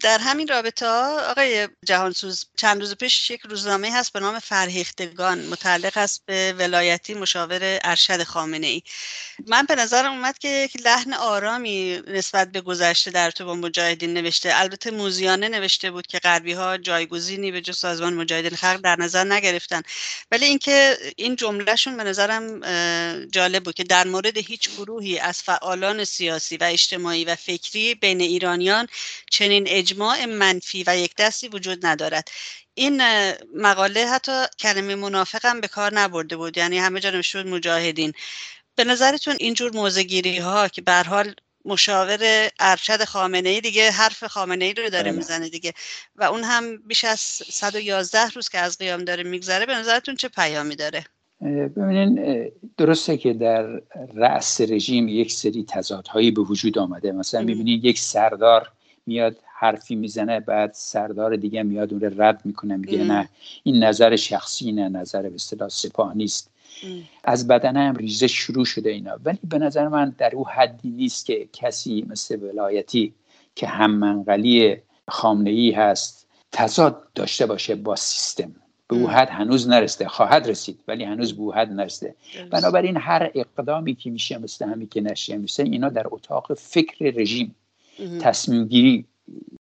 در 0.01 0.17
همین 0.21 0.47
رابطه 0.47 0.85
آقای 1.31 1.67
جهانسوز 1.85 2.45
چند 2.57 2.79
روز 2.79 2.95
پیش 2.95 3.31
یک 3.31 3.41
روزنامه 3.41 3.91
هست 3.93 4.13
به 4.13 4.19
نام 4.19 4.39
فرهیختگان 4.39 5.39
متعلق 5.39 5.97
است 5.97 6.23
به 6.25 6.53
ولایتی 6.57 7.13
مشاور 7.13 7.79
ارشد 7.83 8.23
خامنه 8.23 8.67
ای 8.67 8.81
من 9.47 9.65
به 9.65 9.75
نظرم 9.75 10.11
اومد 10.11 10.37
که 10.37 10.47
یک 10.47 10.85
لحن 10.85 11.13
آرامی 11.13 12.01
نسبت 12.07 12.51
به 12.51 12.61
گذشته 12.61 13.11
در 13.11 13.31
تو 13.31 13.45
با 13.45 13.55
مجاهدین 13.55 14.13
نوشته 14.13 14.51
البته 14.53 14.91
موزیانه 14.91 15.58
نوشته 15.59 15.91
بود 15.91 16.07
که 16.07 16.19
غربی 16.19 16.53
ها 16.53 16.77
جایگزینی 16.77 17.51
به 17.51 17.61
جو 17.61 17.73
سازمان 17.73 18.13
مجاهدین 18.13 18.55
خلق 18.55 18.81
در 18.81 18.95
نظر 18.99 19.23
نگرفتن. 19.23 19.81
ولی 20.31 20.45
اینکه 20.45 20.97
این 21.17 21.35
جملهشون 21.35 21.97
به 21.97 22.03
نظرم 22.03 22.61
جالب 23.25 23.63
بود 23.63 23.75
که 23.75 23.83
در 23.83 24.07
مورد 24.07 24.37
هیچ 24.37 24.69
گروهی 24.69 25.19
از 25.19 25.41
فعالان 25.43 26.03
سیاسی 26.03 26.57
و 26.57 26.63
اجتماعی 26.63 27.25
و 27.25 27.35
فکری 27.35 27.95
بین 27.95 28.21
ایرانیان 28.21 28.87
چنین 29.31 29.63
اجماع 29.67 30.25
منفی 30.25 30.83
و 30.87 30.97
یک 30.97 31.15
دستی 31.15 31.47
وجود 31.47 31.85
ندارد. 31.85 32.29
این 32.73 33.01
مقاله 33.55 34.07
حتی 34.07 34.45
کلمه 34.59 34.95
منافقم 34.95 35.61
به 35.61 35.67
کار 35.67 35.93
نبرده 35.93 36.37
بود. 36.37 36.57
یعنی 36.57 36.77
همه 36.77 36.99
جا 36.99 37.09
نوشته 37.09 37.43
مجاهدین. 37.43 38.13
به 38.75 38.83
نظرتون 38.83 39.35
اینجور 39.39 39.71
موزگیری 39.75 40.37
ها 40.37 40.67
که 40.67 40.81
به 40.81 41.03
حال 41.03 41.35
مشاور 41.65 42.49
ارشد 42.59 43.03
خامنه 43.03 43.49
ای 43.49 43.61
دیگه 43.61 43.91
حرف 43.91 44.23
خامنه 44.23 44.65
ای 44.65 44.73
رو 44.73 44.89
داره 44.89 45.03
بله. 45.03 45.17
می‌زنه 45.17 45.49
دیگه. 45.49 45.73
و 46.15 46.23
اون 46.23 46.43
هم 46.43 46.77
بیش 46.77 47.03
از 47.05 47.19
111 47.19 48.29
روز 48.35 48.49
که 48.49 48.57
از 48.57 48.77
قیام 48.77 49.03
داره 49.03 49.23
میگذره 49.23 49.65
به 49.65 49.75
نظرتون 49.75 50.15
چه 50.15 50.27
پیامی 50.27 50.75
داره؟ 50.75 51.05
ببینین 51.41 52.51
درسته 52.77 53.17
که 53.17 53.33
در 53.33 53.81
رأس 54.15 54.61
رژیم 54.61 55.07
یک 55.07 55.31
سری 55.31 55.63
تضادهایی 55.63 56.31
به 56.31 56.41
وجود 56.41 56.77
آمده. 56.77 57.11
مثلا 57.11 57.41
می‌بینید 57.41 57.85
یک 57.85 57.99
سردار 57.99 58.71
میاد 59.05 59.37
حرفی 59.59 59.95
می‌زنه 59.95 60.39
بعد 60.39 60.73
سردار 60.73 61.35
دیگه 61.35 61.63
میاد 61.63 61.93
اون 61.93 62.13
رد 62.17 62.41
می‌کنه 62.45 62.77
میگه 62.77 63.03
نه 63.03 63.29
این 63.63 63.83
نظر 63.83 64.15
شخصی 64.15 64.71
نه 64.71 64.89
نظر 64.89 65.21
به 65.21 65.35
اصطلاح 65.35 65.69
سپاه 65.69 66.17
نیست. 66.17 66.51
از 67.23 67.47
بدنه 67.47 67.79
هم 67.79 67.95
ریزش 67.95 68.31
شروع 68.31 68.65
شده 68.65 68.89
اینا. 68.89 69.19
ولی 69.25 69.39
به 69.43 69.57
نظر 69.57 69.87
من 69.87 70.15
در 70.17 70.35
او 70.35 70.47
حدی 70.47 70.89
نیست 70.89 71.25
که 71.25 71.49
کسی 71.53 72.05
مثل 72.09 72.43
ولایتی 72.43 73.13
که 73.55 73.67
هم 73.67 73.91
منقلی 73.91 74.77
خامنه 75.07 75.49
ای 75.49 75.71
هست 75.71 76.27
تضاد 76.51 77.07
داشته 77.15 77.45
باشه 77.45 77.75
با 77.75 77.95
سیستم. 77.95 78.55
به 78.87 78.95
او 78.95 79.09
حد 79.09 79.29
هنوز 79.29 79.69
نرسیده 79.69 80.07
خواهد 80.07 80.47
رسید 80.47 80.79
ولی 80.87 81.03
هنوز 81.03 81.33
به 81.33 81.41
او 81.41 81.53
حد 81.53 81.71
نرسیده 81.71 82.15
بنابراین 82.51 82.97
هر 82.97 83.31
اقدامی 83.35 83.95
که 83.95 84.09
میشه 84.09 84.37
مثل 84.37 84.65
همی 84.65 84.87
که 84.87 85.01
نشه 85.01 85.37
میشه 85.37 85.63
اینا 85.63 85.89
در 85.89 86.07
اتاق 86.11 86.53
فکر 86.53 87.05
رژیم 87.05 87.55
تصمیم 88.21 88.65
گیری 88.65 89.05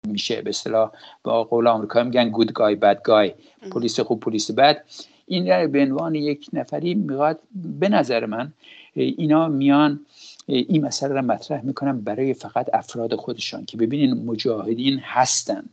میشه. 0.06 0.42
به 0.42 0.50
اصطلاح 0.50 0.90
با 1.22 1.44
قول 1.44 1.66
آمریکا 1.66 2.02
میگن 2.02 2.28
گود 2.28 2.52
گای 2.52 2.74
بد 2.74 3.02
گای 3.02 3.34
پلیس 3.70 4.00
خوب 4.00 4.20
پلیس 4.20 4.50
بد. 4.50 4.84
این 5.26 5.66
به 5.66 5.82
عنوان 5.82 6.14
یک 6.14 6.46
نفری 6.52 6.94
می‌خواد 6.94 7.38
به 7.80 7.88
نظر 7.88 8.26
من 8.26 8.52
اینا 8.94 9.48
میان 9.48 10.00
این 10.46 10.84
مسئله 10.84 11.14
را 11.14 11.22
مطرح 11.22 11.64
می‌کنم 11.64 12.00
برای 12.00 12.34
فقط 12.34 12.68
افراد 12.74 13.14
خودشان 13.14 13.64
که 13.64 13.76
ببینین 13.76 14.12
مجاهدین 14.12 14.98
هستن 15.02 15.64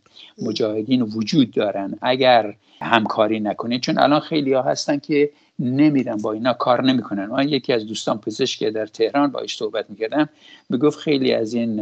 مجاهدین 0.41 1.01
وجود 1.01 1.51
دارن. 1.51 1.97
اگر 2.01 2.55
همکاری 2.81 3.39
نکنین 3.39 3.79
چون 3.79 3.97
الان 3.97 4.19
خیلی 4.19 4.53
ها 4.53 4.61
هستن 4.61 4.97
که 4.97 5.31
نمیرن 5.59 6.17
با 6.17 6.33
اینا 6.33 6.53
کار 6.53 6.83
نمی‌کنن. 6.83 7.25
من 7.25 7.49
یکی 7.49 7.73
از 7.73 7.87
دوستان 7.87 8.17
پزشک 8.17 8.63
در 8.63 8.85
تهران 8.85 9.31
باش 9.31 9.57
صحبت 9.57 9.89
می‌کردم 9.89 10.29
می‌گفت 10.69 10.99
خیلی 10.99 11.33
از 11.33 11.53
این 11.53 11.77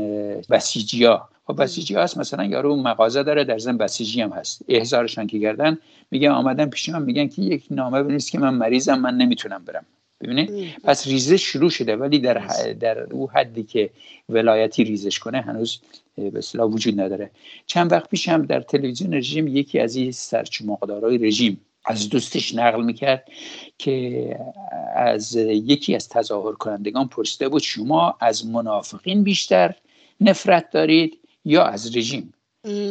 بسیجی 0.49 1.05
ها 1.05 1.29
خب 1.47 1.63
بسیجی 1.63 1.95
هست 1.95 2.17
مثلا 2.17 2.43
یارو 2.45 2.75
مغازه 2.75 3.23
داره 3.23 3.43
در 3.43 3.57
زن 3.57 3.77
بسیجی 3.77 4.21
هم 4.21 4.29
هست. 4.29 4.61
احزارشان 4.67 5.27
که 5.27 5.39
کردن 5.39 5.77
میگن 6.11 6.29
آمدن 6.29 6.69
پیش 6.69 6.89
من 6.89 7.03
میگن 7.03 7.27
که 7.27 7.41
یک 7.41 7.65
نامه 7.71 8.03
بنویس 8.03 8.31
که 8.31 8.39
من 8.39 8.53
مریضم 8.53 8.99
من 8.99 9.17
نمی‌تونم 9.17 9.63
برم. 9.65 9.85
ببینید 10.21 10.75
پس 10.83 11.07
ریزش 11.07 11.41
شروع 11.41 11.69
شده 11.69 11.95
ولی 11.95 12.19
در 12.19 12.41
در 12.79 12.99
او 13.13 13.29
حدی 13.31 13.63
که 13.63 13.89
ولایتی 14.29 14.83
ریزش 14.83 15.19
کنه 15.19 15.41
هنوز 15.41 15.79
به 16.15 16.37
اصطلاح 16.37 16.71
وجود 16.71 17.01
نداره. 17.01 17.31
چند 17.65 17.91
وقت 17.91 18.09
پیش 18.09 18.29
هم 18.29 18.45
در 18.45 18.61
تلویزیون 18.61 19.13
رژیم 19.13 19.47
یکی 19.47 19.79
از 19.79 19.95
این 19.95 20.11
سرچمقدارای 20.11 21.17
رژیم 21.17 21.61
از 21.87 22.09
دوستش 22.09 22.55
نقل 22.55 22.83
می‌کرد 22.83 23.27
که 23.77 24.39
از 24.95 25.35
یکی 25.35 25.95
از 25.95 26.09
تظاهر 26.09 26.53
کنندگان 26.53 27.07
پرسیده 27.07 27.49
بود 27.49 27.61
شما 27.61 28.15
از 28.19 28.45
منافقین 28.45 29.23
بیشتر 29.23 29.75
نفرت 30.21 30.69
دارید 30.71 31.19
یا 31.45 31.63
از 31.63 31.97
رژیم؟ 31.97 32.33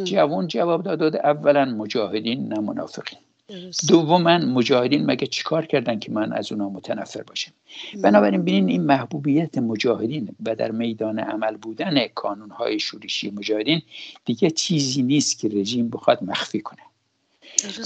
جوان 0.05 0.47
جواب 0.47 0.83
داد 0.83 1.17
اولا 1.17 1.65
مجاهدین 1.65 2.49
نه 2.49 2.61
منافقین. 2.61 3.19
دوما 3.89 4.39
مجاهدین 4.39 5.07
مگه 5.07 5.27
چیکار 5.27 5.67
کردن 5.67 5.99
که 5.99 6.13
من 6.13 6.33
از 6.33 6.53
اونا 6.53 6.69
متنفر 6.69 7.23
باشم؟ 7.23 7.53
بنابراین 8.03 8.43
ببینین 8.43 8.69
این 8.69 8.83
محبوبیت 8.83 9.59
مجاهدین 9.59 10.29
و 10.47 10.55
در 10.55 10.71
میدان 10.71 11.19
عمل 11.19 11.57
بودن 11.57 12.07
کانونهای 12.07 12.81
شورشی 12.81 13.31
مجاهدین 13.31 13.83
دیگه 14.25 14.51
چیزی 14.51 15.03
نیست 15.03 15.39
که 15.39 15.49
رژیم 15.49 15.91
بخواد 15.91 16.25
مخفی 16.25 16.61
کنه. 16.61 16.83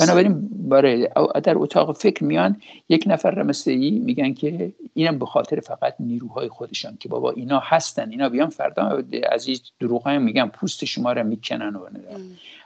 بنابراین 0.01 0.49
برای 0.69 1.09
در 1.45 1.59
اتاق 1.59 1.97
فکر 1.97 2.25
میان 2.25 2.57
یک 2.89 3.05
نفر 3.07 3.53
ای 3.67 3.91
میگن 3.91 4.35
که 4.35 4.73
اینم 4.95 5.19
به 5.19 5.27
خاطر 5.27 5.61
فقط 5.61 5.95
نیروهای 6.01 6.49
خودشان 6.49 6.97
که 7.01 7.09
بابا 7.09 7.31
اینا 7.31 7.63
هستن 7.65 8.11
اینا 8.11 8.29
بیان 8.29 8.49
فردا 8.49 9.03
از 9.31 9.49
این 9.49 9.59
دروغ 9.81 10.09
میگن 10.09 10.47
پوست 10.47 10.85
شما 10.85 11.13
را 11.13 11.23
می‌کنن 11.23 11.77
و 11.77 11.89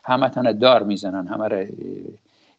همه 0.05 0.53
دار 0.53 0.83
می‌زنن 0.83 1.27
همه 1.27 1.49
را 1.49 1.65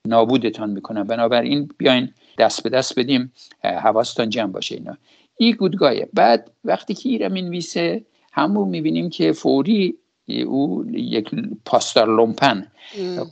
نابودتان 0.06 0.70
می‌کنن. 0.70 1.04
بنابراین 1.04 1.70
بیاین 1.78 2.10
دست 2.38 2.64
به 2.64 2.70
دست 2.70 3.00
بدیم 3.00 3.32
حواستان 3.64 4.30
جمع 4.30 4.52
باشه 4.52 4.76
اینا. 4.76 4.98
این 5.38 5.56
گودگاهه. 5.56 6.10
بعد 6.14 6.52
وقتی 6.66 6.94
که 6.94 7.10
ایرم 7.10 7.32
می‌نویسه 7.32 8.04
همون 8.32 8.68
می‌بینیم 8.68 9.10
که 9.10 9.32
فوری 9.32 9.96
او 10.28 10.86
یک 10.92 11.30
پاستار 11.66 12.08
لومپن 12.16 12.68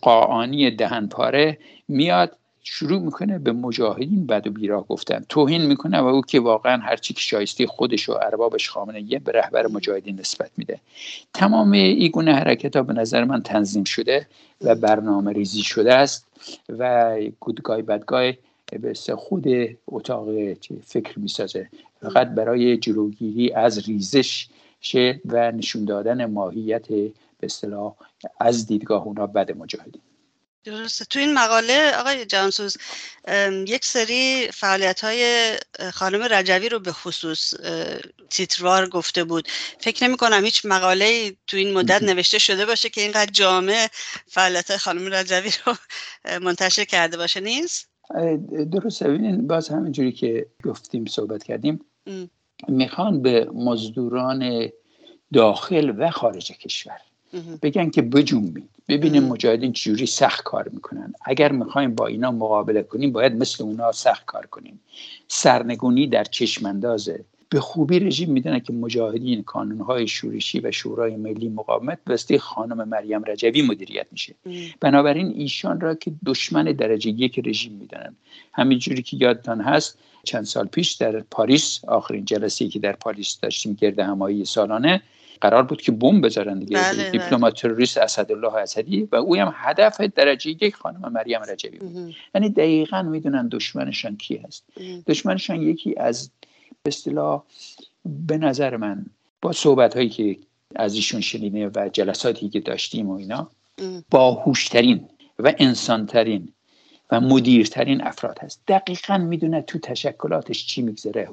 قاعانی 0.01 0.71
دهن 0.71 1.07
پاره 1.07 1.57
میاد 1.87 2.37
شروع 2.65 3.01
می‌کنه 3.01 3.39
به 3.39 3.51
مجاهدین 3.51 4.27
بد 4.27 4.47
و 4.47 4.51
بیراه 4.51 4.87
گفتن. 4.87 5.25
توهین 5.29 5.65
می‌کنه 5.65 5.99
و 5.99 6.05
او 6.05 6.21
که 6.21 6.39
واقعا 6.39 6.77
هرچی 6.77 7.13
که 7.13 7.21
شایسته 7.21 7.67
خودش 7.67 8.09
و 8.09 8.11
اربابش 8.21 8.69
خامنه 8.69 9.01
یه 9.01 9.19
به 9.19 9.31
رهبر 9.31 9.67
مجاهدین 9.67 10.19
نسبت 10.19 10.51
میده. 10.57 10.79
تمام 11.33 11.71
این 11.71 12.11
گونه 12.11 12.33
حرکت 12.33 12.75
ها 12.75 12.83
به 12.83 12.93
نظر 12.93 13.23
من 13.23 13.41
تنظیم 13.41 13.83
شده 13.83 14.27
و 14.61 14.75
برنامه 14.75 15.31
ریزی 15.31 15.61
شده 15.61 15.93
است 15.93 16.27
و 16.69 17.15
گودگای 17.39 17.81
بدگای 17.81 18.33
به 18.81 18.93
خود 19.15 19.45
اتاق 19.87 20.27
فکر 20.85 21.19
می‌سازه. 21.19 21.69
فقط 22.01 22.27
برای 22.27 22.77
جلوگیری 22.77 23.53
از 23.53 23.89
ریزش 23.89 24.47
شه 24.83 25.21
و 25.25 25.51
نشون 25.51 25.85
دادن 25.85 26.25
ماهیت 26.25 26.87
به 26.87 27.13
اصطلاح 27.43 27.95
از 28.39 28.67
دیدگاه 28.67 29.03
اونا 29.03 29.27
بد 29.27 29.57
مجاهدین. 29.57 30.01
درسته. 30.63 31.05
تو 31.05 31.19
این 31.19 31.33
مقاله 31.33 31.91
آقای 31.99 32.25
جانسوز 32.25 32.77
یک 33.67 33.85
سری 33.85 34.47
فعالیت 34.53 35.03
های 35.03 35.53
خانم 35.93 36.21
رجوی 36.21 36.69
رو 36.69 36.79
به 36.79 36.91
خصوص 36.91 37.53
تیتروار 38.29 38.89
گفته 38.89 39.23
بود. 39.23 39.47
فکر 39.79 40.07
نمی 40.07 40.17
کنم 40.17 40.43
هیچ 40.43 40.65
مقاله 40.65 41.35
تو 41.47 41.57
این 41.57 41.73
مدت 41.73 42.03
نوشته 42.03 42.39
شده 42.39 42.65
باشه 42.65 42.89
که 42.89 43.01
اینقدر 43.01 43.31
جامع 43.31 43.87
فعالیت 44.27 44.69
های 44.69 44.77
خانم 44.79 45.13
رجوی 45.13 45.51
رو 45.65 45.73
منتشر 46.39 46.85
کرده 46.85 47.17
باشه. 47.17 47.39
نیست؟ 47.39 47.89
درسته. 48.71 49.07
ببینین 49.07 49.47
باز 49.47 49.69
همینجوری 49.69 50.11
که 50.11 50.45
گفتیم 50.63 51.05
صحبت 51.05 51.43
کردیم. 51.43 51.85
می‌خوان 52.67 53.21
به 53.21 53.49
مزدوران 53.53 54.69
داخل 55.33 55.93
و 55.97 56.09
خارج 56.11 56.51
کشور 56.51 56.97
بگن 57.61 57.89
که 57.89 58.01
بجنبید. 58.01 58.69
ببینیم 58.87 59.23
مجاهدین 59.23 59.73
چجوری 59.73 60.05
سخت 60.05 60.43
کار 60.43 60.69
می‌کنن. 60.69 61.13
اگر 61.25 61.51
می‌خوایم 61.51 61.95
با 61.95 62.07
اینا 62.07 62.31
مقابله 62.31 62.83
کنیم 62.83 63.11
باید 63.11 63.35
مثل 63.35 63.63
اونا 63.63 63.91
سخت 63.91 64.25
کار 64.25 64.45
کنیم. 64.45 64.79
سرنگونی 65.27 66.07
در 66.07 66.23
چشماندازه. 66.23 67.25
به 67.49 67.59
خوبی 67.59 67.99
رژیم 67.99 68.31
می‌دونه 68.31 68.59
که 68.59 68.73
مجاهدین 68.73 69.43
کانونهای 69.43 70.07
شورشی 70.07 70.59
و 70.59 70.71
شورای 70.71 71.15
ملی 71.15 71.49
مقاومت 71.49 71.99
بسته 72.07 72.37
خانم 72.37 72.89
مریم 72.89 73.23
رجوی 73.23 73.61
مدیریت 73.61 74.07
میشه. 74.11 74.35
بنابراین 74.79 75.27
ایشان 75.27 75.79
را 75.79 75.95
که 75.95 76.11
دشمن 76.25 76.63
درجه 76.63 77.11
یک 77.11 77.47
رژیم 77.47 77.71
می‌دونن. 77.71 78.15
همینجوری 78.53 79.01
که 79.01 79.17
یادتان 79.17 79.61
هست 79.61 79.97
چند 80.23 80.43
سال 80.43 80.67
پیش 80.67 80.91
در 80.91 81.19
پاریس 81.19 81.85
آخرین 81.87 82.25
جلسه 82.25 82.67
که 82.67 82.79
در 82.79 82.91
پاریس 82.91 83.39
داشتیم 83.39 83.73
گرد 83.73 83.99
همایی 83.99 84.45
سالانه 84.45 85.01
قرار 85.41 85.63
بود 85.63 85.81
که 85.81 85.91
بمب 85.91 86.25
بذارن 86.25 86.59
دیگه. 86.59 86.77
بله, 86.77 86.97
بله. 86.97 87.11
دیپلمات 87.11 87.61
تروریست 87.61 87.97
اسدالله 87.97 88.55
اسدی 88.55 89.07
و 89.11 89.15
او 89.15 89.35
هم 89.35 89.53
هدف 89.55 90.01
درجه 90.01 90.51
یک 90.51 90.75
خانم 90.75 91.11
مریم 91.11 91.41
رجبی 91.41 91.77
بود. 91.77 92.15
یعنی 92.35 92.49
دقیقا 92.49 93.01
می‌دونن 93.01 93.47
دشمنشان 93.47 94.17
کی 94.17 94.37
هست. 94.37 94.63
دشمنشان 95.07 95.61
یکی 95.61 95.95
از 95.97 96.31
به 96.83 96.87
اصطلاح 96.87 97.43
به 98.05 98.37
نظر 98.37 98.77
من 98.77 99.05
با 99.41 99.51
صحبت 99.51 99.95
هایی 99.95 100.09
که 100.09 100.37
از 100.75 100.95
ایشون 100.95 101.21
شنیده 101.21 101.71
و 101.75 101.89
جلساتی 101.93 102.49
که 102.49 102.59
داشتیم 102.59 103.09
و 103.09 103.13
اینا 103.13 103.49
باهوشترین 104.09 105.09
و 105.39 105.53
انسانترین 105.57 106.53
و 107.11 107.21
مدیرترین 107.21 108.03
افراد 108.03 108.39
هست. 108.39 108.61
دقیقا 108.67 109.17
می‌دونه 109.17 109.61
تو 109.61 109.79
تشکلاتش 109.79 110.65
چی 110.65 110.81
میگذره. 110.81 111.29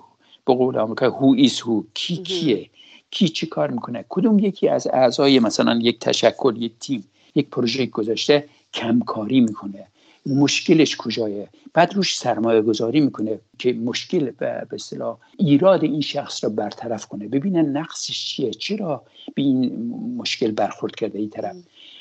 به 0.46 0.54
قول 0.54 0.78
آمریکا 0.78 1.10
هو 1.10 1.34
ایز 1.36 1.60
هو 1.60 1.82
کی 1.94 2.16
کیه؟ 2.16 2.70
کی 3.10 3.28
چی 3.28 3.46
کار 3.46 3.70
می‌کنه؟ 3.70 4.04
کدوم 4.08 4.38
یکی 4.38 4.68
از 4.68 4.86
اعضای 4.86 5.38
مثلا 5.38 5.78
یک 5.82 5.98
تشکل 5.98 6.62
یک 6.62 6.72
تیم 6.80 7.04
یک 7.34 7.48
پروژه 7.50 7.86
گذاشته 7.86 8.48
کمکاری 8.74 9.40
می‌کنه؟ 9.40 9.86
مشکلش 10.26 10.96
کجایه؟ 10.96 11.48
بعد 11.74 11.94
روش 11.94 12.18
سرمایه 12.18 12.62
گذاری 12.62 13.00
می‌کنه 13.00 13.38
که 13.58 13.72
مشکل 13.72 14.30
به 14.30 14.66
اصطلاح 14.72 15.16
ایراد 15.38 15.84
این 15.84 16.00
شخص 16.00 16.44
را 16.44 16.50
برطرف 16.50 17.06
کنه. 17.06 17.28
ببینه 17.28 17.62
نقصش 17.62 18.26
چیه؟ 18.26 18.50
چرا 18.50 19.02
به 19.34 19.42
این 19.42 19.92
مشکل 20.16 20.50
برخورد 20.50 20.94
کرده 20.94 21.18
این 21.18 21.30
طرف؟ 21.30 21.56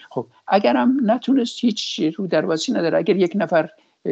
خب 0.10 0.28
اگرم 0.47 0.97
نتونست 1.03 1.60
هیچ 1.60 2.01
رو 2.16 2.28
درواسی 2.28 2.72
نداره 2.72 2.97
اگر 2.97 3.16
یک 3.16 3.32
نفر 3.36 3.70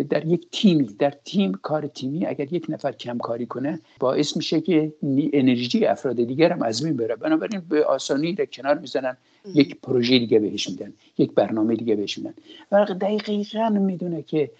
در 0.09 0.25
یک 0.25 0.47
تیمی 0.51 0.85
در 0.99 1.13
تیم 1.25 1.53
کار 1.53 1.87
تیمی 1.87 2.25
اگر 2.25 2.53
یک 2.53 2.65
نفر 2.69 2.91
کم 2.91 3.17
کاری 3.17 3.45
کنه 3.45 3.79
باعث 3.99 4.37
میشه 4.37 4.61
که 4.61 4.93
انرژی 5.33 5.85
افراد 5.85 6.15
دیگر 6.15 6.51
هم 6.51 6.61
از 6.61 6.83
بین 6.83 6.97
بره. 6.97 7.15
بنابراین 7.15 7.61
به 7.69 7.85
آسانی 7.85 8.33
در 8.33 8.45
کنار 8.45 8.77
می‌زنن 8.77 9.17
یک 9.53 9.81
پروژه 9.81 10.19
دیگه 10.19 10.39
بهش 10.39 10.69
میدن 10.69 10.93
یک 11.17 11.33
برنامه 11.33 11.75
دیگه 11.75 11.95
بهش 11.95 12.17
میدن. 12.17 12.33
و 12.71 12.85
دقیقا 12.85 13.69
می‌دونه 13.69 14.21
که 14.21 14.51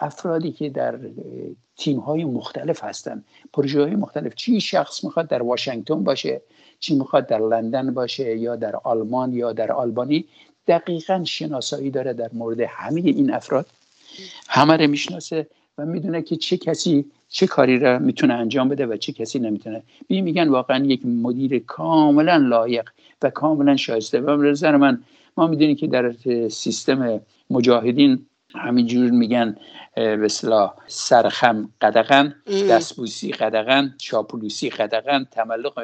افرادی 0.00 0.52
که 0.52 0.68
در 0.68 0.98
تیم 1.76 1.98
های 1.98 2.24
مختلف 2.24 2.84
هستن 2.84 3.24
پروژه 3.52 3.80
های 3.80 3.96
مختلف 3.96 4.34
چی 4.34 4.60
شخص 4.60 5.04
می‌خواد 5.04 5.28
در 5.28 5.42
واشنگتن 5.42 6.04
باشه 6.04 6.42
چی 6.78 6.94
می‌خواد 6.94 7.26
در 7.26 7.38
لندن 7.38 7.94
باشه 7.94 8.38
یا 8.38 8.56
در 8.56 8.76
آلمان 8.76 9.32
یا 9.32 9.52
در 9.52 9.72
آلبانی 9.72 10.24
دقیقا 10.66 11.24
شناسایی 11.24 11.90
داره 11.90 12.12
در 12.12 12.30
مورد 12.32 12.60
همه 12.60 13.00
این 13.00 13.32
افراد. 13.32 13.66
همه 14.48 14.76
رو 14.76 14.86
می‌شناسه 14.90 15.46
و 15.78 15.86
می‌دونه 15.86 16.22
که 16.22 16.36
چه 16.36 16.56
کسی 16.56 17.04
چه 17.28 17.46
کاری 17.46 17.78
را 17.78 17.98
می‌تونه 17.98 18.34
انجام 18.34 18.68
بده 18.68 18.86
و 18.86 18.96
چه 18.96 19.12
کسی 19.12 19.38
نمی‌تونه. 19.38 19.82
بی 20.08 20.20
میگن 20.20 20.48
واقعا 20.48 20.84
یک 20.84 21.06
مدیر 21.06 21.58
کاملا 21.58 22.36
لایق 22.36 22.90
و 23.22 23.30
کاملا 23.30 23.76
شایسته. 23.76 24.20
و 24.20 24.42
نظر 24.42 24.76
من 24.76 25.02
ما 25.36 25.46
می‌دونیم 25.46 25.76
که 25.76 25.86
در 25.86 26.12
سیستم 26.48 27.20
مجاهدین 27.50 28.26
همینجور 28.54 29.10
میگن 29.10 29.56
به 29.94 30.24
اصطلاح 30.24 30.74
سرخم 30.86 31.68
قدغن 31.80 32.34
دستبوسی 32.70 33.32
قدغن 33.32 33.94
چاپلوسی 33.98 34.70
قدغن 34.70 35.26
تملق 35.30 35.78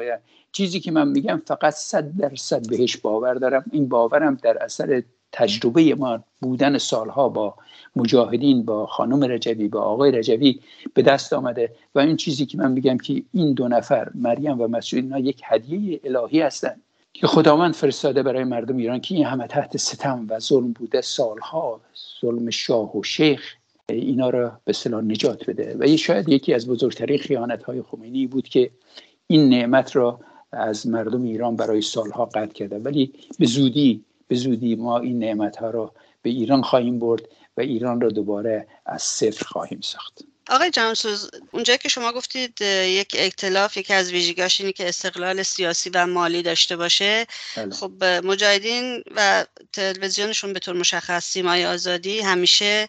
چیزی 0.51 0.79
که 0.79 0.91
من 0.91 1.07
میگم 1.07 1.41
فقط 1.45 1.73
صد 1.73 2.17
درصد 2.17 2.67
بهش 2.67 2.97
باور 2.97 3.33
دارم. 3.33 3.65
این 3.71 3.89
باورم 3.89 4.35
در 4.35 4.63
اثر 4.63 5.03
تجربه 5.31 5.95
ما 5.95 6.23
بودن 6.41 6.77
سالها 6.77 7.29
با 7.29 7.55
مجاهدین 7.95 8.63
با 8.63 8.85
خانم 8.85 9.23
رجوی 9.23 9.67
با 9.67 9.81
آقای 9.81 10.11
رجوی 10.11 10.59
به 10.93 11.01
دست 11.01 11.33
آمده 11.33 11.75
و 11.95 11.99
این 11.99 12.17
چیزی 12.17 12.45
که 12.45 12.57
من 12.57 12.71
میگم 12.71 12.97
که 12.97 13.23
این 13.33 13.53
دو 13.53 13.67
نفر 13.67 14.11
مریم 14.15 14.61
و 14.61 14.67
مسعود 14.67 15.03
اینا 15.03 15.19
یک 15.19 15.41
هدیه 15.45 15.99
الهی 16.03 16.41
هستند 16.41 16.81
که 17.13 17.27
خداوند 17.27 17.73
فرستاده 17.73 18.23
برای 18.23 18.43
مردم 18.43 18.77
ایران 18.77 19.01
که 19.01 19.15
این 19.15 19.25
همه 19.25 19.47
تحت 19.47 19.77
ستم 19.77 20.25
و 20.29 20.39
ظلم 20.39 20.71
بوده 20.73 21.01
سالها 21.01 21.81
ظلم 22.21 22.49
شاه 22.49 22.97
و 22.97 23.03
شیخ 23.03 23.55
اینا 23.89 24.29
را 24.29 24.51
به 24.65 24.73
صلاح 24.73 25.01
نجات 25.01 25.49
بده. 25.49 25.75
و 25.79 25.97
شاید 25.97 26.29
یکی 26.29 26.53
از 26.53 26.67
بزرگترین 26.67 27.17
خیانت 27.17 27.63
های 27.63 27.81
خمینی 27.81 28.27
بود 28.27 28.47
که 28.47 28.69
این 29.27 29.49
نعمت 29.49 29.95
را 29.95 30.19
از 30.51 30.87
مردم 30.87 31.23
ایران 31.23 31.55
برای 31.55 31.81
سالها 31.81 32.25
قطع 32.25 32.53
کرده. 32.53 32.77
ولی 32.77 33.13
به 33.39 33.45
زودی 33.45 34.05
به 34.27 34.35
زودی 34.35 34.75
ما 34.75 34.99
این 34.99 35.19
نعمت 35.19 35.57
ها 35.57 35.69
را 35.69 35.93
به 36.21 36.29
ایران 36.29 36.61
خواهیم 36.61 36.99
برد 36.99 37.21
و 37.57 37.61
ایران 37.61 38.01
را 38.01 38.09
دوباره 38.09 38.67
از 38.85 39.03
صفر 39.03 39.45
خواهیم 39.45 39.81
ساخت. 39.81 40.23
آقای 40.49 40.69
جمسوز 40.71 41.31
اونجا 41.51 41.77
که 41.77 41.89
شما 41.89 42.11
گفتید 42.11 42.61
یک 42.61 43.15
اکتلاف 43.19 43.77
یکی 43.77 43.93
از 43.93 44.11
ویژگیاش 44.11 44.61
اینه 44.61 44.73
که 44.73 44.89
استقلال 44.89 45.43
سیاسی 45.43 45.89
و 45.89 46.05
مالی 46.05 46.41
داشته 46.41 46.75
باشه. 46.75 47.27
بله. 47.57 47.75
خب 47.75 48.03
مجاهدین 48.03 49.03
و 49.15 49.45
تلویزیونشون 49.73 50.53
به 50.53 50.59
طور 50.59 50.75
مشخص 50.75 51.25
سیمای 51.25 51.65
آزادی 51.65 52.19
همیشه 52.19 52.87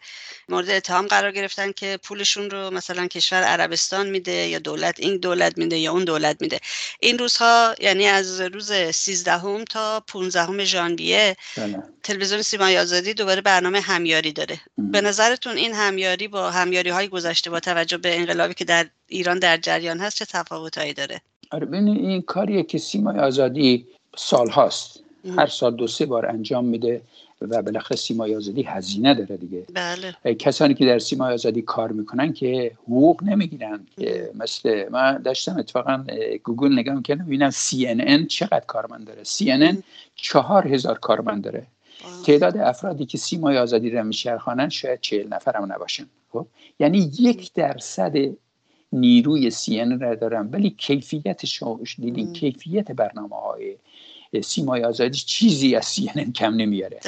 مورد 0.51 0.70
اتهام 0.70 1.07
قرار 1.07 1.32
گرفتن 1.32 1.72
که 1.72 1.98
پولشون 2.03 2.51
رو 2.51 2.70
مثلا 2.70 3.07
کشور 3.07 3.42
عربستان 3.42 4.11
میده 4.11 4.32
یا 4.32 4.59
دولت 4.59 5.01
این 5.01 5.16
دولت 5.16 5.59
میده 5.59 5.78
یا 5.78 5.92
اون 5.92 6.05
دولت 6.05 6.42
میده. 6.42 6.59
این 7.01 7.18
روزها 7.18 7.74
یعنی 7.80 8.07
از 8.07 8.40
روز 8.40 8.72
13 8.72 9.64
تا 9.64 10.01
15 10.01 10.64
ژانویه 10.64 11.36
بله. 11.57 11.82
تلویزیون 12.03 12.42
سیمای 12.42 12.78
آزادی 12.78 13.14
دوباره 13.14 13.40
برنامه 13.40 13.80
همیاری 13.80 14.32
داره. 14.32 14.61
به 14.78 15.01
نظرتون 15.01 15.57
این 15.57 15.72
همیاری 15.72 16.28
با 16.28 16.51
همیاری 16.51 16.90
های 16.90 17.09
گذشته 17.09 17.51
با 17.51 17.61
توجه 17.61 17.96
به 17.96 18.18
انقلابی 18.18 18.55
که 18.55 18.64
در 18.64 18.86
ایران 19.09 19.38
در 19.38 19.57
جریان 19.57 19.98
هست 19.98 20.16
چه 20.16 20.24
تفاوتهایی 20.24 20.92
داره؟ 20.92 21.20
آره 21.51 21.68
این 21.72 22.22
کاریه 22.22 22.62
که 22.62 22.78
سیمای 22.78 23.18
آزادی 23.18 23.86
سال 24.16 24.51
هاست 24.51 25.01
هر 25.36 25.46
سال 25.46 25.76
دو 25.76 25.86
سه 25.86 26.07
بار 26.07 26.26
انجام 26.26 26.64
میده. 26.64 27.03
و 27.41 27.62
بالاخره 27.62 27.97
سیمای 27.97 28.36
آزادی 28.36 28.62
هزینه 28.62 29.14
داره 29.14 29.36
دیگه. 29.36 29.64
بله. 29.74 30.34
کسانی 30.34 30.74
که 30.74 30.86
در 30.86 30.99
سیمای 30.99 31.34
آزادی 31.34 31.62
کار 31.62 31.93
می‌کنن 31.93 32.32
که 32.32 32.72
حقوق 32.82 33.22
نمی‌گیرن. 33.22 33.86
که 33.97 34.30
مثل 34.34 34.88
من 34.88 35.22
داشتم 35.22 35.59
اتفاقا 35.59 36.05
گوگل 36.45 36.72
نگاه 36.72 36.95
می‌کردم 36.95 37.24
ببینم 37.24 37.51
CNN 37.51 38.26
چقدر 38.26 38.64
کارمند 38.66 39.07
داره. 39.07 39.24
CNN 39.24 39.76
چهار 40.14 40.68
هزار 40.68 40.99
کارمند 40.99 41.45
داره. 41.45 41.66
تعداد 42.26 42.57
افرادی 42.57 43.07
که 43.07 43.18
سیمای 43.18 43.59
آزادی 43.59 43.91
رو 43.91 44.05
میشرخانن 44.05 44.68
شاید 44.68 45.01
چهل 45.01 45.28
نفر 45.28 45.57
هم 45.57 45.72
نباشن. 45.72 46.07
خب؟ 46.32 46.47
یعنی 46.80 47.11
یک 47.18 47.53
درصد 47.55 48.16
نیروی 48.93 49.51
سی 49.51 49.80
را 49.80 50.14
دارن. 50.14 50.49
ولی 50.53 50.70
کیفیت 50.70 51.47
شما 51.47 51.80
دیدین 51.99 52.32
کیفیت 52.32 52.93
برنامه 52.93 53.36
های 53.36 53.76
سیمای 54.43 54.85
آزادی 54.85 55.18
چیزی 55.18 55.76
از 55.76 55.85
سی 55.85 56.11
کم 56.35 56.55
نمیاره. 56.55 57.01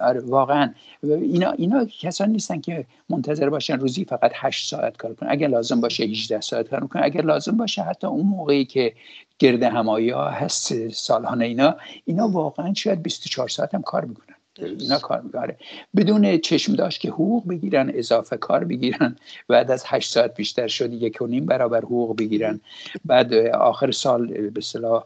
آره 0.00 0.20
واقعا. 0.20 0.74
اینا 1.02 1.50
اینا 1.50 1.84
کسانی 1.84 2.32
نیستن 2.32 2.60
که 2.60 2.86
منتظر 3.08 3.50
باشن 3.50 3.78
روزی 3.78 4.04
فقط 4.04 4.32
8 4.34 4.70
ساعت 4.70 4.96
کار 4.96 5.14
کنن. 5.14 5.28
اگر 5.30 5.48
لازم 5.48 5.80
باشه 5.80 6.04
18 6.04 6.40
ساعت 6.40 6.68
کار 6.68 6.86
کنن 6.86 7.02
اگر 7.04 7.22
لازم 7.22 7.56
باشه 7.56 7.82
حتی 7.82 8.06
اون 8.06 8.26
موقعی 8.26 8.64
که 8.64 8.94
گرد 9.38 9.62
همایی 9.62 10.10
ها 10.10 10.30
هست 10.30 10.88
سالانه 10.88 11.44
اینا 11.44 11.76
اینا 12.04 12.28
واقعا 12.28 12.74
شاید 12.74 13.02
24 13.02 13.48
ساعت 13.48 13.74
هم 13.74 13.82
کار 13.82 14.04
می‌کنن. 14.04 14.35
اینا 14.58 14.98
کار 14.98 15.20
می‌کنه. 15.20 15.56
بدون 15.96 16.38
چشم 16.38 16.74
داشت 16.74 17.00
که 17.00 17.10
حقوق 17.10 17.48
بگیرن 17.48 17.90
اضافه 17.94 18.36
کار 18.36 18.64
بگیرن. 18.64 19.16
بعد 19.48 19.70
از 19.70 19.84
هشت 19.86 20.12
ساعت 20.12 20.36
بیشتر 20.36 20.68
شد 20.68 20.92
یک 20.92 21.22
و 21.22 21.26
نیم 21.26 21.46
برابر 21.46 21.80
حقوق 21.80 22.16
بگیرن. 22.16 22.60
بعد 23.04 23.34
آخر 23.34 23.90
سال 23.90 24.50
به 24.50 24.60
اصطلاح 24.60 25.04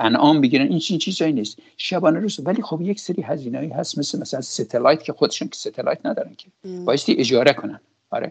انعام 0.00 0.40
بگیرن. 0.40 0.66
این 0.66 0.78
چیز 0.78 0.98
چیزایی 0.98 1.32
نیست. 1.32 1.58
شبانه 1.76 2.18
روز. 2.18 2.40
ولی 2.44 2.62
خب 2.62 2.80
یک 2.82 3.00
سری 3.00 3.22
هزینه‌ای 3.22 3.68
هست. 3.68 3.98
مثل 3.98 4.20
مثلا 4.20 4.40
satellite 4.40 5.02
که 5.02 5.12
خودشون 5.12 5.48
که 5.48 5.56
satellite 5.56 6.06
ندارن 6.06 6.34
که. 6.34 6.48
بایستی 6.84 7.16
اجاره 7.18 7.52
کنن. 7.52 7.80
آره. 8.10 8.30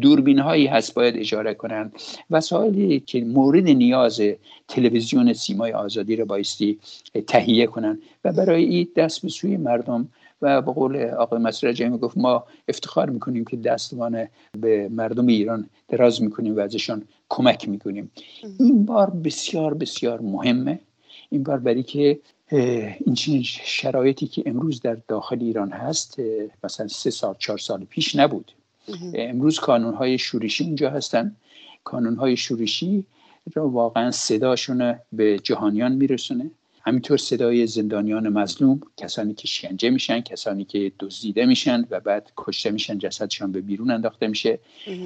دوربین 0.00 0.38
هایی 0.38 0.66
هست 0.66 0.94
باید 0.94 1.16
اجاره 1.16 1.54
کنن 1.54 1.92
وسایلی 2.30 3.00
که 3.00 3.24
مورد 3.24 3.64
نیاز 3.68 4.22
تلویزیون 4.68 5.32
سیمای 5.32 5.72
آزادی 5.72 6.16
رو 6.16 6.24
بایستی 6.24 6.78
تهیه 7.26 7.66
کنن 7.66 7.98
و 8.24 8.32
برای 8.32 8.64
این 8.64 8.88
دست 8.96 9.22
به 9.22 9.28
سوی 9.28 9.56
مردم 9.56 10.08
و 10.42 10.62
به 10.62 10.72
قول 10.72 10.96
آقای 11.04 11.38
مسئول 11.38 11.72
جایی 11.72 11.98
گفت 11.98 12.18
ما 12.18 12.44
افتخار 12.68 13.10
می‌کنیم 13.10 13.44
که 13.44 13.56
دستوان 13.56 14.28
به 14.60 14.88
مردم 14.88 15.26
ایران 15.26 15.70
دراز 15.88 16.22
می‌کنیم 16.22 16.56
و 16.56 16.60
ازشان 16.60 17.02
کمک 17.28 17.68
می‌کنیم. 17.68 18.10
این 18.58 18.84
بار 18.84 19.10
بسیار 19.10 19.74
بسیار 19.74 20.20
مهمه. 20.20 20.80
این 21.30 21.42
بار 21.42 21.58
برای 21.58 21.82
که 21.82 22.20
این 23.06 23.14
چنین 23.14 23.42
شرایطی 23.42 24.26
که 24.26 24.42
امروز 24.46 24.80
در 24.80 24.96
داخل 25.08 25.38
ایران 25.40 25.70
هست 25.70 26.16
مثلا 26.64 26.88
سه 26.88 27.10
سال 27.10 27.34
چهار 27.38 27.58
سال 27.58 27.84
پیش 27.84 28.16
نبود. 28.16 28.52
امروز 29.14 29.60
کانون 29.60 29.94
های 29.94 30.18
شورشی 30.18 30.64
اونجا 30.64 30.90
هستن. 30.90 31.36
کانون 31.84 32.16
های 32.16 32.36
شورشی 32.36 33.04
را 33.54 33.68
واقعا 33.68 34.10
صداشون 34.10 34.98
به 35.12 35.38
جهانیان 35.38 35.92
میرسونه. 35.92 36.50
همینطور 36.82 37.16
صدای 37.16 37.66
زندانیان 37.66 38.28
مظلوم 38.28 38.80
کسانی 38.96 39.34
که 39.34 39.46
شکنجه 39.46 39.90
میشن 39.90 40.20
کسانی 40.20 40.64
که 40.64 40.92
دزدیده 41.00 41.46
میشن 41.46 41.86
و 41.90 42.00
بعد 42.00 42.32
کشته 42.36 42.70
میشن 42.70 42.98
جسدشان 42.98 43.52
به 43.52 43.60
بیرون 43.60 43.90
انداخته 43.90 44.26
میشه. 44.26 44.58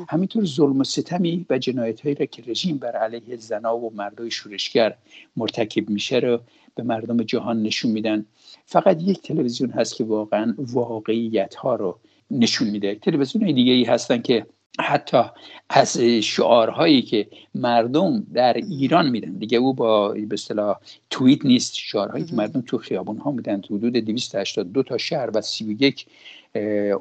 همینطور 0.08 0.44
ظلم 0.44 0.80
و 0.80 0.84
ستمی 0.84 1.46
و 1.50 1.58
جنایت 1.58 2.00
هایی 2.00 2.14
را 2.14 2.26
که 2.26 2.42
رژیم 2.46 2.78
بر 2.78 2.96
علیه 2.96 3.36
زنا 3.36 3.76
و 3.76 3.92
مردای 3.94 4.30
شورشگر 4.30 4.96
مرتکب 5.36 5.90
میشه 5.90 6.16
رو 6.16 6.40
به 6.74 6.82
مردم 6.82 7.22
جهان 7.22 7.62
نشون 7.62 7.90
میدن. 7.90 8.26
فقط 8.66 9.02
یک 9.02 9.22
تلویزیون 9.22 9.70
هست 9.70 9.96
که 9.96 10.04
واقعا 10.04 10.54
واقعیت 10.58 11.54
ها 11.54 11.74
رو 11.74 11.98
نشون 12.30 12.70
میده. 12.70 12.94
تلویزیون 12.94 13.52
دیگه 13.52 13.72
ای 13.72 13.84
هستن 13.84 14.22
که 14.22 14.46
حتی 14.80 15.22
از 15.70 15.98
شعارهایی 16.00 17.02
که 17.02 17.28
مردم 17.54 18.26
در 18.34 18.52
ایران 18.52 19.10
میدن. 19.10 19.30
دیگه 19.30 19.58
او 19.58 19.74
با 19.74 20.08
به 20.08 20.26
اصطلاح 20.32 20.76
توییت 21.10 21.44
نیست. 21.44 21.74
شعارهایی 21.74 22.24
که 22.24 22.34
مردم 22.34 22.60
تو 22.60 22.78
خیابون 22.78 23.18
ها 23.18 23.30
میدن. 23.30 23.60
تو 23.60 23.76
حدود 23.76 23.92
282 23.92 24.82
تا 24.82 24.98
شهر 24.98 25.30
و 25.34 25.40
31 25.40 26.06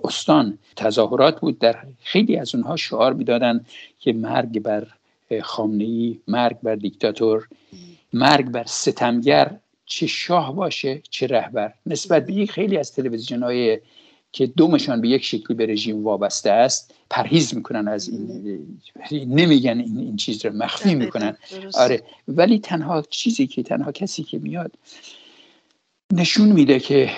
استان 0.03 0.57
تظاهرات 0.75 1.39
بود. 1.39 1.59
در 1.59 1.77
خیلی 2.03 2.37
از 2.37 2.55
اونها 2.55 2.75
شعار 2.75 3.13
می‌دادن 3.13 3.65
که 3.99 4.13
مرگ 4.13 4.59
بر 4.59 4.87
خامنه 5.41 5.83
ای 5.83 6.19
مرگ 6.27 6.57
بر 6.63 6.75
دیکتاتور 6.75 7.47
مرگ 8.13 8.45
بر 8.45 8.63
ستمگر 8.65 9.55
چه 9.85 10.07
شاه 10.07 10.55
باشه 10.55 11.01
چه 11.09 11.27
رهبر. 11.27 11.73
نسبت 11.85 12.25
به 12.25 12.45
خیلی 12.45 12.77
از 12.77 12.95
تلویزیون 12.95 13.43
های 13.43 13.79
که 14.33 14.47
دومشان 14.47 15.01
به 15.01 15.09
یک 15.09 15.23
شکلی 15.23 15.57
به 15.57 15.65
رژیم 15.65 16.03
وابسته 16.03 16.51
است 16.51 16.93
پرهیز 17.09 17.55
می‌کنن 17.55 17.87
از 17.87 18.09
این 18.09 18.79
نمیگن 19.11 19.79
این, 19.79 19.97
این 19.97 20.15
چیز 20.15 20.45
رو 20.45 20.51
مخفی 20.51 20.95
می‌کنن. 20.95 21.37
آره. 21.73 22.03
ولی 22.27 22.59
تنها 22.59 23.01
چیزی 23.09 23.47
که 23.47 23.63
تنها 23.63 23.91
کسی 23.91 24.23
که 24.23 24.39
میاد 24.39 24.71
نشون 26.13 26.51
میده 26.51 26.79
که 26.79 27.09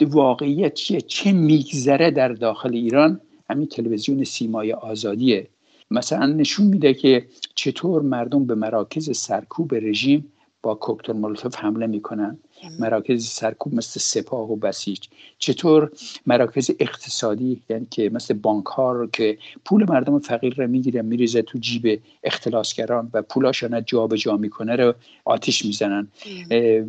واقعیت 0.00 0.74
چیه 0.74 1.00
چه 1.00 1.32
میگذره 1.32 2.10
در 2.10 2.28
داخل 2.28 2.74
ایران 2.74 3.20
همین 3.50 3.66
تلویزیون 3.66 4.24
سیمای 4.24 4.72
آزادیه. 4.72 5.48
مثلا 5.90 6.26
نشون 6.26 6.66
میده 6.66 6.94
که 6.94 7.26
چطور 7.54 8.02
مردم 8.02 8.46
به 8.46 8.54
مراکز 8.54 9.16
سرکوب 9.16 9.74
رژیم 9.74 10.32
با 10.62 10.74
کوکتل 10.74 11.12
مولوتوف 11.12 11.56
حمله 11.56 11.86
می‌کنن. 11.86 12.38
مراکز 12.78 13.26
سرکوب 13.26 13.74
مثل 13.74 14.00
سپاه 14.00 14.52
و 14.52 14.56
بسیج. 14.56 15.00
چطور 15.38 15.90
مراکز 16.26 16.70
اقتصادی 16.80 17.62
یعنی 17.68 17.86
که 17.90 18.10
مثل 18.10 18.34
بانک 18.34 18.66
ها 18.66 18.92
رو 18.92 19.06
که 19.06 19.38
پول 19.64 19.86
مردم 19.88 20.18
فقیر 20.18 20.54
رو 20.54 20.66
می‌گیره 20.66 21.02
میریزه 21.02 21.42
تو 21.42 21.58
جیب 21.58 22.00
اختلاسگران 22.24 23.10
و 23.14 23.22
پولاشون 23.22 23.84
جا 23.86 24.06
به 24.06 24.18
جا 24.18 24.36
می‌کنه 24.36 24.76
رو 24.76 24.94
آتیش 25.24 25.64
می‌زنن. 25.64 26.08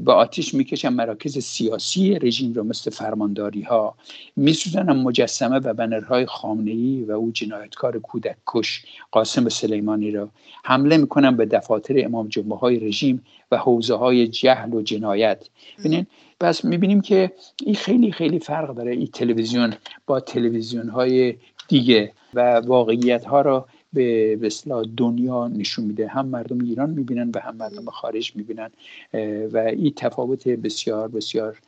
و 0.05 0.11
آتیش 0.11 0.53
می‌کشن 0.53 0.89
مراکز 0.89 1.37
سیاسی 1.37 2.19
رژیم 2.19 2.53
رو 2.53 2.63
مثل 2.63 2.91
فرمانداری 2.91 3.61
ها 3.61 3.95
میسوزنن 4.35 5.01
مجسمه 5.01 5.59
و 5.59 5.73
بنرهای 5.73 6.25
خامنه 6.25 6.71
ای 6.71 7.03
و 7.03 7.11
او 7.11 7.31
جنایتکار 7.31 7.99
کودک 7.99 8.35
کش 8.47 8.85
قاسم 9.11 9.49
سلیمانی 9.49 10.11
رو. 10.11 10.29
حمله 10.63 10.97
می‌کنن 10.97 11.35
به 11.35 11.45
دفاتر 11.45 12.05
امام 12.05 12.27
جمعه 12.27 12.57
های 12.57 12.79
رژیم 12.79 13.25
و 13.53 13.57
حوزه 13.57 13.95
های 13.95 14.27
جهل 14.27 14.73
و 14.73 14.81
جنایت. 14.81 15.49
ببینین 15.79 16.05
پس 16.39 16.65
می‌بینیم 16.65 17.01
که 17.01 17.31
این 17.65 17.75
خیلی 17.75 18.11
خیلی 18.11 18.39
فرق 18.39 18.75
داره 18.75 18.91
این 18.91 19.07
تلویزیون 19.07 19.73
با 20.07 20.19
تلویزیون 20.19 20.89
های 20.89 21.35
دیگه 21.67 22.11
و 22.33 22.59
واقعیت 22.59 23.25
ها 23.25 23.41
را 23.41 23.65
به 23.93 24.37
اصطلاح 24.43 24.85
دنیا 24.97 25.47
نشون 25.47 25.85
میده. 25.85 26.07
هم 26.07 26.25
مردم 26.27 26.59
ایران 26.59 26.89
می‌بینن 26.89 27.31
و 27.35 27.39
هم 27.39 27.55
مردم 27.55 27.85
خارج 27.85 28.35
می‌بینن. 28.35 28.69
و 29.53 29.57
این 29.57 29.93
تفاوت 29.95 30.47
بسیار 30.47 31.07
بسیار 31.07 31.59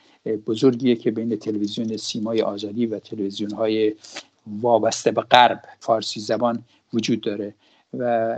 بزرگیه 0.47 0.95
که 0.95 1.11
بین 1.11 1.35
تلویزیون 1.35 1.97
سیمای 1.97 2.41
آزادی 2.41 2.85
و 2.85 2.99
تلویزیون 2.99 3.51
های 3.51 3.93
وابسته 4.61 5.11
به 5.11 5.21
غرب 5.21 5.61
فارسی 5.79 6.19
زبان 6.19 6.63
وجود 6.93 7.21
داره. 7.21 7.53
و 7.99 8.35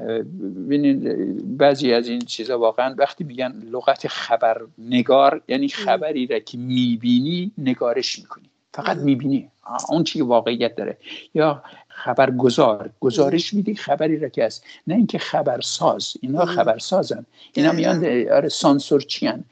ببینید 0.66 1.58
بعضی 1.58 1.94
از 1.94 2.08
این 2.08 2.22
چیزا 2.22 2.60
واقعا 2.60 2.96
وقتی 2.98 3.24
میگن 3.24 3.64
لغت 3.72 4.08
خبرنگار 4.08 5.42
یعنی 5.48 5.68
خبری 5.68 6.28
را 6.28 6.40
که 6.40 6.58
می‌بینی 6.58 7.52
نگارش 7.58 8.20
می‌کنی. 8.20 8.50
فقط 8.74 8.98
می‌بینی. 8.98 9.50
اون 9.90 10.04
چی 10.04 10.22
واقعیت 10.22 10.76
داره. 10.76 10.98
یا 11.34 11.64
خبرگزار 11.88 12.90
گزارش 13.00 13.54
میدی 13.54 13.76
خبری 13.76 14.20
را 14.20 14.30
که 14.30 14.46
هست. 14.46 14.64
نه 14.88 14.96
اینکه 14.96 15.18
خبرساز. 15.18 16.14
اینا 16.22 16.46
خبرسازن. 16.46 17.26
اینا 17.54 17.72
میان 17.72 18.06
آره 18.30 18.50
سانسور 18.50 19.02
چیان 19.02 19.44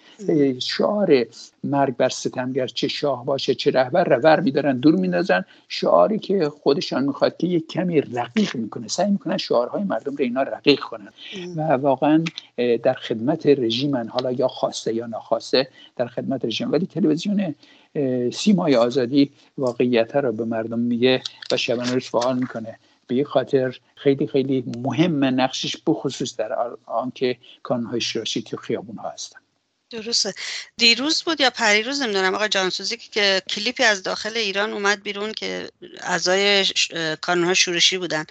شعار 0.60 1.26
مرگ 1.66 1.98
بر 1.98 2.10
ستمگر 2.10 2.68
چه 2.68 2.88
شاه 2.88 3.26
باشه 3.26 3.56
چه 3.56 3.72
رهبر 3.72 4.04
رو 4.04 4.16
ور 4.16 4.40
میدارن 4.40 4.78
دور 4.78 4.96
میندازن. 4.96 5.46
شعاری 5.68 6.20
که 6.20 6.50
خودشان 6.50 7.04
می‌خواد 7.04 7.38
که 7.38 7.48
یک 7.48 7.68
کمی 7.68 8.02
رقیق 8.02 8.56
می‌کنه. 8.56 8.88
سعی 8.88 9.12
می‌کنن 9.12 9.38
شعارهای 9.38 9.84
مردم 9.84 10.16
رو 10.16 10.24
اینا 10.24 10.42
رقیق 10.42 10.80
کنن. 10.80 11.10
و 11.56 11.62
واقعا 11.62 12.24
در 12.84 12.94
خدمت 12.94 13.46
رژیمن. 13.46 14.08
حالا 14.08 14.32
یا 14.32 14.48
خواسته 14.48 14.94
یا 14.94 15.06
ناخواسته 15.06 15.68
در 15.96 16.08
خدمت 16.08 16.46
رژیم. 16.46 16.72
ولی 16.72 16.86
تلویزیون 16.86 17.56
سیمای 18.34 18.76
آزادی 18.76 19.32
واقعیت 19.58 20.16
رو 20.16 20.32
به 20.32 20.46
مردم 20.46 20.80
میگه 20.80 21.22
و 21.52 21.58
شبانه 21.58 22.00
فعال 22.00 22.38
می‌کنه. 22.38 22.80
به 23.08 23.24
خاطر 23.24 23.80
خیلی 23.96 24.28
خیلی 24.28 24.64
مهم 24.78 25.24
نقشش 25.24 25.78
بخصوص 25.88 26.38
در 26.38 26.54
آنکه 26.86 27.38
کانونهای 27.64 28.02
شراشی 28.02 28.42
تو 28.42 28.58
خیابون 28.58 28.98
ها 28.98 29.10
هستن. 29.10 29.40
درسته 29.90 30.34
دیروز 30.78 31.24
بود 31.24 31.42
یا 31.42 31.50
پریروز 31.50 32.02
نمی‌دونم 32.02 32.36
آقا 32.36 32.48
جانسوزی 32.48 32.98
که 32.98 33.42
کلیپی 33.50 33.84
از 33.84 34.04
داخل 34.04 34.38
ایران 34.38 34.74
اومد 34.74 35.04
بیرون 35.04 35.34
که 35.34 35.70
اعضای 36.00 36.66
کانونها 37.22 37.54
شورشی 37.54 37.98
بودن 37.98 38.26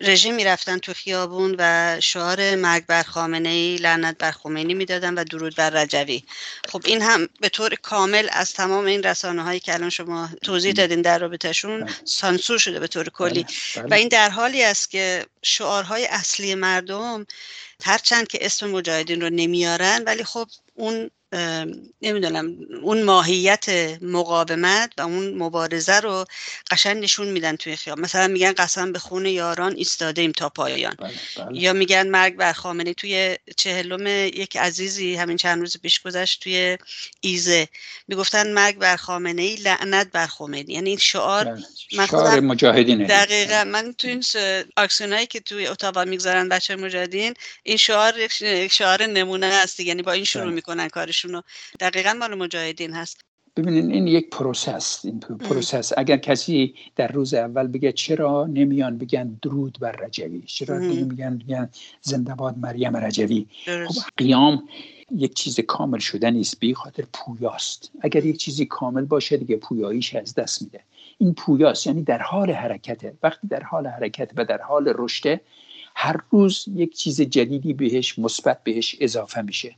رژیم 0.00 0.34
می‌رفتن 0.34 0.78
تو 0.78 0.94
خیابون 0.94 1.56
و 1.58 1.96
شعار 2.00 2.54
مرگ 2.54 2.86
بر 2.86 3.02
خامنه 3.02 3.48
ای 3.48 3.76
لعنت 3.76 4.18
بر 4.18 4.30
خمینی 4.30 4.74
می‌دادن 4.74 5.14
و 5.14 5.24
درود 5.24 5.56
بر 5.56 5.70
رجوی 5.70 6.22
خب 6.68 6.82
این 6.84 7.02
هم 7.02 7.28
به 7.40 7.48
طور 7.48 7.74
کامل 7.74 8.28
از 8.32 8.52
تمام 8.52 8.84
این 8.84 9.02
رسانه 9.02 9.42
هایی 9.42 9.60
که 9.60 9.74
الان 9.74 9.90
شما 9.90 10.28
توضیح 10.42 10.72
دادین 10.72 11.02
در 11.02 11.18
رابطهشون 11.18 11.80
بله. 11.80 11.94
سانسور 12.04 12.58
شده 12.58 12.80
به 12.80 12.86
طور 12.86 13.08
کلی 13.08 13.42
بله، 13.42 13.82
بله. 13.82 13.90
و 13.90 13.94
این 13.94 14.08
در 14.08 14.30
حالی 14.30 14.62
است 14.62 14.90
که 14.90 15.26
شعارهای 15.42 16.06
اصلی 16.06 16.54
مردم 16.54 17.26
هرچند 17.84 18.28
که 18.28 18.38
اسم 18.40 18.70
مجاهدین 18.70 19.20
رو 19.20 19.30
نمیارن 19.30 20.02
ولی 20.06 20.24
خب 20.24 20.48
اون 20.74 21.10
نمی‌دونم 22.02 22.56
اون 22.82 23.02
ماهیت 23.02 23.64
مقاومت 24.02 24.92
و 24.98 25.02
اون 25.02 25.34
مبارزه 25.34 26.00
رو 26.00 26.24
قشنگ 26.70 27.02
نشون 27.02 27.28
میدن 27.28 27.56
توی 27.56 27.76
خیام 27.76 28.00
مثلا 28.00 28.28
میگن 28.28 28.52
قسم 28.52 28.92
به 28.92 28.98
خون 28.98 29.26
یاران 29.26 29.74
ایستاده 29.76 30.22
ایم 30.22 30.32
تا 30.32 30.48
پایان. 30.48 30.94
بله، 30.98 31.10
بله. 31.36 31.62
یا 31.62 31.72
میگن 31.72 32.08
مرگ 32.08 32.36
بر 32.36 32.52
خامنه 32.52 32.94
توی 32.94 33.36
چهلم 33.56 34.06
یک 34.06 34.56
عزیزی 34.56 35.14
همین 35.14 35.36
چند 35.36 35.60
روز 35.60 35.76
پیش 35.80 36.00
گذشت 36.00 36.42
توی 36.42 36.78
ایزه. 37.20 37.68
می‌گفتن 38.08 38.52
مرگ 38.52 38.78
بر 38.78 38.96
خامنه 38.96 39.42
ای 39.42 39.56
لعنت 39.56 40.10
بر 40.12 40.26
خمینی 40.26 40.72
یعنی 40.72 40.90
این 40.90 40.98
شعار 40.98 41.44
بله. 41.44 41.64
من 41.96 42.06
شعار 42.06 42.40
مجاهدینه. 42.40 43.06
دقیقا 43.06 43.64
من 43.64 43.92
توی 43.92 44.10
این 44.10 45.12
هایی 45.12 45.26
که 45.26 45.40
توی 45.40 45.66
اتاوا 45.66 46.04
می‌گذارن 46.04 46.48
بچه 46.48 46.76
مجاهدین 46.76 47.34
این 47.62 47.76
شعار 47.76 48.28
شعار 48.70 49.06
نمونه 49.06 49.46
هست 49.46 49.80
یعنی 49.80 50.02
با 50.02 50.12
این 50.12 50.24
شروع 50.24 50.52
می‌کنن 50.52 50.88
کارش 50.88 51.23
کارشون 51.24 51.42
دقیقا 51.80 52.12
مال 52.12 52.34
مجاهدین 52.34 52.92
هست. 52.92 53.20
ببینید 53.56 53.90
این 53.90 54.06
یک 54.06 54.30
پروسه 54.30 54.72
است 54.72 55.04
این 55.04 55.20
پروسه 55.20 55.80
اگر 55.96 56.16
کسی 56.16 56.74
در 56.96 57.08
روز 57.08 57.34
اول 57.34 57.66
بگه 57.66 57.92
چرا 57.92 58.46
نمیان 58.46 58.98
بگن 58.98 59.38
درود 59.42 59.78
بر 59.80 59.92
رجوی؟ 59.92 60.42
چرا 60.46 60.78
نمیگن 60.78 61.38
بگن 61.38 61.70
زنده 62.00 62.34
باد 62.34 62.58
مریم 62.58 62.96
رجوی؟ 62.96 63.46
خب 63.66 64.00
قیام 64.16 64.68
یک 65.10 65.34
چیز 65.34 65.60
کامل 65.60 65.98
شده 65.98 66.30
نیست 66.30 66.60
بی 66.60 66.74
خاطر 66.74 67.04
پویاست. 67.12 67.90
اگر 68.00 68.24
یک 68.24 68.36
چیزی 68.36 68.66
کامل 68.66 69.04
باشه 69.04 69.36
دیگه 69.36 69.56
پویاییش 69.56 70.14
از 70.14 70.34
دست 70.34 70.62
میده. 70.62 70.80
این 71.18 71.34
پویاست 71.34 71.86
یعنی 71.86 72.02
در 72.02 72.22
حال 72.22 72.50
حرکته. 72.50 73.14
وقتی 73.22 73.48
در 73.48 73.62
حال 73.62 73.86
حرکت 73.86 74.30
و 74.36 74.44
در 74.44 74.62
حال 74.62 74.92
رشته 74.96 75.40
هر 75.94 76.16
روز 76.30 76.64
یک 76.74 76.96
چیز 76.96 77.20
جدیدی 77.20 77.72
بهش 77.72 78.18
مثبت 78.18 78.64
بهش 78.64 78.96
اضافه 79.00 79.42
میشه. 79.42 79.74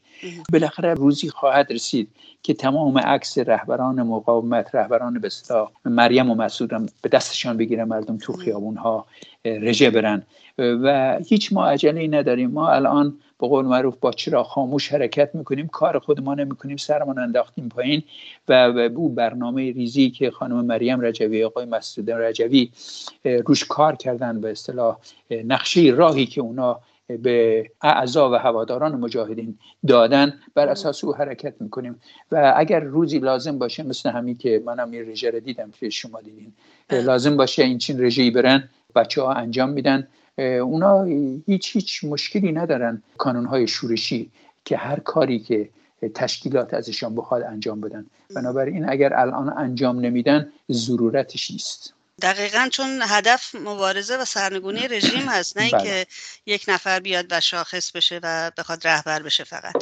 بالاخره 0.52 0.94
روزی 0.94 1.28
خواهد 1.28 1.72
رسید 1.72 2.08
که 2.42 2.54
تمام 2.54 2.98
عکس 2.98 3.38
رهبران 3.38 4.02
مقاومت 4.02 4.74
رهبران 4.74 5.18
بستا 5.18 5.72
مریم 5.84 6.30
و 6.30 6.34
مسعود 6.34 6.70
به 7.02 7.08
دستشان 7.08 7.56
بگیرن 7.56 7.84
مردم 7.84 8.18
تو 8.18 8.32
خیابون 8.32 8.76
ها 8.76 9.06
رژه 9.44 9.90
برن. 9.90 10.22
و 10.58 11.18
هیچ 11.28 11.52
ما 11.52 11.66
عجله 11.66 12.08
نداریم. 12.08 12.50
ما 12.50 12.70
الان 12.70 13.18
به 13.40 13.48
قول 13.48 13.64
معروف 13.64 13.96
با 14.00 14.12
چرا 14.12 14.42
خاموش 14.42 14.92
حرکت 14.92 15.34
می‌کنیم 15.34 15.68
کار 15.68 15.98
خودمان 15.98 16.40
نمی‌کنیم 16.40 16.76
سرمان 16.76 17.18
انداختیم 17.18 17.68
پایین 17.68 18.02
و 18.48 18.52
او 18.94 19.08
برنامه 19.08 19.72
ریزی 19.72 20.10
که 20.10 20.30
خانم 20.30 20.64
مریم 20.64 21.00
رجوی 21.00 21.44
آقای 21.44 21.64
مسعود 21.64 22.10
رجوی 22.10 22.70
روش 23.24 23.64
کار 23.64 23.96
کردن 23.96 24.40
به 24.40 24.50
اصطلاح 24.50 24.96
نقشه 25.30 25.80
راهی 25.96 26.26
که 26.26 26.40
اونا 26.40 26.80
به 27.22 27.66
اعضا 27.82 28.30
و 28.30 28.34
هواداران 28.34 28.94
مجاهدین 28.94 29.58
دادن 29.86 30.34
بر 30.54 30.68
اساس 30.68 31.04
او 31.04 31.14
حرکت 31.14 31.54
می‌کنیم. 31.60 32.00
و 32.32 32.54
اگر 32.56 32.80
روزی 32.80 33.18
لازم 33.18 33.58
باشه 33.58 33.82
مثل 33.82 34.10
همین 34.10 34.36
که 34.36 34.62
منم 34.66 34.94
یه 34.94 35.02
رژه 35.02 35.40
دیدم 35.40 35.70
که 35.80 35.90
شما 35.90 36.20
دیدین 36.20 36.52
لازم 36.90 37.36
باشه 37.36 37.64
این 37.64 37.78
چین 37.78 38.04
رژه‌ای 38.04 38.30
برن 38.30 38.68
بچه 38.94 39.22
ها 39.22 39.32
انجام 39.32 39.70
میدن. 39.70 40.08
اونا 40.38 41.02
هیچ 41.46 41.76
هیچ 41.76 42.04
مشکلی 42.04 42.52
ندارن 42.52 43.02
های 43.20 43.68
شورشی 43.68 44.30
که 44.64 44.76
هر 44.76 45.00
کاری 45.00 45.38
که 45.38 45.68
تشکیلات 46.14 46.74
ازشان 46.74 47.14
بخواد 47.14 47.42
انجام 47.42 47.80
بدن. 47.80 48.06
بنابراین 48.34 48.88
اگر 48.88 49.14
الان 49.14 49.58
انجام 49.58 50.00
نمیدن 50.00 50.52
ضرورتش 50.70 51.50
نیست. 51.50 51.95
دقیقا 52.22 52.68
چون 52.72 53.02
هدف 53.02 53.54
مبارزه 53.54 54.16
و 54.16 54.24
سرنگونی 54.24 54.88
رژیم 54.88 55.28
هست 55.28 55.56
نه 55.56 55.70
بله. 55.70 55.80
اینکه 55.80 56.06
یک 56.46 56.64
نفر 56.68 57.00
بیاد 57.00 57.26
و 57.30 57.40
شاخص 57.40 57.90
بشه 57.90 58.20
و 58.22 58.50
بخواد 58.56 58.86
رهبر 58.86 59.22
بشه 59.22 59.44
فقط. 59.44 59.72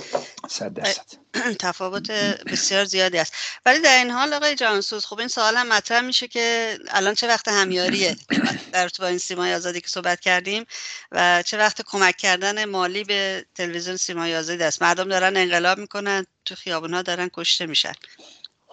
تفاوت 1.61 2.11
بسیار 2.11 2.85
زیادی 2.85 3.18
است. 3.18 3.32
ولی 3.66 3.78
در 3.78 3.99
این 3.99 4.11
حال 4.11 4.32
آقای 4.32 4.55
جانسوز 4.55 5.07
خب 5.07 5.18
این 5.18 5.28
سوال 5.28 5.57
هم 5.57 5.68
مطرح 5.68 6.01
میشه 6.01 6.28
که 6.28 6.78
الان 6.89 7.14
چه 7.14 7.28
وقت 7.28 7.49
همیاریه؟ 7.49 8.16
در 8.72 8.91
با 8.99 9.07
این 9.07 9.18
سیمای 9.18 9.55
آزادی 9.55 9.80
که 9.80 9.89
صحبت 9.89 10.20
کردیم 10.20 10.64
و 11.12 11.43
چه 11.43 11.59
وقت 11.59 11.82
کمک 11.82 12.16
کردن 12.16 12.64
مالی 12.64 13.05
به 13.05 13.47
تلویزیون 13.55 13.97
سیمای 13.97 14.37
آزادی 14.37 14.62
است؟ 14.62 14.82
مردم 14.82 15.09
دارن 15.09 15.37
انقلاب 15.37 15.78
می‌کنن 15.78 16.26
تو 16.45 16.55
خیابونها 16.55 17.03
دارن 17.03 17.30
کشته 17.32 17.66
میشن. 17.66 17.93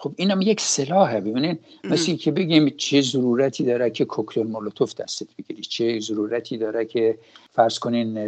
خب 0.02 0.14
اینم 0.16 0.42
یک 0.42 0.60
سلاحه. 0.60 1.20
ببینین 1.20 1.58
مثل 1.84 2.16
که 2.16 2.30
بگیم 2.30 2.68
چه 2.68 3.00
ضرورتی 3.00 3.64
داره 3.64 3.90
که 3.90 4.04
کوکتل 4.04 4.42
مولوتوف 4.42 4.94
دستت 4.94 5.26
بگیری 5.38 5.62
چه 5.62 6.00
ضرورتی 6.00 6.58
داره 6.58 6.84
که 6.84 7.18
فرض 7.52 7.78
کنین 7.78 8.18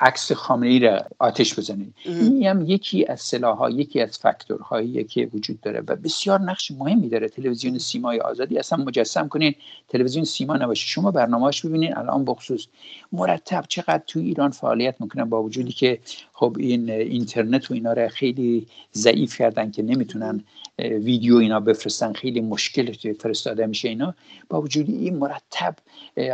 عکس 0.00 0.32
خامنه 0.32 0.68
ای 0.68 0.78
را 0.78 1.04
آتش 1.18 1.58
بزنید 1.58 1.94
این 2.04 2.46
هم 2.46 2.64
یکی 2.66 3.06
از 3.06 3.20
سلاح 3.20 3.70
یکی 3.72 4.00
از 4.00 4.18
فاکتورهایی 4.18 5.04
که 5.04 5.28
وجود 5.34 5.60
داره 5.60 5.82
و 5.88 5.96
بسیار 5.96 6.40
نقش 6.40 6.70
مهمی 6.70 7.08
داره. 7.08 7.28
تلویزیون 7.28 7.78
سیمای 7.78 8.20
آزادی 8.20 8.58
اصلا 8.58 8.84
مجسم 8.84 9.28
کنین 9.28 9.54
تلویزیون 9.88 10.24
سیما 10.24 10.56
نباشه. 10.56 10.86
شما 10.86 11.10
برنامه‌اش 11.10 11.66
ببینین 11.66 11.96
الان 11.96 12.24
بخصوص 12.24 12.66
مرتب 13.12 13.64
چقدر 13.68 14.02
تو 14.06 14.20
ایران 14.20 14.50
فعالیت 14.50 15.00
می‌کنن 15.00 15.24
با 15.24 15.42
وجودی 15.42 15.72
که 15.72 15.98
خب 16.38 16.56
این 16.58 16.90
اینترنت 16.90 17.70
و 17.70 17.74
اینا 17.74 17.92
را 17.92 18.08
خیلی 18.08 18.66
ضعیف 18.94 19.38
کردن 19.38 19.70
که 19.70 19.82
نمی‌تونن 19.82 20.44
ویدیو 20.78 21.36
اینا 21.36 21.60
بفرستن. 21.60 22.12
خیلی 22.12 22.40
مشکل 22.40 22.92
فرستاده 23.12 23.66
میشه 23.66 23.88
اینا. 23.88 24.14
با 24.48 24.60
وجود 24.60 24.88
این 24.88 25.16
مرتب 25.16 25.74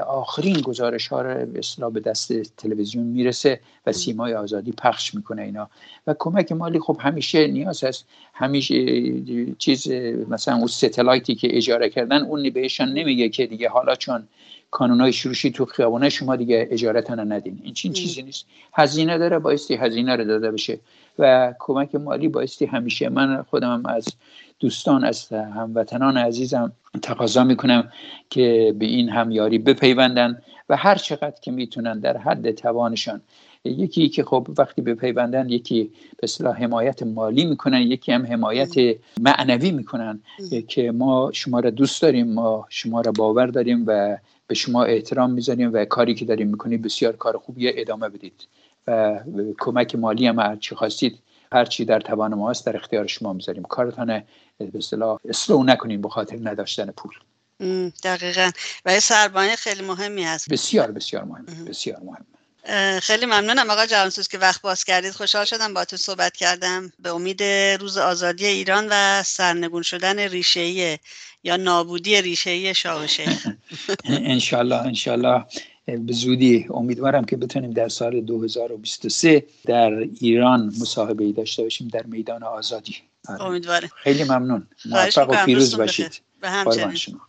آخرین 0.06 0.60
گزارش 0.60 1.08
ها 1.08 1.22
رو 1.22 1.90
به 1.90 2.00
دست 2.00 2.32
تلویزیون 2.56 3.06
می‌رسه 3.06 3.60
و 3.86 3.92
سیمای 3.92 4.34
آزادی 4.34 4.72
پخش 4.72 5.14
می‌کنه 5.14 5.42
اینا. 5.42 5.70
و 6.06 6.14
کمک 6.18 6.52
مالی 6.52 6.78
خب 6.78 6.96
همیشه 7.00 7.46
نیاز 7.46 7.84
هست. 7.84 8.06
همیشه 8.34 8.74
چیز 9.58 9.90
مثلا 10.28 10.56
اون 10.56 10.66
ستلایتی 10.66 11.34
که 11.34 11.56
اجاره 11.56 11.88
کردن 11.88 12.22
اون 12.22 12.50
بهشان 12.50 12.92
نمیگه 12.92 13.28
که 13.28 13.46
دیگه 13.46 13.68
حالا 13.68 13.94
چون 13.94 14.28
های 14.76 15.12
شروشی 15.12 15.50
تو 15.50 15.64
خیابونه 15.64 16.08
شما 16.08 16.36
دیگه 16.36 16.68
اجارتان 16.70 17.32
ندین 17.32 17.60
این 17.62 17.74
چین 17.74 17.92
چیزی 17.92 18.22
نیست. 18.22 18.46
هزینه 18.74 19.18
داره 19.18 19.38
بایستی 19.38 19.74
هزینه 19.74 20.16
رو 20.16 20.24
داده 20.24 20.50
بشه 20.50 20.78
و 21.18 21.54
کمک 21.58 21.94
مالی 21.94 22.28
بایستی 22.28 22.66
همیشه. 22.66 23.08
من 23.08 23.42
خودم 23.42 23.86
از 23.86 24.08
دوستان 24.60 25.04
از 25.04 25.28
هموطنان 25.28 26.16
عزیزم 26.16 26.72
تقاضا 27.02 27.44
می‌کنم 27.44 27.92
که 28.30 28.74
به 28.78 28.86
این 28.86 29.08
همیاری 29.08 29.58
بپیوندن 29.58 30.42
و 30.68 30.76
هر 30.76 30.94
چقدر 30.94 31.40
که 31.42 31.50
می‌تونن 31.50 32.00
در 32.00 32.16
حد 32.16 32.50
توانشان. 32.50 33.20
یکی 33.64 34.08
که 34.08 34.24
خب 34.24 34.48
وقتی 34.58 34.82
به 34.82 34.94
پیوندن 34.94 35.48
یکی 35.48 35.84
به 35.84 36.20
اصطلاح 36.22 36.62
حمایت 36.62 37.02
مالی 37.02 37.44
می‌کنن 37.44 37.82
یکی 37.82 38.12
هم 38.12 38.26
حمایت 38.26 38.74
معنوی 39.20 39.70
می‌کنن 39.70 40.20
که 40.68 40.92
ما 40.92 41.30
شما 41.32 41.60
را 41.60 41.70
دوست 41.70 42.02
داریم 42.02 42.32
ما 42.32 42.66
شما 42.68 43.00
را 43.00 43.12
باور 43.12 43.46
داریم 43.46 43.84
و 43.86 44.16
به 44.46 44.54
شما 44.54 44.84
احترام 44.84 45.30
می‌ذاریم 45.30 45.70
و 45.72 45.84
کاری 45.84 46.14
که 46.14 46.24
داریم 46.24 46.48
می‌کنید 46.48 46.82
بسیار 46.82 47.16
کار 47.16 47.38
خوبیه 47.38 47.72
ادامه 47.76 48.08
بدید 48.08 48.48
و 48.86 49.20
کمک 49.58 49.94
مالی 49.94 50.26
هم 50.26 50.38
هر 50.38 50.56
چی 50.56 50.74
خواستید 50.74 51.18
هر 51.52 51.64
چی 51.64 51.84
در 51.84 52.00
توان 52.00 52.34
ما 52.34 52.50
هست 52.50 52.66
در 52.66 52.76
اختیار 52.76 53.06
شما 53.06 53.32
می‌ذاریم. 53.32 53.62
کارتان 53.62 54.22
به 54.58 54.70
اصطلاح 54.74 55.18
اسلو 55.24 55.62
نکنیم 55.62 56.00
به 56.00 56.08
خاطر 56.08 56.38
نداشتن 56.42 56.90
پول. 56.90 57.12
دقیقا. 58.04 58.50
و 58.84 59.00
سرمایه 59.00 59.56
خیلی 59.56 59.82
مهمی 59.82 60.22
هست. 60.24 60.52
بسیار 60.52 60.90
بسیار 60.90 61.24
مهم. 61.24 61.44
بسیار 61.66 62.00
مهم. 62.00 62.26
خیلی 63.02 63.26
ممنونم 63.26 63.70
آقا 63.70 63.86
جوانسوز 63.86 64.28
که 64.28 64.38
وقت 64.38 64.62
باز 64.62 64.84
کردید. 64.84 65.12
خوشحال 65.12 65.44
شدم 65.44 65.74
با 65.74 65.84
تو 65.84 65.96
صحبت 65.96 66.36
کردم. 66.36 66.92
به 66.98 67.10
امید 67.10 67.42
روز 67.80 67.98
آزادی 67.98 68.46
ایران 68.46 68.86
و 68.90 69.22
سرنگون 69.22 69.82
شدن 69.82 70.18
ریشه‌ای 70.18 70.98
یا 71.42 71.56
نابودی 71.56 72.22
ریشه‌ای 72.22 72.74
شاهشه 72.74 73.24
انشالله 74.04 74.76
انشالله. 74.76 75.44
به 75.86 76.12
زودی 76.12 76.66
امیدوارم 76.70 77.24
که 77.24 77.36
بتونیم 77.36 77.70
در 77.70 77.88
سال 77.88 78.20
2023 78.20 79.44
در 79.64 79.92
ایران 80.20 80.72
مصاحبه 80.80 81.32
داشته 81.32 81.62
باشیم 81.62 81.88
در 81.88 82.02
میدان 82.02 82.42
آزادی. 82.42 82.96
آره. 83.28 83.42
امیدوارم. 83.42 83.88
خیلی 83.96 84.24
ممنون. 84.24 84.66
موفق 84.84 85.30
و 85.30 85.44
پیروز 85.44 85.76
باشید. 85.76 86.20
به 86.40 86.50
همچنین. 86.50 87.20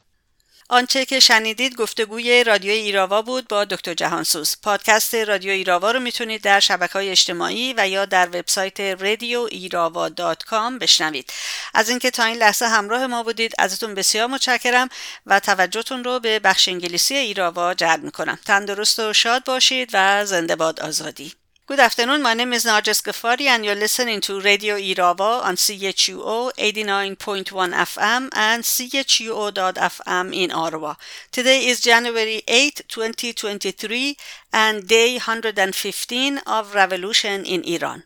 آنچه 0.70 1.06
که 1.06 1.20
شنیدید 1.20 1.76
گفتگوی 1.76 2.44
رادیو 2.44 2.72
ایراوا 2.72 3.22
بود 3.22 3.48
با 3.48 3.66
دکتر 3.66 3.94
جهانسوز. 3.94 4.58
پادکست 4.64 5.16
رادیو 5.16 5.52
ایراوا 5.52 5.92
رو 5.92 6.00
می‌تونید 6.00 6.42
در 6.42 6.60
شبکه 6.60 6.94
های 6.94 7.10
اجتماعی 7.10 7.74
و 7.78 7.88
یا 7.88 8.06
در 8.06 8.28
وبسایت 8.28 8.80
رادیو 8.80 9.48
ایراوا 9.52 10.10
دات 10.10 10.44
کام 10.44 10.80
بشنوید. 10.80 11.34
از 11.74 11.90
اینکه 11.90 12.12
تا 12.12 12.24
این 12.24 12.38
لحظه 12.38 12.66
همراه 12.66 13.08
ما 13.08 13.24
بودید 13.24 13.54
ازتون 13.60 13.96
بسیار 13.96 14.28
متشکرم 14.28 14.90
و 15.26 15.40
توجهتون 15.40 16.04
رو 16.04 16.20
به 16.20 16.40
بخش 16.40 16.68
انگلیسی 16.68 17.16
ایراوا 17.16 17.74
جلب 17.74 18.04
می‌کنم. 18.04 18.40
تندرست 18.46 19.00
و 19.00 19.14
شاد 19.14 19.44
باشید 19.44 19.90
و 19.94 20.26
زنده 20.26 20.56
باد 20.56 20.80
آزادی. 20.80 21.34
Good 21.68 21.80
afternoon. 21.80 22.22
My 22.22 22.36
name 22.36 22.54
is 22.54 22.64
Narges 22.64 23.02
Ghaffari, 23.02 23.48
and 23.48 23.66
you're 23.66 23.74
listening 23.74 24.22
to 24.22 24.40
Radio 24.40 24.76
Irava 24.76 25.44
on 25.44 25.56
CHUO 25.56 26.52
89.1 26.60 27.74
FM 27.74 28.30
and 28.36 28.64
CHUO.FM 28.64 30.32
in 30.32 30.52
Ottawa. 30.52 30.94
Today 31.32 31.66
is 31.66 31.82
January 31.82 32.44
8, 32.48 32.84
2023, 32.88 34.16
and 34.54 34.88
day 34.88 35.14
115 35.14 36.38
of 36.46 36.76
revolution 36.76 37.44
in 37.44 37.64
Iran. 37.64 38.04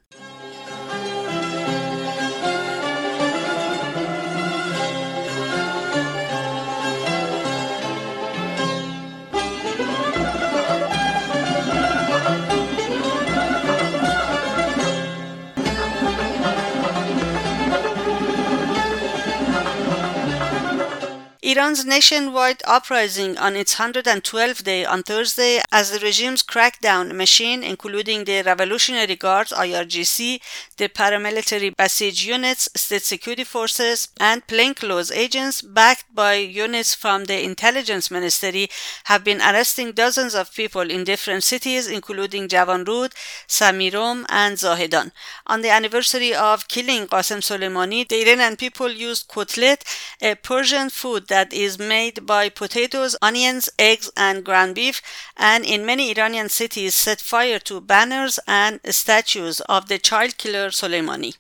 Iran's 21.52 21.84
nationwide 21.84 22.62
uprising 22.64 23.36
on 23.36 23.56
its 23.56 23.78
112th 23.78 24.64
day 24.64 24.86
on 24.86 25.02
Thursday 25.02 25.60
as 25.72 25.90
the 25.90 25.98
regime's 25.98 26.44
crackdown 26.44 27.16
machine, 27.16 27.64
including 27.64 28.26
the 28.26 28.44
Revolutionary 28.44 29.16
Guards 29.16 29.52
IRGC, 29.52 30.42
the 30.78 30.90
paramilitary 30.90 31.76
Basij 31.76 32.24
units, 32.24 32.70
state 32.76 33.02
security 33.02 33.44
forces, 33.44 34.10
and 34.20 34.46
plainclothes 34.46 35.10
agents 35.10 35.64
backed 35.64 36.14
by 36.14 36.36
units 36.36 36.94
from 36.94 37.26
the 37.26 37.44
intelligence 37.44 38.12
ministry, 38.12 38.70
have 39.06 39.24
been 39.24 39.42
arresting 39.42 39.92
dozens 39.94 40.36
of 40.36 40.54
people 40.54 40.92
in 40.92 41.04
different 41.04 41.44
cities, 41.44 41.88
including 41.88 42.48
Javanrud, 42.48 43.12
Samirom, 43.48 44.24
and 44.30 44.56
Zahedan. 44.58 45.12
On 45.48 45.62
the 45.62 45.72
anniversary 45.72 46.32
of 46.32 46.68
killing 46.68 47.08
Qasem 47.08 47.42
Soleimani, 47.42 48.08
the 48.08 48.22
Iranian 48.22 48.56
people 48.56 48.92
used 48.92 49.28
kotlet, 49.28 49.82
a 50.22 50.36
Persian 50.36 50.92
food 50.92 51.28
that 51.30 51.39
that 51.40 51.54
is 51.54 51.80
made 51.80 52.26
by 52.26 52.50
potatoes, 52.50 53.16
onions, 53.22 53.70
eggs, 53.80 54.12
and 54.18 54.44
ground 54.44 54.76
beef, 54.76 55.02
and 55.38 55.64
in 55.64 55.86
many 55.86 56.06
Iranian 56.12 56.50
cities 56.50 56.94
set 56.96 57.22
fire 57.22 57.60
to 57.60 57.80
banners 57.80 58.40
and 58.46 58.82
statues 59.02 59.62
of 59.76 59.88
the 59.88 60.00
child 60.10 60.38
killer 60.38 60.68
Soleimani. 60.80 61.34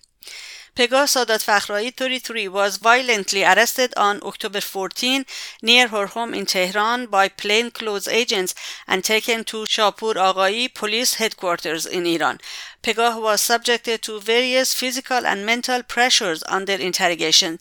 Pegah 0.77 1.07
Sadat 1.13 1.43
Fakhrai, 1.43 1.93
33, 1.93 2.47
was 2.47 2.77
violently 2.77 3.43
arrested 3.43 3.93
on 3.97 4.21
October 4.23 4.61
14 4.61 5.25
near 5.61 5.89
her 5.89 6.05
home 6.05 6.33
in 6.33 6.45
Tehran 6.45 7.07
by 7.07 7.27
plainclothes 7.27 8.07
agents 8.07 8.55
and 8.87 9.03
taken 9.03 9.43
to 9.43 9.65
Shapur 9.65 10.13
Aghai 10.15 10.73
police 10.73 11.15
headquarters 11.15 11.85
in 11.85 12.05
Iran. 12.05 12.39
Pegah 12.81 13.21
was 13.21 13.41
subjected 13.41 14.01
to 14.03 14.21
various 14.21 14.73
physical 14.73 15.25
and 15.25 15.45
mental 15.45 15.83
pressures 15.83 16.43
under 16.47 16.73
interrogation. 16.73 17.59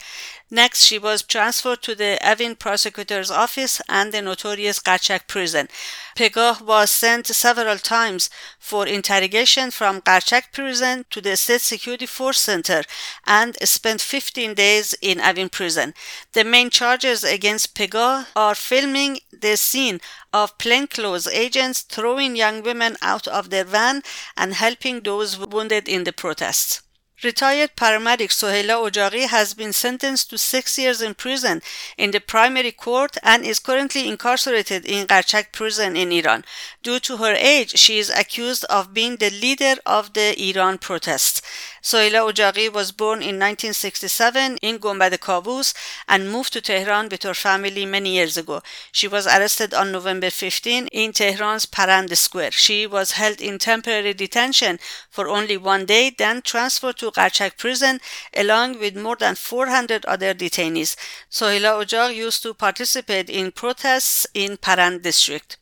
Next, 0.50 0.84
she 0.84 0.98
was 0.98 1.22
transferred 1.22 1.82
to 1.82 1.94
the 1.94 2.18
Evin 2.22 2.58
prosecutor's 2.58 3.30
office 3.30 3.82
and 3.88 4.12
the 4.12 4.22
notorious 4.22 4.78
Karchak 4.78 5.26
prison. 5.26 5.68
Pegah 6.16 6.62
was 6.62 6.90
sent 6.90 7.26
several 7.26 7.76
times 7.78 8.30
for 8.58 8.86
interrogation 8.86 9.70
from 9.70 10.00
Karchak 10.00 10.52
prison 10.52 11.04
to 11.10 11.20
the 11.20 11.36
State 11.36 11.60
Security 11.60 12.06
Force 12.06 12.40
Center 12.40 12.82
and 13.26 13.56
spent 13.68 14.00
15 14.00 14.54
days 14.54 14.94
in 15.02 15.18
Evin 15.18 15.50
prison. 15.50 15.92
The 16.32 16.44
main 16.44 16.70
charges 16.70 17.24
against 17.24 17.74
Pegah 17.74 18.28
are 18.34 18.54
filming 18.54 19.20
the 19.30 19.56
scene 19.56 20.00
of 20.32 20.58
plainclothes 20.58 21.26
agents 21.28 21.82
throwing 21.82 22.36
young 22.36 22.62
women 22.62 22.96
out 23.02 23.26
of 23.28 23.50
their 23.50 23.64
van 23.64 24.02
and 24.36 24.54
helping 24.54 25.00
those 25.00 25.38
wounded 25.38 25.88
in 25.88 26.04
the 26.04 26.12
protests. 26.12 26.82
Retired 27.24 27.74
paramedic 27.74 28.30
Sohela 28.30 28.78
Ojari 28.88 29.26
has 29.26 29.52
been 29.52 29.72
sentenced 29.72 30.30
to 30.30 30.38
six 30.38 30.78
years 30.78 31.02
in 31.02 31.14
prison 31.14 31.62
in 31.96 32.12
the 32.12 32.20
primary 32.20 32.70
court 32.70 33.16
and 33.24 33.44
is 33.44 33.58
currently 33.58 34.06
incarcerated 34.06 34.86
in 34.86 35.08
Karchak 35.08 35.50
prison 35.50 35.96
in 35.96 36.12
Iran. 36.12 36.44
Due 36.84 37.00
to 37.00 37.16
her 37.16 37.34
age, 37.34 37.76
she 37.76 37.98
is 37.98 38.08
accused 38.10 38.64
of 38.66 38.94
being 38.94 39.16
the 39.16 39.30
leader 39.30 39.74
of 39.84 40.12
the 40.12 40.40
Iran 40.40 40.78
protests. 40.78 41.42
Sohela 41.82 42.30
Ojagi 42.30 42.72
was 42.72 42.92
born 42.92 43.18
in 43.18 43.38
1967 43.38 44.58
in 44.62 44.78
Gombad 44.78 45.18
Kavus 45.18 45.74
and 46.08 46.30
moved 46.30 46.52
to 46.52 46.60
Tehran 46.60 47.08
with 47.08 47.22
her 47.22 47.34
family 47.34 47.84
many 47.86 48.14
years 48.14 48.36
ago. 48.36 48.62
She 48.92 49.08
was 49.08 49.26
arrested 49.26 49.74
on 49.74 49.92
November 49.92 50.30
15 50.30 50.88
in 50.88 51.12
Tehran's 51.12 51.66
Parand 51.66 52.16
Square. 52.16 52.52
She 52.52 52.86
was 52.86 53.12
held 53.12 53.40
in 53.40 53.58
temporary 53.58 54.14
detention 54.14 54.78
for 55.10 55.28
only 55.28 55.56
one 55.56 55.84
day, 55.84 56.10
then 56.10 56.42
transferred 56.42 56.96
to 56.98 57.10
to 57.10 57.50
prison 57.56 58.00
along 58.34 58.78
with 58.78 58.96
more 58.96 59.16
than 59.16 59.34
400 59.34 60.04
other 60.06 60.34
detainees. 60.34 60.96
Sohila 61.30 61.82
Ojag 61.82 62.14
used 62.14 62.42
to 62.42 62.54
participate 62.54 63.28
in 63.30 63.52
protests 63.52 64.26
in 64.34 64.56
Parand 64.56 65.02
district. 65.02 65.56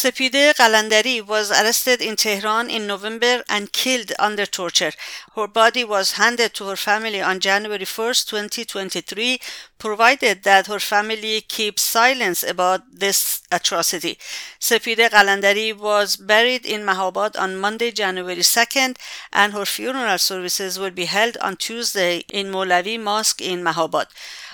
Sepide 0.00 0.54
Qalandari 0.54 1.20
was 1.26 1.50
arrested 1.50 2.00
in 2.00 2.14
Tehran 2.14 2.70
in 2.70 2.86
November 2.86 3.42
and 3.48 3.72
killed 3.72 4.12
under 4.20 4.46
torture. 4.46 4.92
Her 5.34 5.48
body 5.48 5.82
was 5.82 6.12
handed 6.12 6.54
to 6.54 6.68
her 6.68 6.76
family 6.76 7.20
on 7.20 7.40
January 7.40 7.84
1, 7.84 8.14
2023, 8.28 9.40
provided 9.80 10.44
that 10.44 10.68
her 10.68 10.78
family 10.78 11.40
keeps 11.40 11.82
silence 11.82 12.44
about 12.44 12.82
this 12.92 13.42
atrocity. 13.50 14.18
Sepide 14.60 15.10
Qalandari 15.10 15.76
was 15.76 16.14
buried 16.14 16.64
in 16.64 16.82
Mahabad 16.82 17.36
on 17.36 17.56
Monday, 17.58 17.90
January 17.90 18.44
2nd, 18.44 18.98
and 19.32 19.52
her 19.52 19.64
funeral 19.66 20.18
services 20.18 20.78
will 20.78 20.92
be 20.92 21.06
held 21.06 21.36
on 21.38 21.56
Tuesday 21.56 22.18
in 22.28 22.52
Molavi 22.52 23.00
Mosque 23.00 23.40
in 23.40 23.64
Mahabad. 23.64 24.06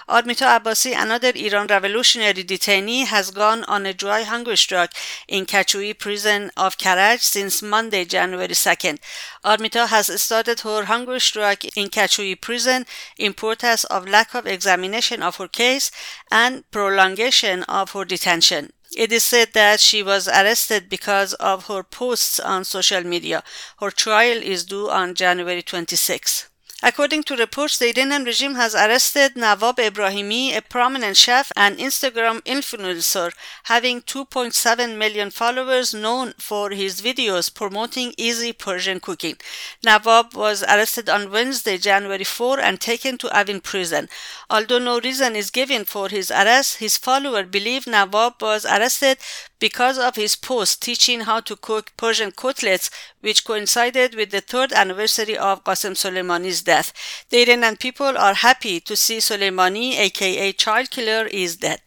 Armita 0.09 0.61
Abbasi, 0.61 0.95
another 0.95 1.33
Iran 1.35 1.67
revolutionary 1.67 2.45
detainee, 2.45 3.07
has 3.07 3.31
gone 3.31 3.65
on 3.65 3.87
a 3.87 3.95
dry 3.95 4.23
hunger 4.23 4.55
strike 4.55 4.93
in 5.29 5.47
Kachui 5.47 5.99
prison 5.99 6.51
of 6.59 6.77
Karaj 6.77 7.21
since 7.21 7.63
Monday, 7.63 8.05
January 8.05 8.49
2nd. 8.49 8.99
Armita 9.45 9.89
has 9.89 10.21
started 10.21 10.61
her 10.61 10.85
hunger 10.85 11.19
strike 11.19 11.65
in 11.75 11.89
Kachui 11.89 12.39
prison 12.39 12.85
in 13.17 13.33
protest 13.33 13.87
of 13.87 14.07
lack 14.07 14.35
of 14.35 14.47
examination 14.47 15.23
of 15.23 15.37
her 15.37 15.49
case 15.49 15.91
and 16.31 16.71
prolongation 16.71 17.63
of 17.63 17.93
her 17.93 18.05
detention. 18.05 18.73
It 18.95 19.11
is 19.11 19.25
said 19.25 19.55
that 19.55 19.81
she 19.81 20.03
was 20.03 20.29
arrested 20.29 20.91
because 20.91 21.33
of 21.35 21.67
her 21.67 21.83
posts 21.83 22.39
on 22.39 22.65
social 22.65 23.03
media. 23.03 23.43
Her 23.81 23.91
trial 23.91 24.37
is 24.43 24.65
due 24.67 24.91
on 24.91 25.15
January 25.15 25.63
26. 25.63 26.51
According 26.87 27.22
to 27.24 27.37
reports, 27.37 27.78
the 27.78 27.89
Iranian 27.89 28.24
regime 28.24 28.57
has 28.57 28.74
arrested 28.74 29.37
Nawab 29.37 29.76
Ebrahimi, 29.78 30.55
a 30.55 30.61
prominent 30.61 31.16
chef 31.16 31.51
and 31.57 31.78
Instagram 31.78 32.43
influencer 32.43 33.32
having 33.62 34.03
2.7 34.03 34.99
million 34.99 35.30
followers 35.30 35.95
known 35.95 36.35
for 36.39 36.72
his 36.72 37.01
videos 37.01 37.53
promoting 37.53 38.12
easy 38.18 38.53
Persian 38.53 39.01
cooking. 39.01 39.37
Nawab 39.82 40.35
was 40.35 40.62
arrested 40.62 41.09
on 41.09 41.30
Wednesday, 41.30 41.78
January 41.78 42.22
4 42.22 42.61
and 42.61 42.78
taken 42.78 43.16
to 43.16 43.35
Avin 43.35 43.62
prison. 43.62 44.11
Although 44.51 44.78
no 44.78 45.01
reason 45.01 45.35
is 45.37 45.51
given 45.51 45.87
for 45.87 46.11
his 46.11 46.30
arrest, 46.30 46.76
his 46.80 46.99
followers 46.99 47.49
believe 47.49 47.87
Nawab 47.87 48.43
was 48.43 48.66
arrested 48.66 49.16
because 49.65 49.97
of 49.97 50.15
his 50.17 50.37
post 50.37 50.83
teaching 50.83 51.21
how 51.21 51.41
to 51.41 51.57
cook 51.57 51.91
Persian 51.97 52.31
cutlets, 52.31 52.91
which 53.23 53.47
coincided 53.47 54.15
with 54.15 54.31
the 54.31 54.43
third 54.43 54.75
anniversary 54.75 55.39
of 55.39 55.65
Qasem 55.65 55.95
Soleimani's 55.95 56.61
death. 56.61 56.93
The 57.31 57.41
Iranian 57.45 57.79
people 57.79 58.19
are 58.19 58.35
happy 58.35 58.79
to 58.81 58.95
see 58.95 59.21
Soleimani, 59.21 59.97
aka 59.97 60.53
child 60.53 60.91
killer, 60.91 61.25
is 61.29 61.57
dead. 61.57 61.81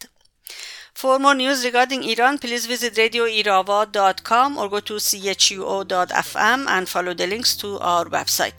For 0.98 1.16
more 1.20 1.36
news 1.36 1.64
regarding 1.64 2.02
Iran, 2.02 2.38
please 2.38 2.66
visit 2.66 2.94
radioirava.com 2.94 4.58
or 4.58 4.68
go 4.68 4.80
to 4.80 4.94
chuo.fm 4.94 6.66
and 6.66 6.88
follow 6.88 7.14
the 7.14 7.28
links 7.28 7.56
to 7.58 7.78
our 7.78 8.06
website. 8.06 8.54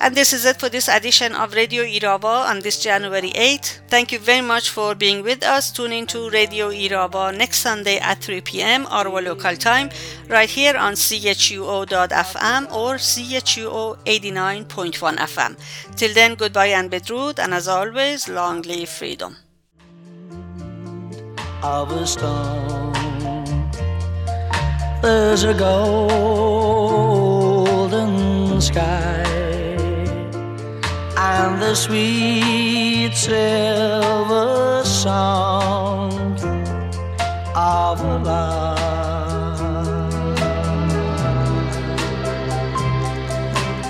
And 0.00 0.14
this 0.14 0.32
is 0.32 0.46
it 0.46 0.58
for 0.58 0.70
this 0.70 0.88
edition 0.88 1.34
of 1.34 1.52
Radio 1.52 1.82
Irava 1.82 2.48
on 2.48 2.60
this 2.60 2.82
January 2.82 3.32
8th. 3.32 3.80
Thank 3.88 4.12
you 4.12 4.18
very 4.18 4.40
much 4.40 4.70
for 4.70 4.94
being 4.94 5.22
with 5.22 5.42
us. 5.42 5.70
Tune 5.70 5.92
in 5.92 6.06
to 6.06 6.30
Radio 6.30 6.70
Irava 6.70 7.36
next 7.36 7.58
Sunday 7.58 7.98
at 7.98 8.24
3 8.24 8.40
p.m. 8.40 8.86
our 8.86 9.20
local 9.20 9.54
time, 9.54 9.90
right 10.28 10.48
here 10.48 10.78
on 10.78 10.94
chuo.fm 10.94 12.72
or 12.72 12.94
chuo 12.94 13.98
89.1 14.06 15.16
FM. 15.18 15.58
Till 15.96 16.14
then, 16.14 16.34
goodbye 16.34 16.68
and 16.80 16.90
bedrood, 16.90 17.38
and 17.38 17.52
as 17.52 17.68
always, 17.68 18.26
long 18.26 18.62
live 18.62 18.88
freedom. 18.88 19.36
Of 21.64 21.90
a 21.92 22.06
stone. 22.06 22.92
There's 25.00 25.44
a 25.44 25.54
golden 25.54 26.60
sky 28.60 29.24
and 31.16 31.62
the 31.62 31.74
sweet 31.74 33.14
silver 33.14 34.84
sound 34.84 36.38
of 37.54 38.00
love. 38.02 38.74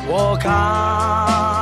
Walk 0.08 0.44
on 0.46 1.53